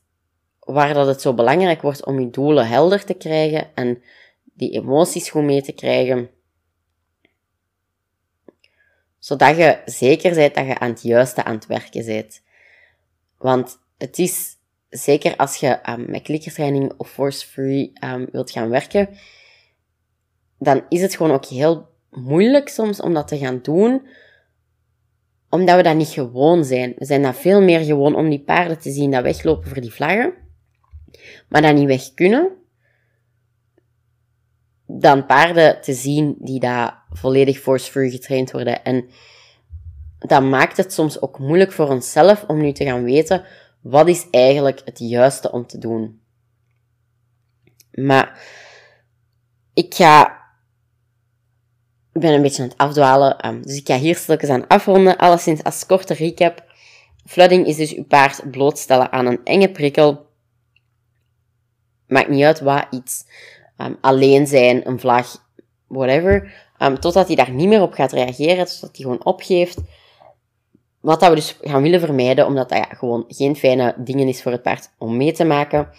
waar 0.60 0.94
dat 0.94 1.08
het 1.08 1.22
zo 1.22 1.34
belangrijk 1.34 1.82
wordt 1.82 2.06
om 2.06 2.20
je 2.20 2.30
doelen 2.30 2.68
helder 2.68 3.06
te 3.06 3.14
krijgen 3.14 3.76
en 3.76 4.04
die 4.44 4.72
emoties 4.72 5.30
goed 5.30 5.44
mee 5.44 5.62
te 5.62 5.72
krijgen. 5.72 6.30
Zodat 9.20 9.58
je 9.58 9.82
zeker 9.86 10.36
bent 10.36 10.56
dat 10.56 10.66
je 10.66 10.80
aan 10.80 10.90
het 10.90 11.02
juiste 11.02 11.44
aan 11.44 11.56
het 11.56 11.66
werken 11.66 12.06
bent. 12.06 12.42
Want 13.38 13.80
het 13.98 14.20
is, 14.20 14.58
zeker 14.90 15.36
als 15.36 15.56
je 15.56 15.90
um, 15.90 16.06
met 16.10 16.22
klikkertraining 16.22 16.94
of 16.98 17.10
force-free 17.10 17.94
um, 18.04 18.28
wilt 18.32 18.52
gaan 18.52 18.70
werken, 18.70 19.18
dan 20.58 20.86
is 20.90 21.02
het 21.02 21.16
gewoon 21.16 21.32
ook 21.34 21.46
heel 21.46 21.92
moeilijk 22.16 22.70
soms 22.70 23.02
om 23.02 23.14
dat 23.14 23.28
te 23.28 23.38
gaan 23.38 23.60
doen, 23.62 24.08
omdat 25.50 25.76
we 25.76 25.84
dat 25.84 25.96
niet 25.96 26.08
gewoon 26.08 26.66
zijn. 26.66 26.94
We 26.98 27.06
zijn 27.06 27.22
dat 27.22 27.36
veel 27.36 27.62
meer 27.62 27.80
gewoon 27.80 28.16
om 28.16 28.30
die 28.30 28.44
paarden 28.44 28.80
te 28.80 28.92
zien 28.92 29.12
dat 29.12 29.24
weglopen 29.24 29.70
voor 29.70 29.82
die 29.82 29.94
vlaggen, 29.94 30.34
maar 31.50 31.62
dat 31.62 31.76
niet 31.76 31.88
weg 31.88 32.14
kunnen 32.14 32.62
dan 35.00 35.26
paarden 35.26 35.82
te 35.82 35.94
zien 35.94 36.36
die 36.40 36.60
daar 36.60 37.04
volledig 37.10 37.60
force-free 37.60 38.12
getraind 38.12 38.52
worden. 38.52 38.84
En 38.84 39.06
dat 40.20 40.44
maakt 40.44 40.78
het 40.78 40.94
soms 40.94 41.22
ook 41.22 41.40
moeilijk 41.40 41.72
voor 41.72 41.90
onszelf 41.90 42.44
om 42.48 42.62
nu 42.62 42.72
te 42.72 42.86
gaan 42.86 43.04
weten 43.04 43.46
wat 43.82 44.08
is 44.08 44.28
eigenlijk 44.30 44.82
het 44.86 45.00
juiste 45.00 45.52
om 45.52 45.68
te 45.68 45.78
doen. 45.78 46.22
Maar 47.92 48.40
ik 49.74 49.94
ga 49.94 50.42
ik 52.14 52.22
ben 52.22 52.34
een 52.34 52.42
beetje 52.42 52.62
aan 52.62 52.70
het 52.70 52.78
afdwalen, 52.78 53.40
ehm, 53.40 53.62
dus 53.62 53.78
ik 53.78 53.88
ga 53.88 53.98
hier 53.98 54.16
stilletjes 54.16 54.50
aan 54.50 54.68
afronden. 54.68 55.18
Alleszins 55.18 55.64
als 55.64 55.86
korte 55.86 56.14
recap. 56.14 56.64
Flooding 57.26 57.68
is 57.68 57.76
dus 57.76 57.96
uw 57.96 58.06
paard 58.06 58.52
blootstellen 58.52 59.12
aan 59.12 59.26
een 59.26 59.40
enge 59.44 59.72
prikkel. 59.72 60.26
Maakt 62.08 62.30
niet 62.30 62.44
uit 62.44 62.60
wat 62.60 62.86
iets 62.90 63.26
um, 63.78 63.98
alleen 64.02 64.48
zijn, 64.48 64.88
een 64.88 65.00
vlag, 65.00 65.46
whatever. 65.88 66.54
Um, 66.80 67.00
totdat 67.00 67.28
hij 67.28 67.36
daar 67.36 67.52
niet 67.52 67.68
meer 67.68 67.82
op 67.82 67.94
gaat 67.94 68.12
reageren, 68.12 68.66
totdat 68.66 68.96
hij 68.96 69.06
gewoon 69.06 69.26
opgeeft. 69.26 69.78
Wat 71.00 71.20
dat 71.20 71.30
we 71.30 71.36
dus 71.36 71.58
gaan 71.62 71.82
willen 71.82 72.00
vermijden, 72.00 72.46
omdat 72.46 72.70
dat 72.70 72.78
ja, 72.78 72.96
gewoon 72.96 73.26
geen 73.28 73.56
fijne 73.56 73.96
dingen 73.98 74.28
is 74.28 74.42
voor 74.42 74.52
het 74.52 74.62
paard 74.62 74.90
om 74.98 75.18
mee 75.18 75.32
te 75.32 75.44
maken. 75.44 75.90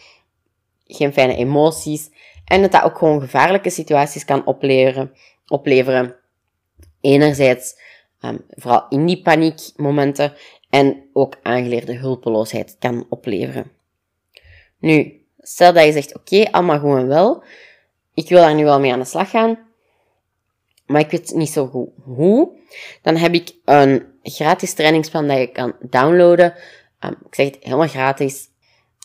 Geen 0.87 1.13
fijne 1.13 1.37
emoties. 1.37 2.11
En 2.45 2.61
dat 2.61 2.73
dat 2.73 2.83
ook 2.83 2.99
gewoon 2.99 3.21
gevaarlijke 3.21 3.71
situaties 3.71 4.25
kan 4.25 4.47
opleveren. 4.47 5.13
Opleveren. 5.47 6.17
Enerzijds, 7.01 7.75
um, 8.21 8.45
vooral 8.49 8.87
in 8.89 9.07
die 9.07 9.23
paniekmomenten, 9.23 10.33
en 10.71 11.09
ook 11.13 11.37
aangeleerde 11.43 11.95
hulpeloosheid 11.95 12.77
kan 12.79 13.07
opleveren. 13.09 13.71
Nu, 14.79 15.25
Stel 15.47 15.73
dat 15.73 15.85
je 15.85 15.93
zegt, 15.93 16.15
oké, 16.15 16.51
allemaal 16.51 16.79
gewoon 16.79 17.07
wel. 17.07 17.43
Ik 18.15 18.29
wil 18.29 18.41
daar 18.41 18.55
nu 18.55 18.65
wel 18.65 18.81
mee 18.81 18.93
aan 18.93 18.99
de 18.99 19.05
slag 19.05 19.31
gaan. 19.31 19.59
Maar 20.87 21.01
ik 21.01 21.11
weet 21.11 21.35
niet 21.35 21.51
zo 21.51 21.67
goed 21.67 21.89
hoe. 22.03 22.51
Dan 23.03 23.17
heb 23.17 23.35
ik 23.35 23.55
een 23.65 24.07
gratis 24.23 24.75
trainingsplan 24.75 25.29
dat 25.29 25.39
je 25.39 25.47
kan 25.47 25.75
downloaden. 25.81 26.55
Um, 27.01 27.17
ik 27.27 27.35
zeg 27.35 27.47
het 27.47 27.57
helemaal 27.61 27.89
gratis. 27.89 28.49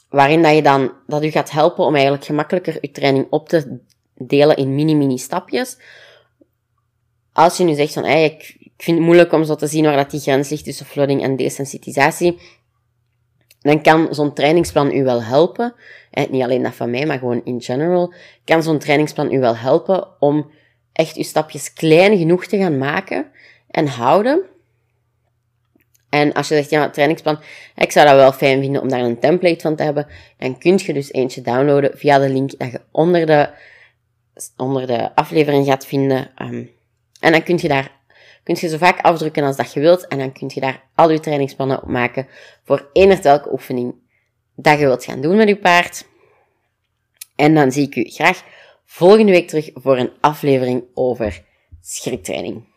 Waarin 0.09 0.41
dat 0.41 0.55
je 0.55 0.61
dan, 0.61 0.93
dat 1.07 1.23
u 1.23 1.29
gaat 1.29 1.51
helpen 1.51 1.85
om 1.85 1.93
eigenlijk 1.93 2.25
gemakkelijker 2.25 2.77
je 2.81 2.91
training 2.91 3.27
op 3.29 3.49
te 3.49 3.79
delen 4.15 4.57
in 4.57 4.75
mini-mini 4.75 5.17
stapjes. 5.17 5.77
Als 7.39 7.57
je 7.57 7.63
nu 7.63 7.73
zegt 7.73 7.93
van, 7.93 8.05
ik, 8.05 8.55
ik 8.59 8.71
vind 8.77 8.97
het 8.97 9.05
moeilijk 9.05 9.33
om 9.33 9.43
zo 9.43 9.55
te 9.55 9.67
zien 9.67 9.83
waar 9.83 9.95
dat 9.95 10.11
die 10.11 10.19
grens 10.19 10.49
ligt 10.49 10.63
tussen 10.63 10.85
flooding 10.85 11.23
en 11.23 11.35
desensitisatie 11.35 12.39
dan 13.61 13.81
kan 13.81 14.07
zo'n 14.11 14.33
trainingsplan 14.33 14.95
u 14.95 15.03
wel 15.03 15.23
helpen. 15.23 15.73
En 16.11 16.27
niet 16.31 16.43
alleen 16.43 16.63
dat 16.63 16.75
van 16.75 16.89
mij, 16.89 17.05
maar 17.05 17.17
gewoon 17.17 17.41
in 17.43 17.61
general. 17.61 18.13
Kan 18.43 18.63
zo'n 18.63 18.79
trainingsplan 18.79 19.33
u 19.33 19.39
wel 19.39 19.55
helpen 19.55 20.07
om 20.19 20.51
echt 20.93 21.15
uw 21.15 21.23
stapjes 21.23 21.73
klein 21.73 22.17
genoeg 22.17 22.45
te 22.45 22.57
gaan 22.57 22.77
maken 22.77 23.31
en 23.67 23.87
houden. 23.87 24.41
En 26.09 26.33
als 26.33 26.47
je 26.47 26.55
zegt, 26.55 26.69
ja, 26.69 26.89
trainingsplan, 26.89 27.39
ik 27.75 27.91
zou 27.91 28.07
dat 28.07 28.15
wel 28.15 28.31
fijn 28.31 28.61
vinden 28.61 28.81
om 28.81 28.89
daar 28.89 28.99
een 28.99 29.19
template 29.19 29.61
van 29.61 29.75
te 29.75 29.83
hebben, 29.83 30.07
dan 30.37 30.57
kun 30.57 30.79
je 30.83 30.93
dus 30.93 31.13
eentje 31.13 31.41
downloaden 31.41 31.97
via 31.97 32.19
de 32.19 32.29
link 32.29 32.57
dat 32.57 32.71
je 32.71 32.81
onder 32.91 33.25
de, 33.25 33.49
onder 34.57 34.87
de 34.87 35.15
aflevering 35.15 35.65
gaat 35.65 35.85
vinden. 35.85 36.31
Ehm, 36.35 36.63
en 37.19 37.31
dan 37.31 37.43
kun 37.43 37.57
je 37.61 37.67
daar 37.67 37.97
kun 38.43 38.57
je 38.59 38.67
zo 38.67 38.77
vaak 38.77 39.01
afdrukken 39.01 39.43
als 39.43 39.55
dat 39.55 39.73
je 39.73 39.79
wilt 39.79 40.07
en 40.07 40.17
dan 40.17 40.31
kun 40.31 40.51
je 40.53 40.59
daar 40.59 40.83
al 40.95 41.09
je 41.09 41.19
trainingsplannen 41.19 41.81
op 41.81 41.89
maken 41.89 42.27
voor 42.63 42.89
eender 42.93 43.21
welke 43.21 43.51
oefening 43.51 43.95
dat 44.55 44.79
je 44.79 44.85
wilt 44.85 45.03
gaan 45.03 45.21
doen 45.21 45.35
met 45.35 45.47
je 45.47 45.57
paard. 45.57 46.07
En 47.35 47.53
dan 47.53 47.71
zie 47.71 47.87
ik 47.87 47.95
u 47.95 48.03
graag 48.03 48.43
volgende 48.85 49.31
week 49.31 49.47
terug 49.47 49.69
voor 49.73 49.97
een 49.97 50.11
aflevering 50.19 50.83
over 50.93 51.43
schriktraining. 51.81 52.67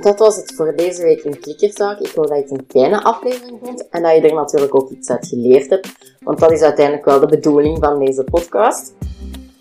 Dat 0.00 0.18
was 0.18 0.36
het 0.36 0.54
voor 0.54 0.76
deze 0.76 1.02
week 1.02 1.22
in 1.22 1.40
Klikkerzaak. 1.40 1.98
Ik 1.98 2.12
hoop 2.14 2.26
dat 2.26 2.36
je 2.36 2.42
het 2.42 2.50
een 2.50 2.64
fijne 2.68 3.02
aflevering 3.02 3.58
vond 3.62 3.88
en 3.88 4.02
dat 4.02 4.14
je 4.14 4.20
er 4.20 4.34
natuurlijk 4.34 4.74
ook 4.74 4.90
iets 4.90 5.10
uit 5.10 5.26
geleerd 5.26 5.70
hebt, 5.70 6.16
want 6.20 6.38
dat 6.38 6.52
is 6.52 6.60
uiteindelijk 6.60 7.04
wel 7.04 7.20
de 7.20 7.26
bedoeling 7.26 7.78
van 7.80 7.98
deze 7.98 8.24
podcast. 8.24 8.94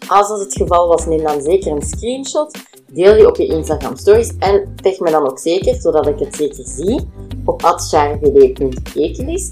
Als 0.07 0.27
dat 0.27 0.39
het 0.39 0.53
geval 0.53 0.87
was, 0.87 1.05
neem 1.05 1.23
dan 1.23 1.41
zeker 1.41 1.71
een 1.71 1.81
screenshot. 1.81 2.57
Deel 2.87 3.13
die 3.13 3.27
op 3.27 3.35
je 3.35 3.45
Instagram 3.45 3.95
stories 3.95 4.37
en 4.37 4.75
tag 4.75 4.99
me 4.99 5.11
dan 5.11 5.29
ook 5.29 5.39
zeker, 5.39 5.75
zodat 5.75 6.07
ik 6.07 6.19
het 6.19 6.35
zeker 6.35 6.63
zie, 6.67 7.09
op 7.45 7.63
atcharvd.ekelis. 7.63 9.47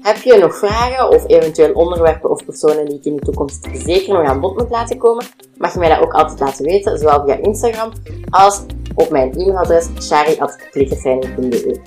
Heb 0.00 0.16
je 0.16 0.38
nog 0.38 0.56
vragen 0.56 1.08
of 1.08 1.24
eventueel 1.26 1.72
onderwerpen 1.72 2.30
of 2.30 2.44
personen 2.44 2.86
die 2.86 2.98
ik 2.98 3.04
in 3.04 3.16
de 3.16 3.22
toekomst 3.22 3.68
zeker 3.72 4.14
nog 4.14 4.26
aan 4.26 4.40
bod 4.40 4.56
moet 4.56 4.70
laten 4.70 4.98
komen, 4.98 5.24
mag 5.56 5.72
je 5.72 5.78
mij 5.78 5.88
dat 5.88 6.00
ook 6.00 6.12
altijd 6.12 6.40
laten 6.40 6.64
weten, 6.64 6.98
zowel 6.98 7.24
via 7.24 7.36
Instagram 7.36 7.92
als 8.30 8.62
op 8.94 9.10
mijn 9.10 9.32
e-mailadres 9.32 9.88
shari.klikkertraining.be. 10.00 11.80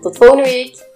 Tot 0.00 0.16
volgende 0.16 0.42
week! 0.42 0.91